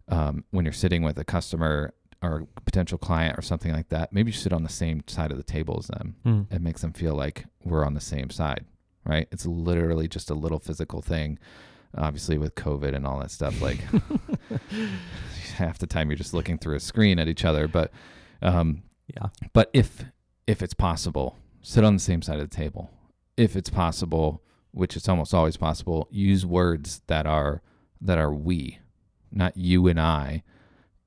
um, 0.09 0.43
when 0.51 0.65
you're 0.65 0.73
sitting 0.73 1.03
with 1.03 1.17
a 1.17 1.23
customer 1.23 1.93
or 2.23 2.47
a 2.57 2.61
potential 2.61 2.97
client 2.97 3.37
or 3.37 3.41
something 3.41 3.71
like 3.71 3.89
that, 3.89 4.11
maybe 4.11 4.31
you 4.31 4.37
sit 4.37 4.51
on 4.51 4.63
the 4.63 4.69
same 4.69 5.03
side 5.07 5.31
of 5.31 5.37
the 5.37 5.43
table 5.43 5.77
as 5.77 5.87
them. 5.87 6.15
Hmm. 6.23 6.41
It 6.49 6.61
makes 6.61 6.81
them 6.81 6.93
feel 6.93 7.13
like 7.13 7.45
we're 7.63 7.85
on 7.85 7.93
the 7.93 8.01
same 8.01 8.31
side, 8.31 8.65
right? 9.05 9.27
It's 9.31 9.45
literally 9.45 10.07
just 10.07 10.31
a 10.31 10.33
little 10.33 10.59
physical 10.59 11.01
thing. 11.01 11.37
Obviously, 11.97 12.37
with 12.37 12.55
COVID 12.55 12.95
and 12.95 13.05
all 13.05 13.19
that 13.19 13.31
stuff, 13.31 13.61
like 13.61 13.79
half 15.55 15.77
the 15.79 15.87
time 15.87 16.09
you're 16.09 16.17
just 16.17 16.33
looking 16.33 16.57
through 16.57 16.75
a 16.75 16.79
screen 16.79 17.19
at 17.19 17.27
each 17.27 17.45
other. 17.45 17.67
But, 17.67 17.91
um, 18.41 18.83
Yeah. 19.07 19.27
but 19.53 19.69
if 19.73 20.05
if 20.45 20.61
it's 20.61 20.73
possible, 20.73 21.35
sit 21.61 21.83
on 21.83 21.93
the 21.95 21.99
same 21.99 22.21
side 22.21 22.39
of 22.39 22.49
the 22.49 22.55
table. 22.55 22.89
If 23.35 23.55
it's 23.55 23.69
possible, 23.69 24.41
which 24.71 24.95
it's 24.95 25.09
almost 25.09 25.33
always 25.33 25.57
possible, 25.57 26.07
use 26.11 26.45
words 26.45 27.01
that 27.07 27.25
are 27.25 27.61
that 28.01 28.17
are 28.17 28.33
we, 28.33 28.79
not 29.31 29.57
you 29.57 29.87
and 29.87 29.99
I. 29.99 30.43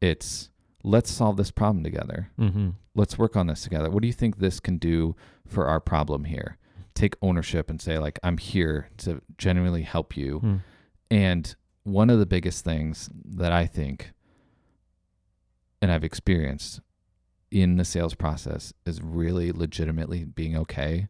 It's 0.01 0.51
let's 0.82 1.11
solve 1.11 1.36
this 1.36 1.51
problem 1.51 1.84
together 1.84 2.30
Mm-hmm. 2.38 2.70
let's 2.95 3.18
work 3.18 3.36
on 3.36 3.47
this 3.47 3.62
together. 3.62 3.91
What 3.91 4.01
do 4.01 4.07
you 4.07 4.14
think 4.14 4.38
this 4.38 4.61
can 4.61 4.78
do 4.78 5.14
for 5.47 5.66
our 5.66 5.78
problem 5.80 6.24
here? 6.24 6.57
Take 6.95 7.14
ownership 7.22 7.68
and 7.70 7.80
say, 7.80 7.99
like, 7.99 8.18
I'm 8.22 8.38
here 8.38 8.88
to 8.99 9.20
genuinely 9.38 9.82
help 9.82 10.16
you. 10.16 10.38
Hmm. 10.38 10.57
And 11.11 11.54
one 11.82 12.11
of 12.11 12.18
the 12.18 12.26
biggest 12.26 12.64
things 12.64 13.08
that 13.24 13.52
I 13.52 13.66
think 13.66 14.12
and 15.82 15.90
I've 15.90 16.04
experienced 16.04 16.80
in 17.50 17.76
the 17.76 17.84
sales 17.84 18.14
process 18.14 18.72
is 18.86 19.00
really 19.02 19.50
legitimately 19.50 20.24
being 20.24 20.56
okay 20.56 21.08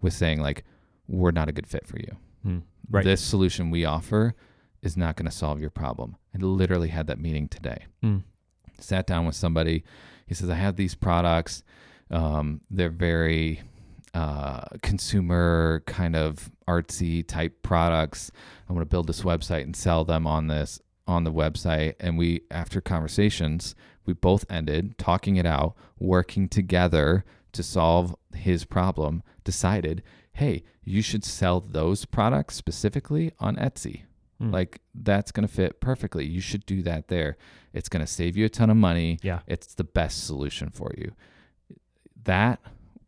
with 0.00 0.12
saying, 0.12 0.40
like, 0.40 0.64
we're 1.08 1.30
not 1.30 1.48
a 1.48 1.52
good 1.52 1.66
fit 1.66 1.86
for 1.86 1.98
you. 1.98 2.16
Hmm. 2.42 2.58
Right. 2.88 3.04
This 3.04 3.20
solution 3.22 3.70
we 3.70 3.84
offer 3.84 4.34
is 4.82 4.96
not 4.96 5.16
going 5.16 5.26
to 5.28 5.36
solve 5.36 5.60
your 5.60 5.70
problem. 5.70 6.16
I 6.34 6.38
literally 6.38 6.88
had 6.88 7.06
that 7.08 7.18
meeting 7.18 7.48
today 7.48 7.86
Hmm. 8.02 8.18
sat 8.78 9.06
down 9.06 9.26
with 9.26 9.34
somebody. 9.34 9.84
He 10.26 10.34
says, 10.34 10.48
I 10.50 10.54
have 10.54 10.76
these 10.76 10.94
products. 10.94 11.62
Um, 12.10 12.60
they're 12.70 12.88
very 12.90 13.62
uh, 14.14 14.62
consumer 14.82 15.82
kind 15.86 16.16
of 16.16 16.50
artsy 16.68 17.26
type 17.26 17.62
products. 17.62 18.30
I 18.68 18.72
want 18.72 18.82
to 18.82 18.90
build 18.90 19.06
this 19.06 19.22
website 19.22 19.62
and 19.62 19.76
sell 19.76 20.04
them 20.04 20.26
on 20.26 20.48
this 20.48 20.80
on 21.06 21.24
the 21.24 21.32
website. 21.32 21.94
And 22.00 22.16
we, 22.16 22.42
after 22.50 22.80
conversations, 22.80 23.74
we 24.06 24.12
both 24.12 24.44
ended 24.48 24.96
talking 24.98 25.36
it 25.36 25.46
out, 25.46 25.74
working 25.98 26.48
together 26.48 27.24
to 27.52 27.62
solve 27.62 28.14
his 28.34 28.64
problem. 28.64 29.22
Decided, 29.44 30.02
hey, 30.32 30.62
you 30.84 31.02
should 31.02 31.24
sell 31.24 31.60
those 31.60 32.04
products 32.04 32.54
specifically 32.54 33.32
on 33.38 33.56
Etsy. 33.56 34.02
Hmm. 34.40 34.50
Like 34.50 34.80
that's 34.94 35.32
going 35.32 35.46
to 35.46 35.52
fit 35.52 35.80
perfectly. 35.80 36.24
You 36.26 36.40
should 36.40 36.64
do 36.66 36.82
that 36.82 37.08
there. 37.08 37.36
It's 37.72 37.88
going 37.88 38.04
to 38.04 38.10
save 38.10 38.36
you 38.36 38.46
a 38.46 38.48
ton 38.48 38.70
of 38.70 38.76
money. 38.76 39.18
Yeah. 39.22 39.40
It's 39.46 39.74
the 39.74 39.84
best 39.84 40.26
solution 40.26 40.70
for 40.70 40.92
you. 40.96 41.12
That 42.24 42.60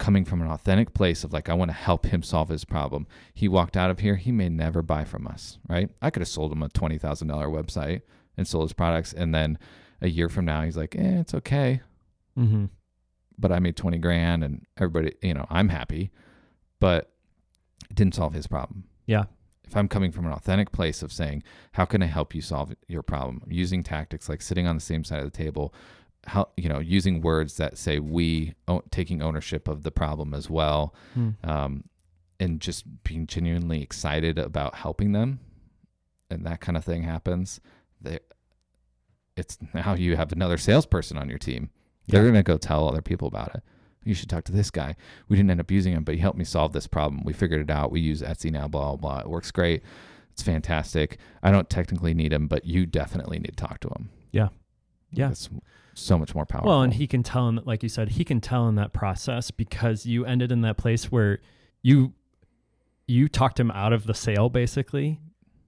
coming 0.02 0.24
from 0.24 0.42
an 0.42 0.48
authentic 0.48 0.94
place 0.94 1.22
of 1.22 1.32
like, 1.32 1.48
I 1.48 1.54
want 1.54 1.68
to 1.70 1.76
help 1.76 2.06
him 2.06 2.24
solve 2.24 2.48
his 2.48 2.64
problem. 2.64 3.06
He 3.34 3.46
walked 3.46 3.76
out 3.76 3.88
of 3.88 4.00
here, 4.00 4.16
he 4.16 4.32
may 4.32 4.48
never 4.48 4.82
buy 4.82 5.04
from 5.04 5.28
us, 5.28 5.58
right? 5.68 5.90
I 6.02 6.10
could 6.10 6.22
have 6.22 6.28
sold 6.28 6.50
him 6.50 6.60
a 6.60 6.68
$20,000 6.68 7.00
website 7.28 8.02
and 8.36 8.48
sold 8.48 8.64
his 8.64 8.72
products. 8.72 9.12
And 9.12 9.32
then 9.32 9.60
a 10.00 10.08
year 10.08 10.28
from 10.28 10.44
now, 10.44 10.62
he's 10.62 10.76
like, 10.76 10.96
eh, 10.96 11.20
it's 11.20 11.34
okay. 11.34 11.82
Mm-hmm. 12.36 12.64
But 13.38 13.52
I 13.52 13.60
made 13.60 13.76
20 13.76 13.98
grand 13.98 14.42
and 14.42 14.66
everybody, 14.76 15.14
you 15.22 15.34
know, 15.34 15.46
I'm 15.48 15.68
happy. 15.68 16.10
But 16.80 17.12
it 17.88 17.94
didn't 17.94 18.16
solve 18.16 18.34
his 18.34 18.48
problem. 18.48 18.82
Yeah. 19.06 19.26
If 19.62 19.76
I'm 19.76 19.86
coming 19.86 20.10
from 20.10 20.26
an 20.26 20.32
authentic 20.32 20.72
place 20.72 21.04
of 21.04 21.12
saying, 21.12 21.44
how 21.74 21.84
can 21.84 22.02
I 22.02 22.06
help 22.06 22.34
you 22.34 22.42
solve 22.42 22.74
your 22.88 23.04
problem? 23.04 23.44
Using 23.46 23.84
tactics 23.84 24.28
like 24.28 24.42
sitting 24.42 24.66
on 24.66 24.74
the 24.74 24.80
same 24.80 25.04
side 25.04 25.20
of 25.20 25.30
the 25.30 25.38
table, 25.38 25.72
how 26.26 26.48
you 26.56 26.68
know, 26.68 26.78
using 26.78 27.20
words 27.20 27.56
that 27.56 27.76
say 27.78 27.98
we, 27.98 28.54
o- 28.68 28.82
taking 28.90 29.20
ownership 29.22 29.66
of 29.68 29.82
the 29.82 29.90
problem 29.90 30.34
as 30.34 30.48
well, 30.48 30.94
Hmm. 31.14 31.30
um, 31.44 31.84
and 32.38 32.60
just 32.60 32.84
being 33.04 33.26
genuinely 33.26 33.82
excited 33.82 34.38
about 34.38 34.74
helping 34.76 35.12
them, 35.12 35.40
and 36.30 36.44
that 36.46 36.60
kind 36.60 36.76
of 36.76 36.84
thing 36.84 37.02
happens. 37.02 37.60
They, 38.00 38.18
it's 39.36 39.58
now 39.74 39.94
you 39.94 40.16
have 40.16 40.32
another 40.32 40.56
salesperson 40.58 41.16
on 41.18 41.28
your 41.28 41.38
team. 41.38 41.70
They're 42.08 42.22
Yeah. 42.22 42.28
gonna 42.30 42.42
go 42.42 42.56
tell 42.58 42.88
other 42.88 43.02
people 43.02 43.28
about 43.28 43.54
it. 43.54 43.62
You 44.04 44.14
should 44.14 44.28
talk 44.28 44.42
to 44.44 44.52
this 44.52 44.70
guy. 44.70 44.96
We 45.28 45.36
didn't 45.36 45.50
end 45.52 45.60
up 45.60 45.70
using 45.70 45.92
him, 45.92 46.02
but 46.02 46.16
he 46.16 46.20
helped 46.20 46.38
me 46.38 46.44
solve 46.44 46.72
this 46.72 46.88
problem. 46.88 47.22
We 47.24 47.32
figured 47.32 47.60
it 47.60 47.70
out. 47.70 47.92
We 47.92 48.00
use 48.00 48.20
Etsy 48.20 48.50
now. 48.50 48.66
Blah 48.66 48.96
blah. 48.96 48.96
blah. 48.96 49.20
It 49.20 49.28
works 49.30 49.50
great. 49.52 49.82
It's 50.32 50.42
fantastic. 50.42 51.18
I 51.42 51.50
don't 51.52 51.70
technically 51.70 52.12
need 52.14 52.32
him, 52.32 52.48
but 52.48 52.64
you 52.64 52.84
definitely 52.86 53.38
need 53.38 53.56
to 53.56 53.64
talk 53.64 53.78
to 53.80 53.88
him. 53.88 54.10
Yeah. 54.32 54.48
Yeah. 55.12 55.32
So 55.94 56.18
much 56.18 56.34
more 56.34 56.46
powerful. 56.46 56.70
Well, 56.70 56.82
and 56.82 56.94
he 56.94 57.06
can 57.06 57.22
tell 57.22 57.48
in 57.48 57.56
like 57.64 57.82
you 57.82 57.88
said, 57.88 58.10
he 58.10 58.24
can 58.24 58.40
tell 58.40 58.66
in 58.68 58.76
that 58.76 58.92
process 58.92 59.50
because 59.50 60.06
you 60.06 60.24
ended 60.24 60.50
in 60.50 60.62
that 60.62 60.76
place 60.78 61.12
where 61.12 61.40
you 61.82 62.14
you 63.06 63.28
talked 63.28 63.58
him 63.60 63.70
out 63.72 63.92
of 63.92 64.06
the 64.06 64.14
sale 64.14 64.48
basically. 64.48 65.20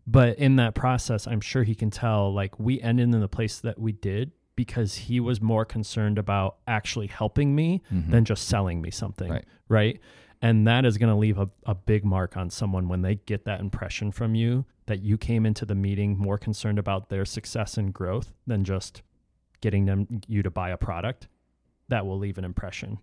But 0.06 0.38
in 0.38 0.56
that 0.56 0.74
process, 0.74 1.26
I'm 1.26 1.40
sure 1.40 1.62
he 1.62 1.74
can 1.74 1.90
tell 1.90 2.32
like 2.32 2.58
we 2.58 2.80
ended 2.80 3.12
in 3.14 3.20
the 3.20 3.28
place 3.28 3.60
that 3.60 3.78
we 3.78 3.92
did 3.92 4.32
because 4.56 4.94
he 4.94 5.18
was 5.18 5.40
more 5.40 5.64
concerned 5.64 6.18
about 6.18 6.56
actually 6.66 7.08
helping 7.08 7.54
me 7.54 7.82
Mhm. 7.92 8.10
than 8.10 8.24
just 8.24 8.46
selling 8.46 8.80
me 8.80 8.90
something. 8.90 9.30
Right. 9.30 9.44
Right. 9.68 10.00
And 10.40 10.66
that 10.66 10.84
is 10.84 10.98
going 10.98 11.08
to 11.10 11.16
leave 11.18 11.38
a, 11.38 11.48
a 11.64 11.74
big 11.74 12.04
mark 12.04 12.36
on 12.36 12.50
someone 12.50 12.86
when 12.88 13.00
they 13.02 13.16
get 13.16 13.46
that 13.46 13.60
impression 13.60 14.12
from 14.12 14.34
you 14.34 14.66
that 14.86 15.00
you 15.00 15.16
came 15.16 15.46
into 15.46 15.64
the 15.64 15.74
meeting 15.74 16.18
more 16.18 16.36
concerned 16.38 16.78
about 16.78 17.08
their 17.08 17.24
success 17.24 17.76
and 17.78 17.92
growth 17.94 18.32
than 18.46 18.62
just 18.62 19.00
getting 19.64 19.86
them 19.86 20.06
you 20.28 20.42
to 20.42 20.50
buy 20.50 20.68
a 20.70 20.76
product. 20.76 21.26
That 21.88 22.04
will 22.06 22.18
leave 22.18 22.36
an 22.38 22.44
impression. 22.44 22.98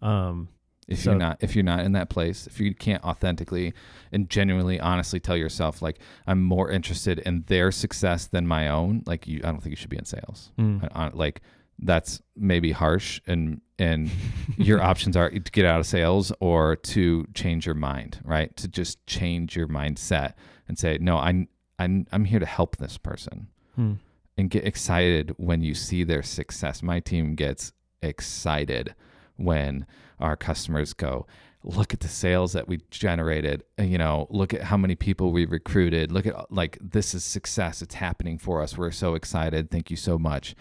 Um, 0.00 0.48
if 0.88 1.00
So- 1.00 1.10
you're 1.10 1.18
not 1.18 1.36
if 1.42 1.54
you're 1.54 1.64
not 1.64 1.80
in 1.80 1.92
that 1.92 2.08
place 2.10 2.46
if 2.46 2.60
you 2.60 2.72
can't 2.72 3.02
authentically 3.02 3.74
and 4.12 4.30
genuinely 4.30 4.78
honestly 4.78 5.18
tell 5.18 5.36
yourself 5.36 5.82
like 5.82 5.98
i'm 6.28 6.40
more 6.40 6.70
interested 6.70 7.18
in 7.18 7.42
their 7.48 7.72
success 7.72 8.28
than 8.28 8.46
my 8.46 8.68
own 8.68 9.02
like 9.04 9.26
you 9.26 9.38
i 9.42 9.50
don't 9.50 9.60
think 9.60 9.72
you 9.72 9.76
should 9.76 9.90
be 9.90 9.96
in 9.96 10.04
sales 10.04 10.52
mm, 10.56 10.80
I- 10.94 11.06
I- 11.06 11.10
like 11.12 11.40
that's 11.80 12.22
maybe 12.36 12.70
harsh 12.70 13.20
and 13.26 13.60
and 13.80 14.08
your 14.56 14.80
options 14.80 15.16
are 15.16 15.28
to 15.28 15.40
get 15.50 15.64
out 15.64 15.80
of 15.80 15.86
sales 15.86 16.30
or 16.38 16.76
to 16.76 17.26
change 17.34 17.66
your 17.66 17.74
mind 17.74 18.20
right 18.22 18.56
to 18.56 18.68
just 18.68 19.04
change 19.08 19.56
your 19.56 19.66
mindset 19.66 20.34
and 20.68 20.78
say 20.78 20.98
no 21.00 21.18
i'm 21.18 21.48
i'm, 21.80 22.06
I'm 22.12 22.26
here 22.26 22.38
to 22.38 22.46
help 22.46 22.76
this 22.76 22.96
person 22.96 23.48
mm, 23.76 23.96
and 24.36 24.50
get 24.50 24.66
excited 24.66 25.34
when 25.38 25.62
you 25.62 25.74
see 25.74 26.04
their 26.04 26.22
success. 26.22 26.82
My 26.82 27.00
team 27.00 27.34
gets 27.34 27.72
excited 28.02 28.94
when 29.36 29.86
our 30.20 30.36
customers 30.36 30.92
go, 30.92 31.26
look 31.62 31.92
at 31.92 32.00
the 32.00 32.08
sales 32.08 32.52
that 32.52 32.68
we 32.68 32.80
generated, 32.90 33.64
you 33.78 33.98
know, 33.98 34.26
look 34.30 34.54
at 34.54 34.62
how 34.62 34.76
many 34.76 34.94
people 34.94 35.32
we 35.32 35.44
recruited. 35.46 36.12
Look 36.12 36.26
at 36.26 36.50
like 36.52 36.78
this 36.80 37.14
is 37.14 37.24
success. 37.24 37.82
It's 37.82 37.96
happening 37.96 38.38
for 38.38 38.62
us. 38.62 38.78
We're 38.78 38.92
so 38.92 39.14
excited. 39.14 39.70
Thank 39.70 39.90
you 39.90 39.96
so 39.96 40.18
much. 40.18 40.54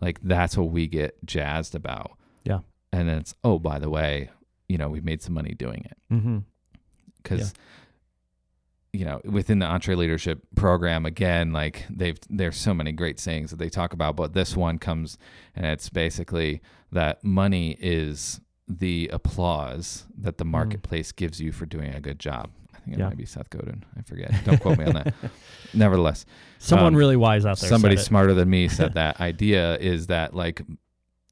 Like 0.00 0.20
that's 0.22 0.56
what 0.56 0.70
we 0.70 0.86
get 0.86 1.16
jazzed 1.24 1.74
about. 1.74 2.12
Yeah. 2.44 2.60
And 2.92 3.08
then 3.08 3.18
it's, 3.18 3.34
oh, 3.44 3.58
by 3.58 3.78
the 3.78 3.88
way, 3.90 4.30
you 4.68 4.76
know, 4.78 4.88
we 4.88 5.00
made 5.00 5.22
some 5.22 5.34
money 5.34 5.54
doing 5.54 5.84
it 5.90 5.96
Mm-hmm. 6.12 6.38
because 7.22 7.54
you 8.92 9.04
know 9.04 9.20
within 9.24 9.60
the 9.60 9.66
EntreLeadership 9.66 10.40
program 10.56 11.06
again 11.06 11.52
like 11.52 11.86
they've 11.88 12.18
there's 12.28 12.56
so 12.56 12.74
many 12.74 12.90
great 12.92 13.20
sayings 13.20 13.50
that 13.50 13.58
they 13.58 13.68
talk 13.68 13.92
about 13.92 14.16
but 14.16 14.32
this 14.32 14.56
one 14.56 14.78
comes 14.78 15.16
and 15.54 15.64
it's 15.64 15.88
basically 15.88 16.60
that 16.90 17.22
money 17.22 17.76
is 17.80 18.40
the 18.68 19.08
applause 19.12 20.06
that 20.18 20.38
the 20.38 20.44
marketplace 20.44 21.12
gives 21.12 21.40
you 21.40 21.50
for 21.52 21.66
doing 21.66 21.94
a 21.94 22.00
good 22.00 22.18
job. 22.20 22.50
I 22.74 22.78
think 22.78 22.96
it 22.96 23.00
Yeah. 23.00 23.08
might 23.08 23.16
be 23.16 23.26
seth 23.26 23.50
godin. 23.50 23.84
I 23.98 24.02
forget. 24.02 24.32
Don't 24.44 24.60
quote 24.60 24.78
me 24.78 24.84
on 24.86 24.94
that. 24.94 25.14
Nevertheless 25.74 26.24
Someone 26.58 26.94
Um, 26.94 26.96
really 26.96 27.16
wise 27.16 27.44
out 27.46 27.58
there. 27.58 27.68
somebody 27.68 27.96
smarter 27.96 28.34
than 28.34 28.48
me 28.50 28.68
said 28.68 28.94
that 28.94 29.20
idea 29.20 29.76
is 29.78 30.06
that 30.08 30.34
like 30.34 30.62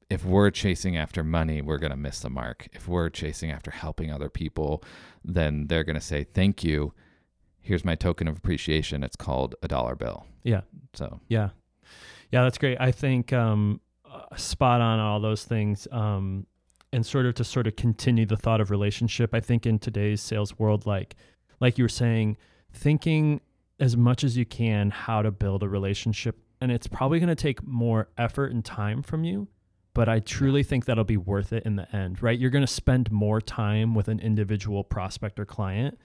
if 0.09 0.25
we're 0.25 0.49
chasing 0.49 0.97
after 0.97 1.23
money 1.23 1.61
we're 1.61 1.77
going 1.77 1.91
to 1.91 1.97
miss 1.97 2.19
the 2.21 2.29
mark. 2.29 2.67
If 2.73 2.87
we're 2.87 3.09
chasing 3.09 3.51
after 3.51 3.71
helping 3.71 4.11
other 4.11 4.29
people 4.29 4.83
then 5.23 5.67
they're 5.67 5.83
going 5.83 5.95
to 5.95 6.01
say 6.01 6.23
thank 6.23 6.63
you 6.63 6.93
here's 7.61 7.85
my 7.85 7.95
token 7.95 8.27
of 8.27 8.37
appreciation 8.37 9.03
it's 9.03 9.15
called 9.15 9.55
a 9.61 9.67
dollar 9.67 9.95
bill 9.95 10.25
Yeah. 10.43 10.61
so 10.93 11.19
Yeah. 11.27 11.49
Yeah, 12.31 12.43
that's 12.43 12.59
great. 12.59 12.77
I 12.79 12.91
think 12.91 13.33
um, 13.33 13.81
uh, 14.05 14.35
spot 14.35 14.81
on 14.81 14.99
all 14.99 15.19
those 15.19 15.43
things. 15.45 15.87
Um, 15.91 16.45
and 16.91 17.05
sort 17.05 17.25
of 17.25 17.35
to 17.35 17.43
sort 17.43 17.67
of 17.67 17.75
continue 17.75 18.25
the 18.25 18.37
thought 18.37 18.61
of 18.61 18.71
relationship, 18.71 19.33
I 19.33 19.39
think 19.39 19.65
in 19.65 19.79
today's 19.79 20.21
sales 20.21 20.57
world, 20.57 20.85
like 20.85 21.15
like 21.59 21.77
you 21.77 21.83
were 21.83 21.89
saying, 21.89 22.37
thinking 22.71 23.41
as 23.79 23.95
much 23.95 24.23
as 24.23 24.37
you 24.37 24.45
can 24.45 24.89
how 24.89 25.21
to 25.21 25.31
build 25.31 25.63
a 25.63 25.69
relationship. 25.69 26.37
And 26.61 26.71
it's 26.71 26.87
probably 26.87 27.19
going 27.19 27.29
to 27.29 27.35
take 27.35 27.63
more 27.63 28.09
effort 28.17 28.51
and 28.51 28.63
time 28.63 29.01
from 29.01 29.23
you, 29.23 29.47
but 29.93 30.09
I 30.09 30.19
truly 30.19 30.63
think 30.63 30.85
that'll 30.85 31.03
be 31.03 31.17
worth 31.17 31.53
it 31.53 31.63
in 31.65 31.75
the 31.75 31.93
end, 31.95 32.21
right? 32.21 32.37
You're 32.37 32.49
going 32.49 32.65
to 32.65 32.67
spend 32.71 33.11
more 33.11 33.39
time 33.39 33.95
with 33.95 34.07
an 34.07 34.19
individual 34.19 34.83
prospect 34.83 35.39
or 35.39 35.45
client, 35.45 35.97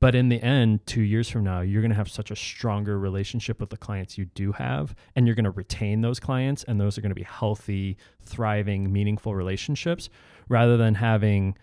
But 0.00 0.14
in 0.14 0.30
the 0.30 0.42
end, 0.42 0.86
two 0.86 1.02
years 1.02 1.28
from 1.28 1.44
now, 1.44 1.60
you're 1.60 1.82
going 1.82 1.90
to 1.90 1.96
have 1.96 2.10
such 2.10 2.30
a 2.30 2.36
stronger 2.36 2.98
relationship 2.98 3.60
with 3.60 3.68
the 3.68 3.76
clients 3.76 4.16
you 4.16 4.24
do 4.24 4.52
have, 4.52 4.94
and 5.14 5.26
you're 5.26 5.36
going 5.36 5.44
to 5.44 5.50
retain 5.50 6.00
those 6.00 6.18
clients, 6.18 6.64
and 6.64 6.80
those 6.80 6.96
are 6.96 7.02
going 7.02 7.10
to 7.10 7.14
be 7.14 7.22
healthy, 7.22 7.98
thriving, 8.22 8.90
meaningful 8.90 9.34
relationships 9.34 10.08
rather 10.48 10.78
than 10.78 10.94
having 10.94 11.56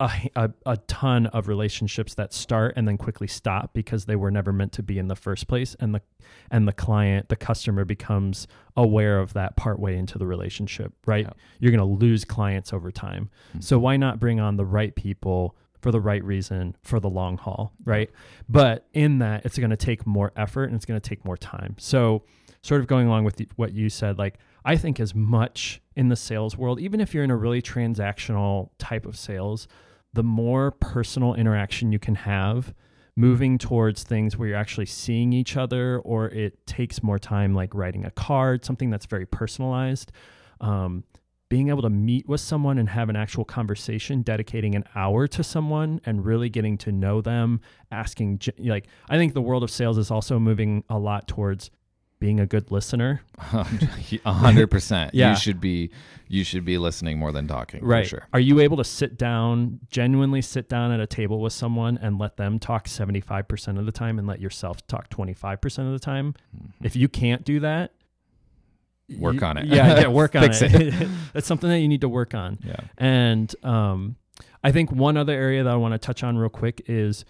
a, 0.00 0.10
a, 0.36 0.50
a 0.66 0.76
ton 0.86 1.26
of 1.28 1.48
relationships 1.48 2.14
that 2.14 2.32
start 2.34 2.74
and 2.76 2.86
then 2.86 2.96
quickly 2.98 3.26
stop 3.26 3.72
because 3.74 4.04
they 4.06 4.16
were 4.16 4.30
never 4.30 4.52
meant 4.52 4.72
to 4.72 4.82
be 4.82 4.98
in 4.98 5.08
the 5.08 5.16
first 5.16 5.46
place 5.46 5.76
and 5.80 5.94
the 5.94 6.00
and 6.50 6.66
the 6.66 6.72
client 6.72 7.28
the 7.28 7.36
customer 7.36 7.84
becomes 7.84 8.46
aware 8.78 9.18
of 9.18 9.34
that 9.34 9.56
part 9.56 9.78
way 9.78 9.98
into 9.98 10.16
the 10.16 10.26
relationship 10.26 10.94
right 11.04 11.26
Yeah. 11.26 11.32
you're 11.58 11.70
going 11.72 11.86
to 11.86 12.02
lose 12.06 12.24
clients 12.24 12.72
over 12.72 12.90
time 12.90 13.28
Mhm. 13.54 13.62
so 13.62 13.78
why 13.78 13.98
not 13.98 14.18
bring 14.18 14.40
on 14.40 14.56
the 14.56 14.64
right 14.64 14.94
people 14.94 15.54
for 15.80 15.90
the 15.90 16.00
right 16.00 16.22
reason 16.24 16.76
for 16.82 17.00
the 17.00 17.10
long 17.10 17.36
haul 17.36 17.72
right? 17.84 18.10
But 18.48 18.86
in 18.92 19.18
that 19.18 19.44
it's 19.44 19.58
going 19.58 19.70
to 19.70 19.76
take 19.76 20.06
more 20.06 20.32
effort 20.36 20.64
and 20.64 20.74
it's 20.74 20.84
going 20.84 21.00
to 21.00 21.08
take 21.08 21.24
more 21.24 21.36
time. 21.36 21.76
So 21.78 22.24
sort 22.62 22.80
of 22.80 22.86
going 22.86 23.06
along 23.06 23.24
with 23.24 23.36
the, 23.36 23.48
what 23.56 23.72
you 23.72 23.88
said 23.88 24.18
like 24.18 24.38
i 24.64 24.76
think 24.76 25.00
as 25.00 25.14
much 25.14 25.80
in 25.96 26.08
the 26.08 26.16
sales 26.16 26.56
world 26.56 26.80
even 26.80 27.00
if 27.00 27.14
you're 27.14 27.24
in 27.24 27.30
a 27.30 27.36
really 27.36 27.62
transactional 27.62 28.70
type 28.78 29.06
of 29.06 29.16
sales 29.16 29.66
the 30.12 30.22
more 30.22 30.70
personal 30.70 31.34
interaction 31.34 31.92
you 31.92 31.98
can 31.98 32.14
have 32.14 32.74
moving 33.16 33.58
towards 33.58 34.02
things 34.02 34.36
where 34.36 34.48
you're 34.48 34.56
actually 34.56 34.86
seeing 34.86 35.32
each 35.32 35.56
other 35.56 35.98
or 36.00 36.28
it 36.28 36.66
takes 36.66 37.02
more 37.02 37.18
time 37.18 37.54
like 37.54 37.74
writing 37.74 38.04
a 38.04 38.10
card 38.10 38.64
something 38.64 38.90
that's 38.90 39.06
very 39.06 39.26
personalized 39.26 40.12
um, 40.60 41.04
being 41.50 41.68
able 41.68 41.82
to 41.82 41.90
meet 41.90 42.26
with 42.26 42.40
someone 42.40 42.78
and 42.78 42.88
have 42.88 43.10
an 43.10 43.16
actual 43.16 43.44
conversation 43.44 44.22
dedicating 44.22 44.74
an 44.74 44.84
hour 44.94 45.26
to 45.26 45.42
someone 45.42 46.00
and 46.06 46.24
really 46.24 46.48
getting 46.48 46.78
to 46.78 46.90
know 46.90 47.20
them 47.20 47.60
asking 47.90 48.40
like 48.58 48.86
i 49.10 49.18
think 49.18 49.34
the 49.34 49.42
world 49.42 49.62
of 49.62 49.70
sales 49.70 49.98
is 49.98 50.10
also 50.10 50.38
moving 50.38 50.82
a 50.88 50.98
lot 50.98 51.28
towards 51.28 51.70
being 52.20 52.38
a 52.38 52.46
good 52.46 52.70
listener 52.70 53.22
A 53.52 54.32
hundred 54.32 54.70
percent. 54.70 55.14
Yeah. 55.14 55.30
You 55.30 55.36
should 55.36 55.60
be 55.60 55.90
you 56.28 56.44
should 56.44 56.66
be 56.66 56.76
listening 56.76 57.18
more 57.18 57.32
than 57.32 57.48
talking. 57.48 57.82
right 57.82 58.04
For 58.04 58.08
sure. 58.10 58.28
are 58.32 58.40
you 58.40 58.60
able 58.60 58.76
to 58.76 58.84
sit 58.84 59.16
down 59.16 59.80
genuinely 59.90 60.42
sit 60.42 60.68
down 60.68 60.92
at 60.92 61.00
a 61.00 61.06
table 61.06 61.40
with 61.40 61.54
someone 61.54 61.98
and 62.00 62.18
let 62.18 62.36
them 62.36 62.58
talk 62.58 62.86
75% 62.86 63.78
of 63.78 63.86
the 63.86 63.92
time 63.92 64.18
and 64.18 64.28
let 64.28 64.38
yourself 64.38 64.86
talk 64.86 65.08
25% 65.08 65.86
of 65.86 65.92
the 65.92 65.98
time 65.98 66.34
mm-hmm. 66.54 66.84
if 66.84 66.94
you 66.94 67.08
can't 67.08 67.44
do 67.44 67.58
that 67.60 67.92
Work 69.18 69.42
on 69.42 69.56
it. 69.58 69.66
yeah 69.66 70.00
yeah 70.00 70.06
work 70.22 70.34
on 70.36 70.42
Fix 70.42 70.62
it 70.62 71.08
that's 71.32 71.46
something 71.46 71.68
that 71.70 71.80
you 71.80 71.88
need 71.88 72.00
to 72.02 72.08
work 72.08 72.34
on 72.34 72.58
Yeah. 72.64 72.76
And 72.98 73.54
um, 73.64 74.16
I 74.62 74.72
think 74.72 74.92
one 74.92 75.16
other 75.16 75.32
area 75.32 75.62
that 75.64 75.72
I 75.72 75.76
want 75.76 75.92
to 75.92 75.98
touch 75.98 76.22
on 76.22 76.36
real 76.36 76.48
quick 76.50 76.82
is 76.86 77.24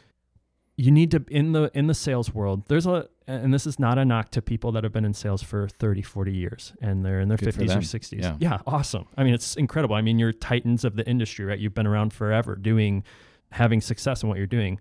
you 0.77 0.91
need 0.91 1.11
to 1.11 1.25
in 1.31 1.53
the 1.53 1.71
in 1.75 1.87
the 1.89 1.95
sales 1.95 2.35
world. 2.35 2.65
There's 2.69 2.87
a 2.87 3.09
and 3.27 3.53
this 3.55 3.67
is 3.67 3.79
not 3.79 3.99
a 3.99 4.05
knock 4.05 4.31
to 4.33 4.43
people 4.43 4.73
that 4.73 4.83
have 4.83 4.93
been 4.93 5.05
in 5.05 5.15
sales 5.15 5.41
for 5.43 5.69
30, 5.69 6.03
40 6.03 6.33
years 6.35 6.73
and 6.81 7.05
they're 7.05 7.21
in 7.21 7.29
their 7.29 7.37
Good 7.39 7.55
50s 7.55 7.63
or 7.63 7.67
them. 7.67 7.81
60s. 7.83 8.37
Yeah. 8.41 8.59
awesome. 8.67 9.07
I 9.17 9.23
mean, 9.23 9.35
it's 9.35 9.55
incredible. 9.57 9.95
I 9.95 10.01
mean, 10.03 10.19
you're 10.19 10.33
titans 10.33 10.85
of 10.85 10.97
the 10.97 11.07
industry, 11.09 11.45
right? 11.45 11.59
You've 11.59 11.75
been 11.75 11.87
around 11.87 12.13
forever 12.13 12.57
doing 12.57 13.05
having 13.53 13.81
success 13.81 14.23
in 14.23 14.29
what 14.29 14.39
you're 14.39 14.47
doing. 14.49 14.81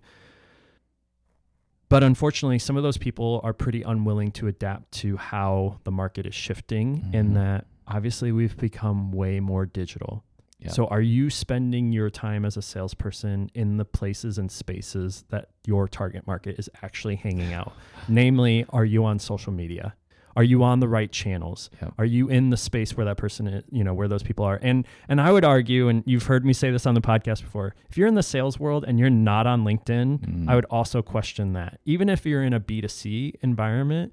But 1.90 2.02
unfortunately, 2.02 2.58
some 2.60 2.76
of 2.78 2.82
those 2.82 2.96
people 2.96 3.40
are 3.44 3.52
pretty 3.52 3.82
unwilling 3.82 4.30
to 4.32 4.46
adapt 4.46 4.92
to 5.02 5.16
how 5.18 5.80
the 5.84 5.90
market 5.90 6.24
is 6.24 6.34
shifting 6.34 7.10
in 7.12 7.30
Mhm. 7.30 7.34
that 7.34 7.66
obviously 7.86 8.30
we've 8.32 8.56
become 8.56 9.10
way 9.12 9.40
more 9.40 9.66
digital. 9.66 10.24
Yeah. 10.60 10.70
So 10.70 10.86
are 10.86 11.00
you 11.00 11.30
spending 11.30 11.90
your 11.90 12.08
time 12.10 12.44
as 12.44 12.56
a 12.56 12.62
salesperson 12.62 13.50
in 13.54 13.76
the 13.78 13.84
places 13.84 14.38
and 14.38 14.50
spaces 14.52 15.24
that 15.30 15.48
your 15.66 15.88
target 15.88 16.26
market 16.26 16.58
is 16.58 16.70
actually 16.82 17.16
hanging 17.16 17.52
out? 17.52 17.72
Namely, 18.08 18.66
are 18.70 18.84
you 18.84 19.04
on 19.04 19.18
social 19.18 19.52
media? 19.52 19.94
Are 20.36 20.42
you 20.44 20.62
on 20.62 20.80
the 20.80 20.88
right 20.88 21.10
channels? 21.10 21.70
Are 21.98 22.04
you 22.04 22.28
in 22.28 22.50
the 22.50 22.56
space 22.56 22.96
where 22.96 23.04
that 23.06 23.16
person 23.16 23.46
is, 23.46 23.64
you 23.70 23.82
know, 23.84 23.94
where 23.94 24.08
those 24.08 24.22
people 24.22 24.44
are? 24.44 24.58
And 24.62 24.86
and 25.08 25.20
I 25.20 25.32
would 25.32 25.44
argue, 25.44 25.88
and 25.88 26.02
you've 26.06 26.24
heard 26.26 26.44
me 26.44 26.52
say 26.52 26.70
this 26.70 26.86
on 26.86 26.94
the 26.94 27.00
podcast 27.00 27.42
before, 27.42 27.74
if 27.90 27.96
you're 27.98 28.08
in 28.08 28.14
the 28.14 28.22
sales 28.22 28.58
world 28.58 28.84
and 28.86 28.98
you're 28.98 29.10
not 29.10 29.46
on 29.46 29.64
LinkedIn, 29.64 30.18
Mm. 30.20 30.48
I 30.48 30.54
would 30.54 30.66
also 30.66 31.02
question 31.02 31.52
that. 31.54 31.80
Even 31.84 32.08
if 32.08 32.24
you're 32.24 32.42
in 32.44 32.52
a 32.52 32.60
B2C 32.60 33.34
environment, 33.42 34.12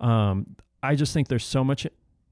um, 0.00 0.56
I 0.82 0.94
just 0.94 1.12
think 1.14 1.28
there's 1.28 1.44
so 1.44 1.64
much 1.64 1.86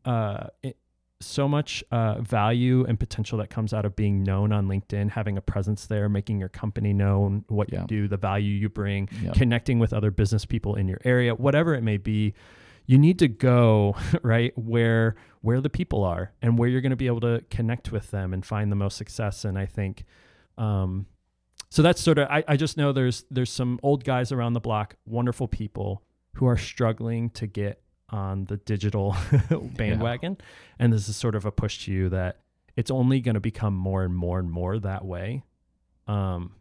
uh, 0.04 0.48
it, 0.62 0.76
so 1.20 1.46
much 1.48 1.84
uh, 1.92 2.20
value 2.20 2.84
and 2.84 2.98
potential 2.98 3.38
that 3.38 3.48
comes 3.48 3.72
out 3.72 3.84
of 3.84 3.94
being 3.94 4.24
known 4.24 4.52
on 4.52 4.66
LinkedIn, 4.66 5.10
having 5.10 5.38
a 5.38 5.40
presence 5.40 5.86
there, 5.86 6.08
making 6.08 6.40
your 6.40 6.48
company 6.48 6.92
known, 6.92 7.44
what 7.46 7.72
Yeah. 7.72 7.82
you 7.82 7.86
do, 7.86 8.08
the 8.08 8.16
value 8.16 8.52
you 8.52 8.68
bring, 8.68 9.08
connecting 9.32 9.78
with 9.78 9.92
other 9.92 10.10
business 10.10 10.44
people 10.44 10.74
in 10.74 10.88
your 10.88 10.98
area, 11.04 11.34
whatever 11.36 11.74
it 11.74 11.82
may 11.82 11.96
be. 11.96 12.34
You 12.86 12.98
need 12.98 13.18
to 13.20 13.28
go 13.28 13.96
right 14.22 14.56
where 14.58 15.16
where 15.40 15.60
the 15.60 15.70
people 15.70 16.04
are 16.04 16.32
and 16.40 16.56
where 16.58 16.68
you're 16.68 16.80
going 16.80 16.90
to 16.90 16.96
be 16.96 17.06
able 17.08 17.20
to 17.20 17.42
connect 17.50 17.90
with 17.90 18.10
them 18.10 18.32
and 18.32 18.44
find 18.46 18.70
the 18.70 18.76
most 18.76 18.96
success. 18.96 19.44
And 19.44 19.58
I 19.58 19.66
think, 19.66 20.04
um, 20.56 21.06
so 21.68 21.82
that's 21.82 22.00
sort 22.00 22.18
of 22.18 22.28
I, 22.28 22.44
I 22.46 22.56
just 22.56 22.76
know 22.76 22.92
there's 22.92 23.24
there's 23.30 23.50
some 23.50 23.80
old 23.82 24.04
guys 24.04 24.30
around 24.32 24.52
the 24.52 24.60
block, 24.60 24.96
wonderful 25.06 25.48
people 25.48 26.02
who 26.34 26.46
are 26.46 26.56
struggling 26.56 27.30
to 27.30 27.46
get 27.46 27.82
on 28.10 28.44
the 28.44 28.56
digital 28.58 29.16
bandwagon. 29.76 30.36
And 30.78 30.92
this 30.92 31.08
is 31.08 31.16
sort 31.16 31.34
of 31.34 31.44
a 31.44 31.50
push 31.52 31.86
to 31.86 31.92
you 31.92 32.08
that 32.10 32.38
it's 32.76 32.90
only 32.90 33.20
going 33.20 33.34
to 33.34 33.40
become 33.40 33.74
more 33.74 34.02
and 34.04 34.14
more 34.14 34.38
and 34.38 34.50
more 34.50 34.78
that 34.78 35.04
way. 35.04 35.42
Um, 36.06 36.52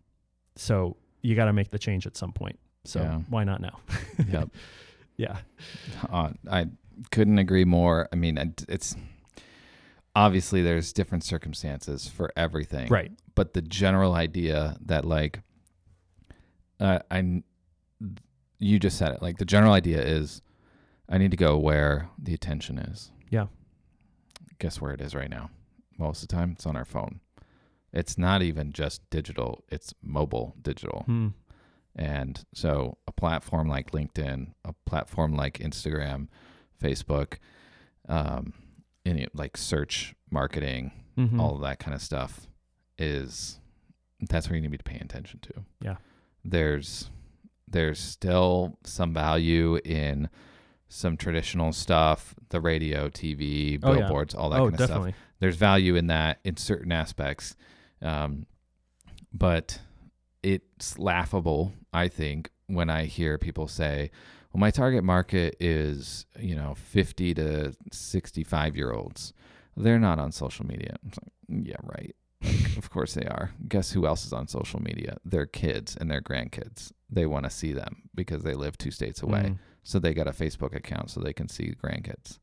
so 0.56 0.98
you 1.22 1.36
got 1.36 1.46
to 1.46 1.54
make 1.54 1.70
the 1.70 1.80
change 1.80 2.06
at 2.08 2.16
some 2.18 2.32
point. 2.32 2.58
So 2.86 3.02
Yeah. 3.02 3.18
why 3.30 3.44
not 3.44 3.62
now? 3.62 3.80
Yep. 4.28 4.50
yeah. 5.22 5.38
Uh, 6.12 6.32
I 6.50 6.66
couldn't 7.12 7.38
agree 7.38 7.64
more. 7.64 8.10
I 8.12 8.16
mean, 8.16 8.38
it's 8.68 8.96
obviously 10.16 10.62
there's 10.62 10.92
different 10.92 11.24
circumstances 11.24 12.08
for 12.08 12.32
everything. 12.36 12.90
Right. 12.90 13.12
But 13.36 13.54
the 13.54 13.62
general 13.62 14.14
idea 14.14 14.78
that 14.86 15.06
like, 15.06 15.42
uh, 16.80 17.00
I, 17.10 17.44
you 18.58 18.80
just 18.80 18.98
said 18.98 19.14
it. 19.14 19.22
Like 19.22 19.38
the 19.38 19.46
general 19.46 19.74
idea 19.74 20.02
is, 20.02 20.42
I 21.08 21.18
need 21.18 21.32
to 21.32 21.38
go 21.38 21.58
where 21.58 22.10
the 22.18 22.34
attention 22.34 22.80
is. 22.80 23.12
Yeah. 23.30 23.48
Guess 24.60 24.82
where 24.82 24.92
it 24.92 25.02
is 25.02 25.14
right 25.14 25.30
now? 25.30 25.50
Most 25.98 26.24
of 26.24 26.30
the 26.30 26.36
time, 26.36 26.52
it's 26.54 26.66
on 26.66 26.76
our 26.76 26.86
phone. 26.86 27.20
It's 27.94 28.18
not 28.18 28.42
even 28.42 28.72
just 28.72 29.08
digital; 29.10 29.64
it's 29.70 29.94
mobile 30.02 30.56
digital. 30.62 31.04
Hmm. 31.06 31.28
And 31.96 32.44
so 32.54 32.98
a 33.08 33.12
platform 33.12 33.68
like 33.68 33.92
LinkedIn, 33.92 34.54
a 34.66 34.74
platform 34.86 35.36
like 35.36 35.60
Instagram, 35.60 36.28
Facebook, 36.82 37.36
um, 38.08 38.54
any 39.06 39.28
like 39.34 39.58
search 39.58 40.16
marketing, 40.30 40.92
Mhm. 41.18 41.40
all 41.40 41.56
of 41.56 41.62
that 41.62 41.80
kind 41.80 41.94
of 41.94 42.02
stuff 42.02 42.48
is 42.98 43.60
that's 44.30 44.48
where 44.48 44.56
you 44.56 44.62
need 44.62 44.72
to 44.72 44.78
be 44.78 44.90
paying 44.90 45.02
attention 45.02 45.40
to. 45.42 45.66
Yeah. 45.82 45.98
There's 46.46 47.10
there's 47.68 48.00
still 48.00 48.78
some 48.84 49.14
value 49.14 49.78
in 49.86 50.30
some 50.90 51.16
traditional 51.16 51.72
stuff, 51.72 52.36
the 52.50 52.60
radio, 52.60 53.08
TV, 53.10 53.80
Oh, 53.82 53.94
yeah. 53.94 54.00
billboards, 54.00 54.36
all 54.36 54.50
that 54.50 54.60
oh, 54.60 54.70
kind 54.70 54.80
of 54.82 54.86
stuff 54.88 55.14
there's 55.40 55.56
value 55.56 55.96
in 55.96 56.08
that 56.08 56.40
in 56.44 56.56
certain 56.58 56.92
aspects 56.92 57.56
um, 58.02 58.46
but 59.34 59.80
it's 60.44 60.98
laughable 60.98 61.74
i 61.94 62.08
think 62.08 62.50
when 62.68 62.90
i 62.90 63.06
hear 63.06 63.38
people 63.38 63.68
say 63.68 64.10
well 64.54 64.60
my 64.60 64.72
target 64.72 65.04
market 65.04 65.56
is 65.60 66.26
you 66.40 66.56
know 66.56 66.74
50 66.76 67.34
to 67.36 67.74
65 67.92 68.76
year 68.76 68.92
olds. 68.92 69.34
They're 69.78 70.00
not 70.00 70.20
on 70.20 70.32
social 70.34 70.66
media. 70.66 70.98
Like, 71.04 71.66
yeah 71.68 71.78
right. 71.84 72.14
Like, 72.44 72.78
of 72.78 72.90
course 72.90 73.14
they 73.14 73.26
are. 73.26 73.52
Guess 73.70 73.92
who 73.92 74.06
else 74.06 74.26
is 74.26 74.34
on 74.34 74.48
social 74.50 74.82
media? 74.82 75.16
Their 75.24 75.46
kids 75.46 75.96
and 75.96 76.12
their 76.12 76.22
grandkids. 76.22 76.92
They 77.10 77.26
want 77.26 77.46
to 77.46 77.50
see 77.50 77.72
them 77.72 78.10
because 78.14 78.44
they 78.44 78.54
live 78.54 78.78
two 78.78 78.92
states 78.92 79.22
away. 79.24 79.44
Mm. 79.44 79.60
so 79.84 80.00
they 80.00 80.14
got 80.14 80.28
a 80.28 80.32
facebook 80.32 80.76
account 80.76 81.10
so 81.12 81.22
they 81.22 81.32
can 81.34 81.48
see 81.48 81.74
grandkids. 81.82 82.40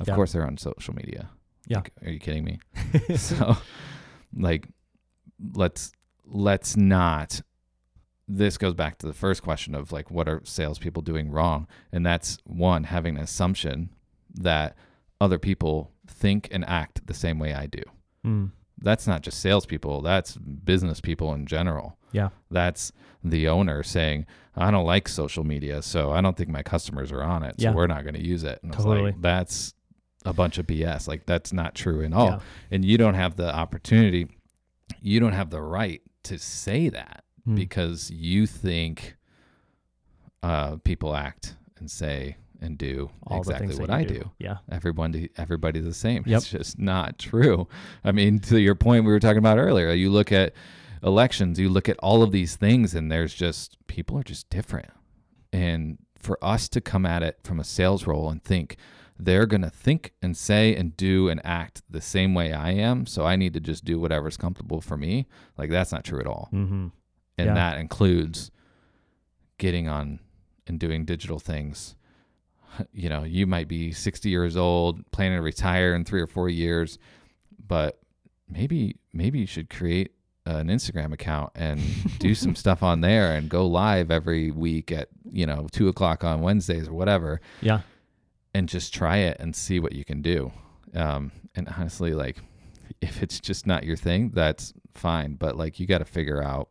Of 0.00 0.08
Yeah. 0.08 0.14
course 0.14 0.32
they're 0.32 0.46
on 0.46 0.56
social 0.56 0.94
media. 0.94 1.28
Yeah. 1.66 1.78
Like, 1.78 1.92
are 2.02 2.10
you 2.10 2.18
kidding 2.20 2.44
me? 2.44 2.60
So 3.16 3.56
like 4.34 4.66
let's 5.54 5.92
let's 6.26 6.76
not 6.76 7.40
this 8.26 8.56
goes 8.56 8.72
back 8.74 8.96
to 8.98 9.06
the 9.06 9.12
first 9.12 9.42
question 9.42 9.74
of 9.74 9.92
like 9.92 10.10
what 10.10 10.28
are 10.28 10.40
salespeople 10.44 11.02
doing 11.02 11.30
wrong 11.30 11.66
and 11.92 12.04
that's 12.06 12.38
one 12.44 12.84
having 12.84 13.16
an 13.16 13.22
assumption 13.22 13.90
that 14.34 14.74
other 15.20 15.38
people 15.38 15.90
think 16.06 16.48
and 16.50 16.64
act 16.66 17.06
the 17.06 17.14
same 17.14 17.38
way 17.38 17.52
i 17.54 17.66
do 17.66 17.82
Mm. 18.24 18.52
that's 18.78 19.06
not 19.06 19.20
just 19.20 19.40
salespeople 19.40 20.00
that's 20.00 20.36
business 20.38 20.98
people 21.02 21.34
in 21.34 21.44
general 21.44 21.98
Yeah. 22.12 22.30
that's 22.50 22.90
the 23.22 23.48
owner 23.48 23.82
saying 23.82 24.24
i 24.56 24.70
don't 24.70 24.86
like 24.86 25.08
social 25.08 25.44
media 25.44 25.82
so 25.82 26.10
i 26.10 26.22
don't 26.22 26.34
think 26.34 26.48
my 26.48 26.62
customers 26.62 27.12
are 27.12 27.22
on 27.22 27.42
it 27.42 27.60
so 27.60 27.64
Yeah. 27.68 27.74
we're 27.74 27.86
not 27.86 28.02
going 28.04 28.14
to 28.14 28.24
use 28.24 28.42
it 28.44 28.60
and 28.62 28.72
Totally. 28.72 29.02
like 29.12 29.20
that's 29.20 29.74
a 30.24 30.32
bunch 30.32 30.56
of 30.56 30.66
bs 30.66 31.06
like 31.06 31.26
that's 31.26 31.52
not 31.52 31.74
true 31.74 32.02
at 32.02 32.14
all 32.14 32.28
Yeah. 32.28 32.38
and 32.70 32.82
you 32.82 32.96
don't 32.96 33.12
have 33.12 33.36
the 33.36 33.54
opportunity 33.54 34.28
you 35.02 35.20
don't 35.20 35.34
have 35.34 35.50
the 35.50 35.60
right 35.60 36.00
to 36.24 36.38
say 36.38 36.88
that 36.88 37.24
Mm. 37.46 37.56
because 37.56 38.10
you 38.10 38.46
think 38.46 39.16
uh, 40.42 40.76
people 40.76 41.14
act 41.14 41.56
and 41.78 41.90
say 41.90 42.36
and 42.60 42.78
do 42.78 43.10
All 43.26 43.38
exactly 43.38 43.76
what 43.76 43.90
I 43.90 44.00
you 44.00 44.06
do. 44.06 44.30
Yeah. 44.38 44.58
Everybody, 44.70 45.28
everybody's 45.36 45.84
the 45.84 45.92
same. 45.92 46.22
Yep. 46.26 46.38
It's 46.38 46.48
just 46.50 46.78
not 46.78 47.18
true. 47.18 47.68
I 48.02 48.12
mean, 48.12 48.38
to 48.40 48.58
your 48.58 48.74
point 48.74 49.04
we 49.04 49.12
were 49.12 49.20
talking 49.20 49.38
about 49.38 49.58
earlier, 49.58 49.90
you 49.92 50.08
look 50.10 50.32
at 50.32 50.54
elections, 51.02 51.58
you 51.58 51.68
look 51.68 51.86
at 51.88 51.98
all 51.98 52.22
of 52.22 52.32
these 52.32 52.56
things, 52.56 52.94
and 52.94 53.12
there's 53.12 53.34
just 53.34 53.76
people 53.88 54.16
are 54.18 54.22
just 54.22 54.48
different. 54.48 54.88
And 55.52 55.98
for 56.18 56.38
us 56.42 56.68
to 56.70 56.80
come 56.80 57.04
at 57.04 57.22
it 57.22 57.40
from 57.44 57.60
a 57.60 57.64
sales 57.64 58.06
role 58.06 58.30
and 58.30 58.42
think 58.42 58.76
they're 59.18 59.46
going 59.46 59.62
to 59.62 59.70
think 59.70 60.12
and 60.20 60.36
say 60.36 60.74
and 60.74 60.96
do 60.96 61.28
and 61.28 61.40
act 61.44 61.82
the 61.88 62.00
same 62.00 62.34
way 62.34 62.52
I 62.52 62.70
am, 62.72 63.06
so 63.06 63.24
I 63.24 63.36
need 63.36 63.54
to 63.54 63.60
just 63.60 63.84
do 63.84 64.00
whatever's 64.00 64.36
comfortable 64.36 64.80
for 64.80 64.96
me, 64.96 65.26
like 65.56 65.70
that's 65.70 65.92
not 65.92 66.04
true 66.04 66.20
at 66.20 66.26
all. 66.26 66.48
Mm-hmm. 66.52 66.88
And 67.38 67.46
Yeah. 67.46 67.54
that 67.54 67.78
includes 67.78 68.50
getting 69.58 69.88
on 69.88 70.20
and 70.66 70.78
doing 70.80 71.04
digital 71.04 71.38
things. 71.38 71.94
You 72.92 73.08
know, 73.08 73.22
you 73.22 73.46
might 73.46 73.68
be 73.68 73.92
60 73.92 74.28
years 74.28 74.56
old, 74.56 75.08
planning 75.12 75.38
to 75.38 75.42
retire 75.44 75.94
in 75.94 76.04
three 76.04 76.20
or 76.20 76.26
four 76.26 76.48
years, 76.48 76.98
but 77.68 78.00
maybe 78.48 78.96
maybe 79.12 79.38
you 79.38 79.46
should 79.46 79.70
create 79.70 80.10
an 80.44 80.66
Instagram 80.66 81.12
account 81.12 81.52
and 81.54 81.80
do 82.18 82.34
some 82.44 82.56
stuff 82.56 82.82
on 82.82 83.00
there 83.00 83.32
and 83.36 83.48
go 83.48 83.64
live 83.64 84.10
every 84.10 84.50
week 84.50 84.90
at 84.90 85.08
you 85.30 85.46
know 85.46 85.68
two 85.70 85.86
o'clock 85.86 86.24
on 86.24 86.40
Wednesdays 86.40 86.88
or 86.88 86.94
whatever, 86.94 87.40
Yeah. 87.60 87.82
And 88.54 88.68
just 88.68 88.94
try 88.94 89.18
it 89.18 89.36
and 89.40 89.54
see 89.54 89.80
what 89.80 89.92
you 89.92 90.04
can 90.04 90.22
do. 90.22 90.52
Um, 90.94 91.32
and 91.54 91.68
honestly, 91.68 92.14
like 92.14 92.38
if 93.00 93.22
it's 93.22 93.40
just 93.40 93.66
not 93.66 93.84
your 93.84 93.96
thing, 93.96 94.30
that's 94.30 94.72
fine. 94.94 95.34
But 95.34 95.56
like 95.56 95.80
you 95.80 95.86
got 95.86 95.98
to 95.98 96.04
figure 96.04 96.42
out 96.42 96.68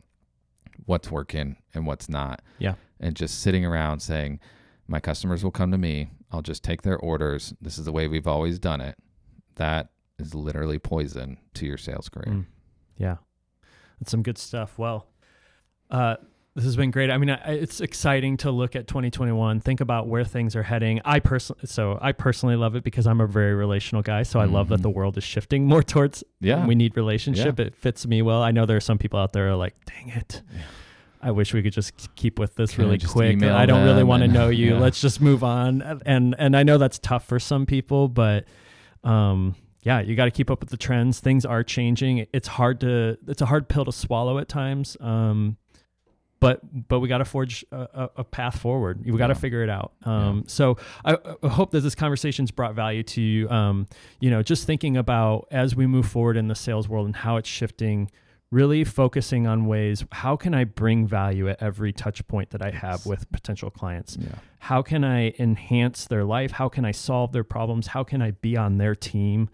what's 0.86 1.10
working 1.10 1.56
and 1.74 1.86
what's 1.86 2.08
not. 2.08 2.42
Yeah. 2.58 2.74
And 3.00 3.14
just 3.14 3.40
sitting 3.40 3.64
around 3.64 4.00
saying, 4.00 4.40
my 4.86 5.00
customers 5.00 5.42
will 5.42 5.50
come 5.50 5.70
to 5.70 5.78
me. 5.78 6.10
I'll 6.30 6.42
just 6.42 6.62
take 6.62 6.82
their 6.82 6.98
orders. 6.98 7.54
This 7.60 7.78
is 7.78 7.84
the 7.84 7.92
way 7.92 8.08
we've 8.08 8.26
always 8.26 8.58
done 8.58 8.80
it. 8.80 8.96
That 9.56 9.88
is 10.18 10.34
literally 10.34 10.78
poison 10.78 11.38
to 11.54 11.66
your 11.66 11.78
sales 11.78 12.08
career. 12.08 12.34
Mm. 12.34 12.46
Yeah. 12.96 13.16
That's 13.98 14.10
some 14.10 14.22
good 14.22 14.38
stuff. 14.38 14.78
Well, 14.78 15.06
uh, 15.90 16.16
this 16.54 16.64
has 16.64 16.76
been 16.76 16.90
great. 16.92 17.10
I 17.10 17.18
mean, 17.18 17.30
I, 17.30 17.36
it's 17.52 17.80
exciting 17.80 18.36
to 18.38 18.50
look 18.50 18.76
at 18.76 18.86
2021, 18.86 19.60
think 19.60 19.80
about 19.80 20.06
where 20.06 20.24
things 20.24 20.54
are 20.54 20.62
heading. 20.62 21.00
I 21.04 21.18
personally, 21.20 21.62
so 21.66 21.98
I 22.00 22.12
personally 22.12 22.54
love 22.56 22.76
it 22.76 22.84
because 22.84 23.06
I'm 23.06 23.20
a 23.20 23.26
very 23.26 23.54
relational 23.54 24.02
guy. 24.02 24.22
So 24.22 24.38
I 24.40 24.44
love 24.44 24.68
that 24.68 24.78
Mhm. 24.78 24.82
the 24.82 24.90
world 24.90 25.18
is 25.18 25.24
shifting 25.24 25.66
more 25.66 25.82
towards 25.82 26.22
Yeah. 26.40 26.64
we 26.64 26.74
need 26.74 26.96
relationship. 26.96 27.58
It 27.58 27.74
fits 27.74 28.06
me 28.06 28.22
well. 28.22 28.40
I 28.42 28.52
know 28.52 28.66
there 28.66 28.76
are 28.76 28.80
some 28.80 28.98
people 28.98 29.18
out 29.18 29.32
there 29.32 29.46
who 29.48 29.54
are 29.54 29.56
like, 29.56 29.74
dang 29.84 30.10
it. 30.16 30.42
Yeah. 30.54 30.60
I 31.22 31.30
wish 31.30 31.54
we 31.54 31.62
could 31.62 31.72
just 31.72 32.14
keep 32.16 32.38
with 32.38 32.54
this 32.54 32.74
Can 32.74 32.84
really 32.84 32.98
quick. 32.98 33.42
I 33.42 33.64
don't 33.66 33.84
really 33.84 34.04
want 34.04 34.22
to 34.22 34.28
know 34.28 34.48
you. 34.50 34.74
yeah. 34.74 34.78
Let's 34.78 35.00
just 35.00 35.20
move 35.22 35.42
on. 35.42 36.00
And 36.04 36.36
and 36.38 36.54
I 36.56 36.62
know 36.62 36.76
that's 36.78 36.98
tough 36.98 37.26
for 37.26 37.40
some 37.40 37.64
people, 37.66 38.08
but 38.08 38.44
um 39.02 39.54
yeah, 39.82 40.00
you 40.00 40.16
got 40.16 40.24
to 40.26 40.30
keep 40.30 40.50
up 40.50 40.60
with 40.60 40.68
the 40.70 40.76
trends. 40.76 41.20
Things 41.20 41.44
are 41.44 41.62
changing. 41.62 42.26
It's 42.32 42.48
hard 42.48 42.78
to 42.80 43.16
it's 43.26 43.40
a 43.42 43.46
hard 43.46 43.68
pill 43.68 43.86
to 43.86 43.92
swallow 43.92 44.38
at 44.38 44.48
times. 44.48 44.96
Um 45.00 45.56
but 46.44 46.88
but 46.88 47.00
we 47.00 47.08
got 47.08 47.18
to 47.18 47.24
forge 47.24 47.64
a, 47.72 48.10
a, 48.16 48.24
path 48.24 48.58
forward. 48.58 49.02
We 49.04 49.16
got 49.16 49.28
to 49.28 49.32
Yeah. 49.32 49.38
figure 49.38 49.62
it 49.62 49.70
out. 49.70 49.92
Um, 50.04 50.44
So 50.46 50.76
I, 51.02 51.16
I 51.42 51.48
hope 51.48 51.70
that 51.70 51.80
this 51.80 51.94
conversation's 51.94 52.50
brought 52.50 52.74
value 52.74 53.02
to 53.14 53.22
you. 53.22 53.48
Um, 53.48 53.86
you 54.20 54.30
know, 54.30 54.42
just 54.42 54.66
thinking 54.66 54.94
about 54.96 55.48
as 55.50 55.74
we 55.74 55.86
move 55.86 56.06
forward 56.06 56.36
in 56.36 56.48
the 56.48 56.54
sales 56.54 56.86
world 56.86 57.06
and 57.06 57.16
how 57.16 57.36
it's 57.36 57.48
shifting. 57.48 58.10
Really 58.50 58.84
focusing 58.84 59.46
on 59.48 59.66
ways. 59.66 60.04
How 60.12 60.36
can 60.36 60.54
I 60.54 60.64
bring 60.64 61.08
value 61.08 61.48
at 61.48 61.60
every 61.60 61.92
touch 61.92 62.24
point 62.28 62.50
that 62.50 62.62
I 62.62 62.70
have 62.70 63.04
with 63.04 63.32
potential 63.32 63.70
clients? 63.70 64.16
Yeah. 64.20 64.28
How 64.70 64.80
can 64.82 65.02
I 65.02 65.34
enhance 65.38 66.06
their 66.06 66.24
life? 66.24 66.52
How 66.52 66.68
can 66.68 66.84
I 66.84 66.92
solve 66.92 67.32
their 67.32 67.42
problems? 67.42 67.88
How 67.88 68.04
can 68.04 68.22
I 68.22 68.30
be 68.32 68.56
on 68.56 68.78
their 68.78 68.94
team? 68.94 69.48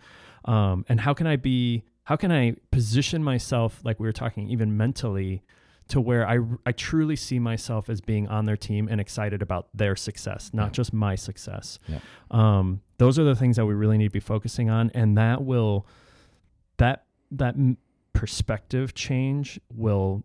Um, 0.45 0.85
and 0.89 1.01
how 1.01 1.15
can 1.15 1.27
I 1.27 1.37
be? 1.37 1.85
How 2.05 2.17
can 2.17 2.31
I 2.33 2.57
position 2.73 3.23
myself, 3.25 3.81
like 3.85 4.01
we 4.01 4.07
were 4.09 4.13
talking, 4.25 4.49
even 4.51 4.77
mentally, 4.77 5.43
to 5.91 6.01
where 6.01 6.27
I 6.29 6.39
I 6.67 6.73
truly 6.73 7.17
see 7.17 7.39
myself 7.39 7.89
as 7.91 8.01
being 8.01 8.27
on 8.29 8.47
their 8.47 8.57
team 8.57 8.89
and 8.91 9.01
excited 9.01 9.43
about 9.43 9.69
their 9.75 9.95
success, 9.97 10.51
not 10.53 10.67
Yeah. 10.67 10.71
just 10.73 10.93
my 10.93 11.15
success. 11.15 11.79
Yeah. 11.87 12.01
Um, 12.31 12.81
those 12.99 13.19
are 13.19 13.25
the 13.25 13.37
things 13.37 13.57
that 13.57 13.67
we 13.67 13.75
really 13.75 13.99
need 13.99 14.09
to 14.09 14.11
be 14.13 14.21
focusing 14.21 14.71
on, 14.71 14.91
and 14.95 15.17
that 15.19 15.45
will 15.45 15.87
that 16.79 17.05
that 17.33 17.55
perspective 18.13 18.95
change 18.95 19.61
will 19.75 20.25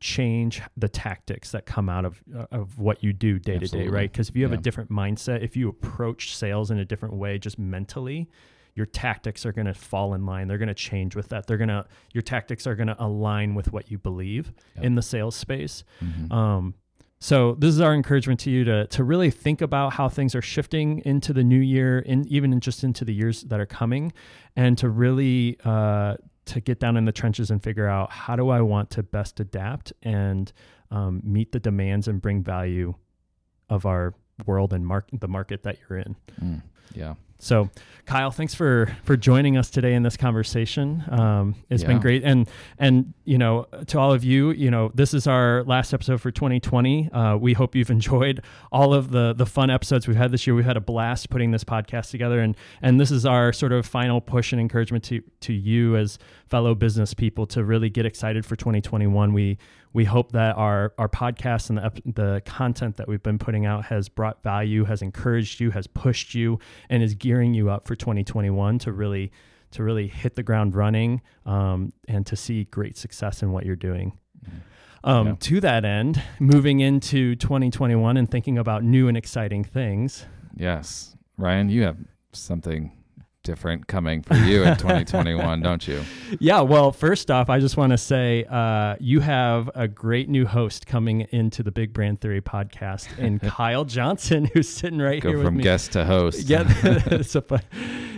change 0.00 0.60
the 0.76 0.88
tactics 0.88 1.52
that 1.52 1.64
come 1.64 1.88
out 1.88 2.04
of 2.04 2.22
uh, 2.36 2.46
of 2.50 2.78
what 2.78 3.02
you 3.04 3.12
do 3.12 3.38
day 3.38 3.58
to 3.58 3.66
day, 3.68 3.86
right? 3.88 4.10
Because 4.10 4.28
if 4.28 4.36
you 4.36 4.42
have 4.42 4.52
Yeah. 4.52 4.58
a 4.58 4.60
different 4.62 4.90
mindset, 4.90 5.42
if 5.42 5.56
you 5.56 5.68
approach 5.68 6.36
sales 6.36 6.70
in 6.70 6.78
a 6.78 6.84
different 6.84 7.14
way, 7.14 7.38
just 7.38 7.58
mentally, 7.58 8.28
your 8.74 8.86
tactics 8.86 9.44
are 9.44 9.52
going 9.52 9.66
to 9.66 9.74
fall 9.74 10.14
in 10.14 10.24
line. 10.24 10.48
They're 10.48 10.58
going 10.58 10.68
to 10.68 10.74
change 10.74 11.14
with 11.14 11.28
that. 11.28 11.46
They're 11.46 11.58
going 11.58 11.68
to 11.68 11.84
your 12.12 12.22
tactics 12.22 12.66
are 12.66 12.74
going 12.74 12.86
to 12.88 12.96
align 13.02 13.54
with 13.54 13.72
what 13.72 13.90
you 13.90 13.98
believe 13.98 14.52
Yep. 14.76 14.84
in 14.84 14.94
the 14.94 15.02
sales 15.02 15.36
space. 15.36 15.84
Mhm. 16.02 16.32
Um, 16.32 16.74
so 17.20 17.54
this 17.54 17.68
is 17.74 17.80
our 17.80 17.94
encouragement 17.94 18.40
to 18.40 18.50
you 18.50 18.64
to 18.64 18.86
to 18.88 19.04
really 19.04 19.30
think 19.30 19.60
about 19.60 19.92
how 19.94 20.08
things 20.08 20.34
are 20.34 20.42
shifting 20.42 21.00
into 21.04 21.32
the 21.32 21.44
new 21.44 21.60
year, 21.60 22.02
and 22.06 22.26
even 22.26 22.52
in 22.52 22.60
just 22.60 22.82
into 22.82 23.04
the 23.04 23.14
years 23.14 23.42
that 23.42 23.60
are 23.60 23.66
coming, 23.66 24.12
and 24.56 24.76
to 24.78 24.88
really 24.88 25.56
uh, 25.64 26.16
to 26.46 26.60
get 26.60 26.80
down 26.80 26.96
in 26.96 27.04
the 27.04 27.12
trenches 27.12 27.50
and 27.52 27.62
figure 27.62 27.86
out 27.86 28.10
how 28.10 28.34
do 28.34 28.48
I 28.48 28.60
want 28.62 28.90
to 28.90 29.02
best 29.04 29.38
adapt 29.38 29.92
and 30.02 30.52
um, 30.90 31.20
meet 31.22 31.52
the 31.52 31.60
demands 31.60 32.08
and 32.08 32.20
bring 32.20 32.42
value 32.42 32.94
of 33.70 33.86
our 33.86 34.14
world 34.44 34.72
and 34.72 34.84
mark 34.84 35.08
the 35.12 35.28
market 35.28 35.62
that 35.62 35.76
you're 35.88 36.00
in. 36.00 36.16
Mm. 36.42 36.62
Yeah. 36.94 37.14
So, 37.42 37.70
Kyle, 38.06 38.30
thanks 38.30 38.54
for 38.54 38.96
for 39.02 39.16
joining 39.16 39.56
us 39.56 39.68
today 39.68 39.94
in 39.94 40.04
this 40.04 40.16
conversation. 40.16 41.02
Um, 41.08 41.56
it's 41.70 41.82
been 41.82 41.98
great, 41.98 42.22
and 42.22 42.48
and 42.78 43.14
you 43.24 43.36
know, 43.36 43.66
to 43.88 43.98
all 43.98 44.12
of 44.12 44.22
you, 44.22 44.52
you 44.52 44.70
know, 44.70 44.92
this 44.94 45.12
is 45.12 45.26
our 45.26 45.64
last 45.64 45.92
episode 45.92 46.20
for 46.20 46.30
2020. 46.30 47.10
Uh, 47.10 47.36
we 47.36 47.52
hope 47.52 47.74
you've 47.74 47.90
enjoyed 47.90 48.42
all 48.70 48.94
of 48.94 49.10
the 49.10 49.32
the 49.32 49.46
fun 49.46 49.70
episodes 49.70 50.06
we've 50.06 50.16
had 50.16 50.30
this 50.30 50.46
year. 50.46 50.54
We've 50.54 50.64
had 50.64 50.76
a 50.76 50.80
blast 50.80 51.30
putting 51.30 51.50
this 51.50 51.64
podcast 51.64 52.10
together, 52.10 52.38
and 52.38 52.56
and 52.80 53.00
this 53.00 53.10
is 53.10 53.26
our 53.26 53.52
sort 53.52 53.72
of 53.72 53.86
final 53.86 54.20
push 54.20 54.52
and 54.52 54.60
encouragement 54.60 55.02
to 55.04 55.20
to 55.40 55.52
you 55.52 55.96
as 55.96 56.20
fellow 56.46 56.76
business 56.76 57.12
people 57.12 57.46
to 57.46 57.64
really 57.64 57.90
get 57.90 58.06
excited 58.06 58.46
for 58.46 58.54
2021. 58.54 59.32
We 59.32 59.58
we 59.92 60.04
hope 60.04 60.32
that 60.32 60.56
our 60.56 60.92
our 60.98 61.08
podcast 61.08 61.70
and 61.70 61.78
the 61.78 62.12
the 62.12 62.42
content 62.44 62.96
that 62.96 63.08
we've 63.08 63.22
been 63.22 63.38
putting 63.38 63.66
out 63.66 63.86
has 63.86 64.08
brought 64.08 64.42
value, 64.42 64.84
has 64.84 65.02
encouraged 65.02 65.60
you, 65.60 65.70
has 65.70 65.86
pushed 65.86 66.34
you, 66.34 66.58
and 66.88 67.02
is 67.02 67.14
gearing 67.14 67.54
you 67.54 67.70
up 67.70 67.86
for 67.86 67.94
2021 67.94 68.78
to 68.80 68.92
really 68.92 69.32
to 69.72 69.82
really 69.82 70.06
hit 70.06 70.34
the 70.34 70.42
ground 70.42 70.74
running 70.74 71.22
um, 71.46 71.92
and 72.06 72.26
to 72.26 72.36
see 72.36 72.64
great 72.64 72.96
success 72.98 73.42
in 73.42 73.52
what 73.52 73.64
you're 73.64 73.74
doing. 73.74 74.12
Um, 75.04 75.26
Yeah. 75.28 75.34
To 75.40 75.60
that 75.60 75.84
end, 75.84 76.22
moving 76.38 76.80
into 76.80 77.34
2021 77.36 78.16
and 78.16 78.30
thinking 78.30 78.58
about 78.58 78.84
new 78.84 79.08
and 79.08 79.16
exciting 79.16 79.64
things. 79.64 80.26
Yes. 80.54 81.16
Ryan, 81.38 81.70
you 81.70 81.82
have 81.84 81.96
something 82.32 82.92
different 83.42 83.86
coming 83.86 84.22
for 84.22 84.34
you 84.34 84.62
in 84.62 84.76
2021, 84.78 85.60
don't 85.60 85.86
you? 85.86 86.02
Yeah, 86.38 86.60
well, 86.60 86.92
first 86.92 87.30
off, 87.30 87.50
I 87.50 87.58
just 87.58 87.76
want 87.76 87.90
to 87.90 87.98
say 87.98 88.44
uh, 88.48 88.96
you 89.00 89.20
have 89.20 89.70
a 89.74 89.88
great 89.88 90.28
new 90.28 90.46
host 90.46 90.86
coming 90.86 91.22
into 91.30 91.62
the 91.62 91.70
Big 91.70 91.92
Brand 91.92 92.20
Theory 92.20 92.40
podcast, 92.40 93.08
and 93.18 93.40
Kyle 93.40 93.84
Johnson, 93.84 94.44
who's 94.52 94.68
sitting 94.68 94.98
right 94.98 95.22
Go 95.22 95.30
here 95.30 95.38
with 95.38 95.46
from 95.46 95.58
guest 95.58 95.92
to 95.92 96.04
host. 96.04 96.48
Yeah, 96.48 97.20
so, 97.22 97.40
fun. 97.40 97.62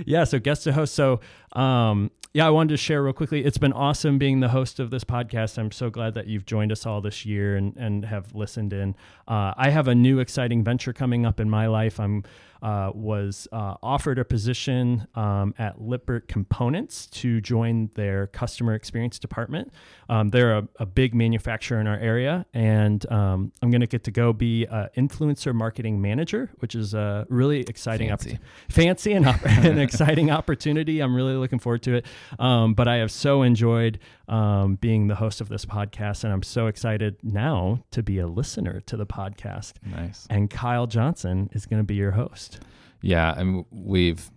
yeah. 0.06 0.24
So 0.24 0.38
guest 0.38 0.64
to 0.64 0.72
host. 0.72 0.94
So, 0.94 1.20
um, 1.52 2.10
yeah, 2.34 2.48
I 2.48 2.50
wanted 2.50 2.70
to 2.70 2.76
share 2.76 3.00
real 3.00 3.12
quickly. 3.12 3.44
It's 3.44 3.58
been 3.58 3.72
awesome 3.72 4.18
being 4.18 4.40
the 4.40 4.48
host 4.48 4.80
of 4.80 4.90
this 4.90 5.04
podcast. 5.04 5.56
I'm 5.56 5.70
so 5.70 5.88
glad 5.88 6.14
that 6.14 6.26
you've 6.26 6.44
joined 6.44 6.72
us 6.72 6.84
all 6.84 7.00
this 7.00 7.24
year 7.24 7.56
and 7.56 7.76
and 7.76 8.04
have 8.04 8.34
listened 8.34 8.72
in. 8.72 8.96
Uh, 9.28 9.54
I 9.56 9.70
have 9.70 9.86
a 9.86 9.94
new 9.94 10.18
exciting 10.18 10.64
venture 10.64 10.92
coming 10.92 11.24
up 11.24 11.38
in 11.38 11.48
my 11.48 11.68
life. 11.68 12.00
I'm 12.00 12.24
uh, 12.64 12.90
was 12.94 13.46
uh, 13.52 13.74
offered 13.82 14.18
a 14.18 14.24
position 14.24 15.06
um, 15.14 15.54
at 15.58 15.82
Lippert 15.82 16.28
Components 16.28 17.06
to 17.08 17.42
join 17.42 17.90
their 17.94 18.28
customer 18.28 18.72
experience 18.72 19.18
department. 19.18 19.70
Um, 20.08 20.30
they're 20.30 20.56
a, 20.56 20.68
a 20.78 20.86
big 20.86 21.14
manufacturer 21.14 21.78
in 21.78 21.86
our 21.86 21.98
area, 21.98 22.46
and 22.54 23.04
um, 23.12 23.52
I'm 23.60 23.70
going 23.70 23.82
to 23.82 23.86
get 23.86 24.04
to 24.04 24.10
go 24.10 24.32
be 24.32 24.64
an 24.64 24.88
influencer 24.96 25.54
marketing 25.54 26.00
manager, 26.00 26.50
which 26.60 26.74
is 26.74 26.94
a 26.94 27.26
really 27.28 27.60
exciting 27.60 28.08
Fancy. 28.08 28.30
opportunity. 28.30 28.44
Fancy 28.70 29.12
and 29.12 29.26
op- 29.26 29.44
an 29.44 29.78
exciting 29.78 30.30
opportunity. 30.30 31.00
I'm 31.00 31.14
really 31.14 31.34
looking 31.34 31.58
forward 31.58 31.82
to 31.82 31.96
it. 31.96 32.06
Um, 32.38 32.74
but 32.74 32.88
I 32.88 32.96
have 32.96 33.10
so 33.10 33.42
enjoyed 33.42 33.98
um, 34.28 34.76
being 34.76 35.08
the 35.08 35.14
host 35.16 35.40
of 35.40 35.48
this 35.48 35.64
podcast, 35.64 36.24
and 36.24 36.32
I'm 36.32 36.42
so 36.42 36.66
excited 36.66 37.16
now 37.22 37.84
to 37.90 38.02
be 38.02 38.18
a 38.18 38.26
listener 38.26 38.80
to 38.82 38.96
the 38.96 39.06
podcast. 39.06 39.74
Nice. 39.84 40.26
And 40.30 40.50
Kyle 40.50 40.86
Johnson 40.86 41.50
is 41.52 41.66
going 41.66 41.80
to 41.80 41.84
be 41.84 41.94
your 41.94 42.12
host. 42.12 42.60
Yeah, 43.00 43.34
I 43.36 43.44
mean, 43.44 43.64
we've 43.70 44.30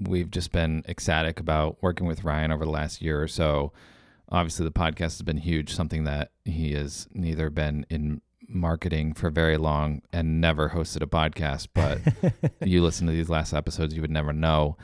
we've 0.00 0.30
just 0.30 0.52
been 0.52 0.84
ecstatic 0.88 1.40
about 1.40 1.78
working 1.82 2.06
with 2.06 2.24
Ryan 2.24 2.52
over 2.52 2.64
the 2.64 2.70
last 2.70 3.00
year 3.00 3.22
or 3.22 3.28
so. 3.28 3.72
obviously 4.30 4.64
the 4.64 4.72
podcast 4.72 4.98
has 4.98 5.22
been 5.22 5.38
huge, 5.38 5.72
something 5.72 6.04
that 6.04 6.32
he 6.44 6.72
has 6.72 7.08
neither 7.14 7.48
been 7.48 7.86
in 7.88 8.20
marketing 8.48 9.12
for 9.14 9.30
very 9.30 9.56
long 9.56 10.02
and 10.12 10.40
never 10.40 10.70
hosted 10.70 11.02
a 11.02 11.06
podcast, 11.06 11.68
but 11.74 12.00
you 12.66 12.82
listen 12.82 13.06
to 13.06 13.12
these 13.12 13.28
last 13.28 13.52
episodes, 13.52 13.94
you 13.94 14.00
would 14.02 14.10
never 14.10 14.32
know. 14.32 14.76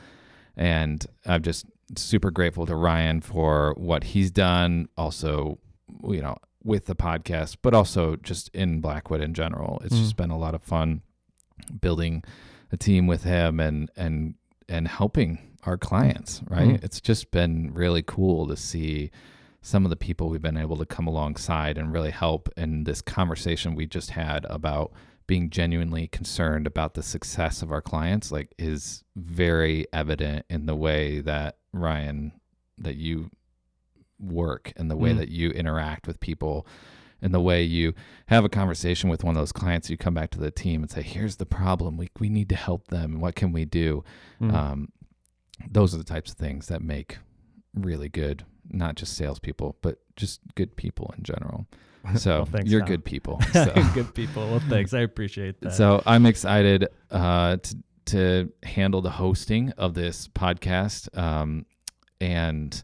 And 0.55 1.05
I've 1.25 1.41
just 1.41 1.65
super 1.97 2.31
grateful 2.31 2.65
to 2.65 2.75
Ryan 2.75 3.21
for 3.21 3.73
what 3.77 4.03
he's 4.03 4.31
done. 4.31 4.87
Also, 4.97 5.59
you 6.07 6.21
know, 6.21 6.35
with 6.63 6.85
the 6.85 6.95
podcast, 6.95 7.57
but 7.61 7.73
also 7.73 8.15
just 8.17 8.49
in 8.55 8.79
Blackwood 8.81 9.21
in 9.21 9.33
general. 9.33 9.81
It's 9.83 9.95
Mm. 9.95 9.99
just 9.99 10.15
been 10.15 10.29
a 10.31 10.37
lot 10.37 10.55
of 10.55 10.63
fun 10.63 11.01
building 11.81 12.23
a 12.71 12.77
team 12.77 13.07
with 13.07 13.23
him 13.23 13.59
and 13.59 13.89
and 13.95 14.35
and 14.69 14.87
helping 14.87 15.39
our 15.63 15.77
clients, 15.77 16.41
right? 16.49 16.69
Mm. 16.79 16.83
It's 16.83 16.99
just 17.01 17.31
been 17.31 17.71
really 17.73 18.01
cool 18.01 18.47
to 18.47 18.57
see 18.57 19.11
some 19.61 19.85
of 19.85 19.89
the 19.89 19.95
people 19.95 20.29
we've 20.29 20.41
been 20.41 20.57
able 20.57 20.75
to 20.77 20.85
come 20.85 21.07
alongside 21.07 21.77
and 21.77 21.93
really 21.93 22.11
help 22.11 22.49
in 22.57 22.83
this 22.83 23.01
conversation 23.01 23.75
we 23.75 23.85
just 23.85 24.09
had 24.11 24.45
about 24.49 24.91
being 25.25 25.49
genuinely 25.49 26.07
concerned 26.07 26.67
about 26.67 26.95
the 26.95 27.03
success 27.03 27.61
of 27.61 27.71
our 27.71 27.81
clients 27.81 28.29
like 28.29 28.53
is 28.59 29.05
very 29.15 29.85
evident 29.93 30.45
in 30.49 30.65
the 30.65 30.75
way 30.75 31.21
that 31.21 31.55
Ryan 31.73 32.31
that 32.77 32.95
you 32.95 33.29
work 34.19 34.71
and 34.77 34.89
the 34.89 34.95
way 34.95 35.11
Mm. 35.13 35.17
that 35.17 35.29
you 35.29 35.49
interact 35.51 36.07
with 36.07 36.19
people 36.19 36.65
and 37.21 37.33
the 37.33 37.41
way 37.41 37.63
you 37.63 37.93
have 38.27 38.45
a 38.45 38.49
conversation 38.49 39.09
with 39.09 39.23
one 39.23 39.35
of 39.35 39.41
those 39.41 39.51
clients 39.51 39.89
you 39.89 39.97
come 39.97 40.13
back 40.13 40.29
to 40.31 40.39
the 40.39 40.51
team 40.51 40.81
and 40.81 40.89
say 40.91 41.01
here's 41.01 41.37
the 41.37 41.45
problem 41.45 41.97
we, 41.97 42.09
we 42.19 42.29
need 42.29 42.47
to 42.49 42.55
help 42.55 42.87
them 42.87 43.19
what 43.19 43.35
can 43.35 43.51
we 43.51 43.65
do 43.65 44.03
Mm. 44.41 44.53
um, 44.53 44.89
those 45.69 45.93
are 45.93 45.97
the 45.97 46.03
types 46.03 46.31
of 46.31 46.37
things 46.37 46.67
that 46.67 46.81
make 46.81 47.17
really 47.73 48.07
good 48.09 48.45
not 48.69 48.95
just 48.95 49.15
salespeople 49.17 49.75
but 49.81 49.99
just 50.15 50.39
good 50.55 50.75
people 50.77 51.13
in 51.17 51.23
general 51.23 51.65
so 52.15 52.37
Well, 52.37 52.45
thanks, 52.45 52.69
you're 52.71 52.81
Tom. 52.81 52.89
good 52.89 53.05
people 53.05 53.41
so. 53.53 53.73
Good 53.93 54.13
people. 54.13 54.49
Well, 54.49 54.61
thanks. 54.69 54.93
I 54.93 54.99
appreciate 55.01 55.61
that. 55.61 55.71
So 55.73 56.03
I'm 56.05 56.25
excited 56.25 56.87
uh, 57.09 57.55
to 57.57 57.77
to 58.05 58.51
handle 58.63 59.01
the 59.01 59.11
hosting 59.11 59.71
of 59.77 59.93
this 59.93 60.27
podcast, 60.27 61.15
um, 61.17 61.65
and 62.19 62.83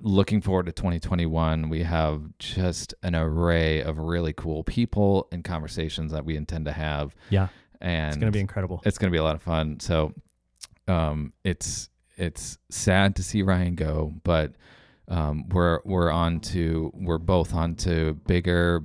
looking 0.00 0.40
forward 0.40 0.66
to 0.66 0.72
2021. 0.72 1.68
We 1.68 1.82
have 1.82 2.22
just 2.38 2.94
an 3.02 3.14
array 3.14 3.82
of 3.82 3.98
really 3.98 4.32
cool 4.32 4.64
people 4.64 5.28
and 5.32 5.44
conversations 5.44 6.12
that 6.12 6.24
we 6.24 6.36
intend 6.36 6.64
to 6.66 6.72
have, 6.72 7.14
yeah, 7.30 7.48
and 7.80 8.08
it's 8.08 8.16
going 8.16 8.32
to 8.32 8.36
be 8.36 8.40
incredible. 8.40 8.80
it's 8.84 8.98
going 8.98 9.10
to 9.10 9.14
be 9.14 9.18
a 9.18 9.24
lot 9.24 9.36
of 9.36 9.42
fun. 9.42 9.80
So, 9.80 10.14
um, 10.88 11.32
it's 11.44 11.88
it's 12.16 12.58
sad 12.70 13.16
to 13.16 13.22
see 13.22 13.42
Ryan 13.42 13.74
go, 13.74 14.12
but 14.24 14.52
um, 15.08 15.48
we're 15.48 15.80
we're 15.84 16.10
on 16.10 16.40
to 16.40 16.90
we're 16.94 17.18
both 17.18 17.54
on 17.54 17.74
to 17.76 18.14
bigger, 18.26 18.82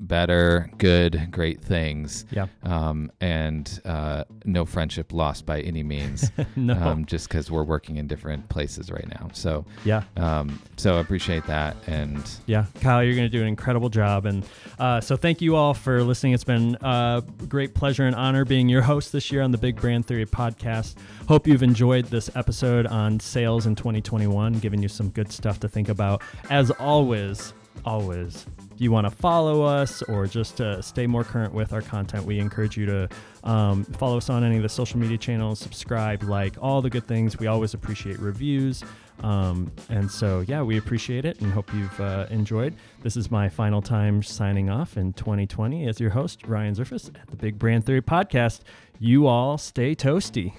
better, 0.00 0.70
good, 0.78 1.28
great 1.30 1.60
things. 1.60 2.24
Yeah. 2.30 2.46
Um, 2.62 3.10
and 3.20 3.80
uh, 3.84 4.24
no 4.44 4.64
friendship 4.64 5.12
lost 5.12 5.46
by 5.46 5.60
any 5.60 5.82
means. 5.82 6.30
no. 6.56 6.74
um, 6.74 7.06
just 7.06 7.28
because 7.28 7.50
we're 7.50 7.64
working 7.64 7.96
in 7.96 8.06
different 8.06 8.48
places 8.48 8.90
right 8.90 9.08
now. 9.08 9.28
So, 9.32 9.64
yeah. 9.84 10.02
um, 10.16 10.60
so 10.76 10.96
I 10.96 11.00
appreciate 11.00 11.46
that. 11.46 11.76
And 11.86 12.28
Yeah, 12.46 12.66
Kyle, 12.80 13.02
you're 13.02 13.14
going 13.14 13.30
to 13.30 13.36
do 13.36 13.40
an 13.40 13.48
incredible 13.48 13.88
job. 13.88 14.26
And 14.26 14.46
uh, 14.78 15.00
so 15.00 15.16
thank 15.16 15.40
you 15.40 15.56
all 15.56 15.74
for 15.74 16.02
listening. 16.02 16.32
It's 16.32 16.44
been 16.44 16.76
a 16.80 17.22
great 17.48 17.74
pleasure 17.74 18.04
and 18.04 18.14
honor 18.14 18.44
being 18.44 18.68
your 18.68 18.82
host 18.82 19.12
this 19.12 19.30
year 19.32 19.42
on 19.42 19.50
the 19.50 19.58
Big 19.58 19.76
Brand 19.76 20.06
Theory 20.06 20.26
podcast. 20.26 20.96
Hope 21.28 21.46
you've 21.46 21.62
enjoyed 21.62 22.06
this 22.06 22.30
episode 22.36 22.86
on 22.86 23.18
sales 23.20 23.66
in 23.66 23.74
2021, 23.74 24.54
giving 24.60 24.82
you 24.82 24.88
some 24.88 25.08
good 25.10 25.32
stuff 25.32 25.60
to 25.60 25.68
think 25.68 25.88
about. 25.88 26.22
As 26.50 26.70
always, 26.72 27.52
always, 27.84 28.46
if 28.74 28.80
you 28.80 28.92
want 28.92 29.06
to 29.06 29.10
follow 29.10 29.62
us 29.62 30.02
or 30.02 30.26
just 30.26 30.60
uh, 30.60 30.82
stay 30.82 31.06
more 31.06 31.24
current 31.24 31.54
with 31.54 31.72
our 31.72 31.82
content, 31.82 32.24
we 32.24 32.38
encourage 32.38 32.76
you 32.76 32.86
to 32.86 33.08
um, 33.44 33.84
follow 33.84 34.18
us 34.18 34.28
on 34.28 34.44
any 34.44 34.56
of 34.56 34.62
the 34.62 34.68
social 34.68 34.98
media 34.98 35.18
channels, 35.18 35.58
subscribe, 35.58 36.22
like 36.22 36.56
all 36.60 36.82
the 36.82 36.90
good 36.90 37.06
things. 37.06 37.38
We 37.38 37.46
always 37.46 37.74
appreciate 37.74 38.18
reviews. 38.18 38.84
Um, 39.22 39.72
and 39.88 40.10
so, 40.10 40.40
yeah, 40.46 40.62
we 40.62 40.76
appreciate 40.76 41.24
it 41.24 41.40
and 41.40 41.52
hope 41.52 41.72
you've 41.72 42.00
uh, 42.00 42.26
enjoyed. 42.30 42.74
This 43.02 43.16
is 43.16 43.30
my 43.30 43.48
final 43.48 43.80
time 43.80 44.22
signing 44.22 44.68
off 44.68 44.96
in 44.96 45.12
2020 45.14 45.88
as 45.88 46.00
your 46.00 46.10
host, 46.10 46.46
Ryan 46.46 46.74
Zerfas 46.74 47.08
at 47.20 47.28
the 47.28 47.36
Big 47.36 47.58
Brand 47.58 47.86
Theory 47.86 48.02
Podcast. 48.02 48.60
You 48.98 49.26
all 49.26 49.56
stay 49.58 49.94
toasty. 49.94 50.52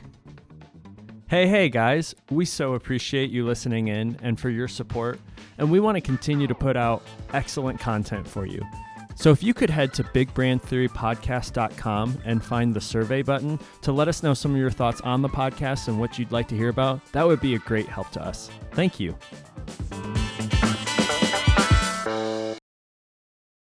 Hey, 1.30 1.46
hey, 1.46 1.68
guys. 1.68 2.16
We 2.32 2.46
so 2.46 2.76
appreciate 2.76 3.32
you 3.32 3.46
listening 3.46 3.90
in 3.90 4.18
and 4.22 4.40
for 4.40 4.50
your 4.50 4.70
support. 4.70 5.20
And 5.58 5.70
we 5.70 5.82
want 5.82 5.96
to 5.96 6.02
continue 6.02 6.48
to 6.48 6.56
put 6.56 6.78
out 6.78 7.04
excellent 7.34 7.82
content 7.82 8.26
for 8.26 8.46
you. 8.46 8.62
So 9.16 9.32
if 9.32 9.44
you 9.44 9.54
could 9.54 9.70
head 9.70 9.94
to 9.96 10.06
bigbrandtheorypodcast.com 10.06 12.22
and 12.24 12.42
find 12.42 12.74
the 12.74 12.80
survey 12.80 13.24
button 13.24 13.60
to 13.82 13.92
let 13.92 14.08
us 14.08 14.24
know 14.24 14.34
some 14.34 14.52
of 14.52 14.58
your 14.58 14.72
thoughts 14.72 15.02
on 15.02 15.22
the 15.22 15.28
podcast 15.28 15.90
and 15.90 16.00
what 16.00 16.18
you'd 16.18 16.32
like 16.32 16.48
to 16.48 16.56
hear 16.56 16.70
about, 16.70 17.02
that 17.12 17.28
would 17.28 17.42
be 17.42 17.56
a 17.56 17.60
great 17.60 17.90
help 17.90 18.10
to 18.12 18.24
us. 18.24 18.50
Thank 18.72 18.98
you. 18.98 19.14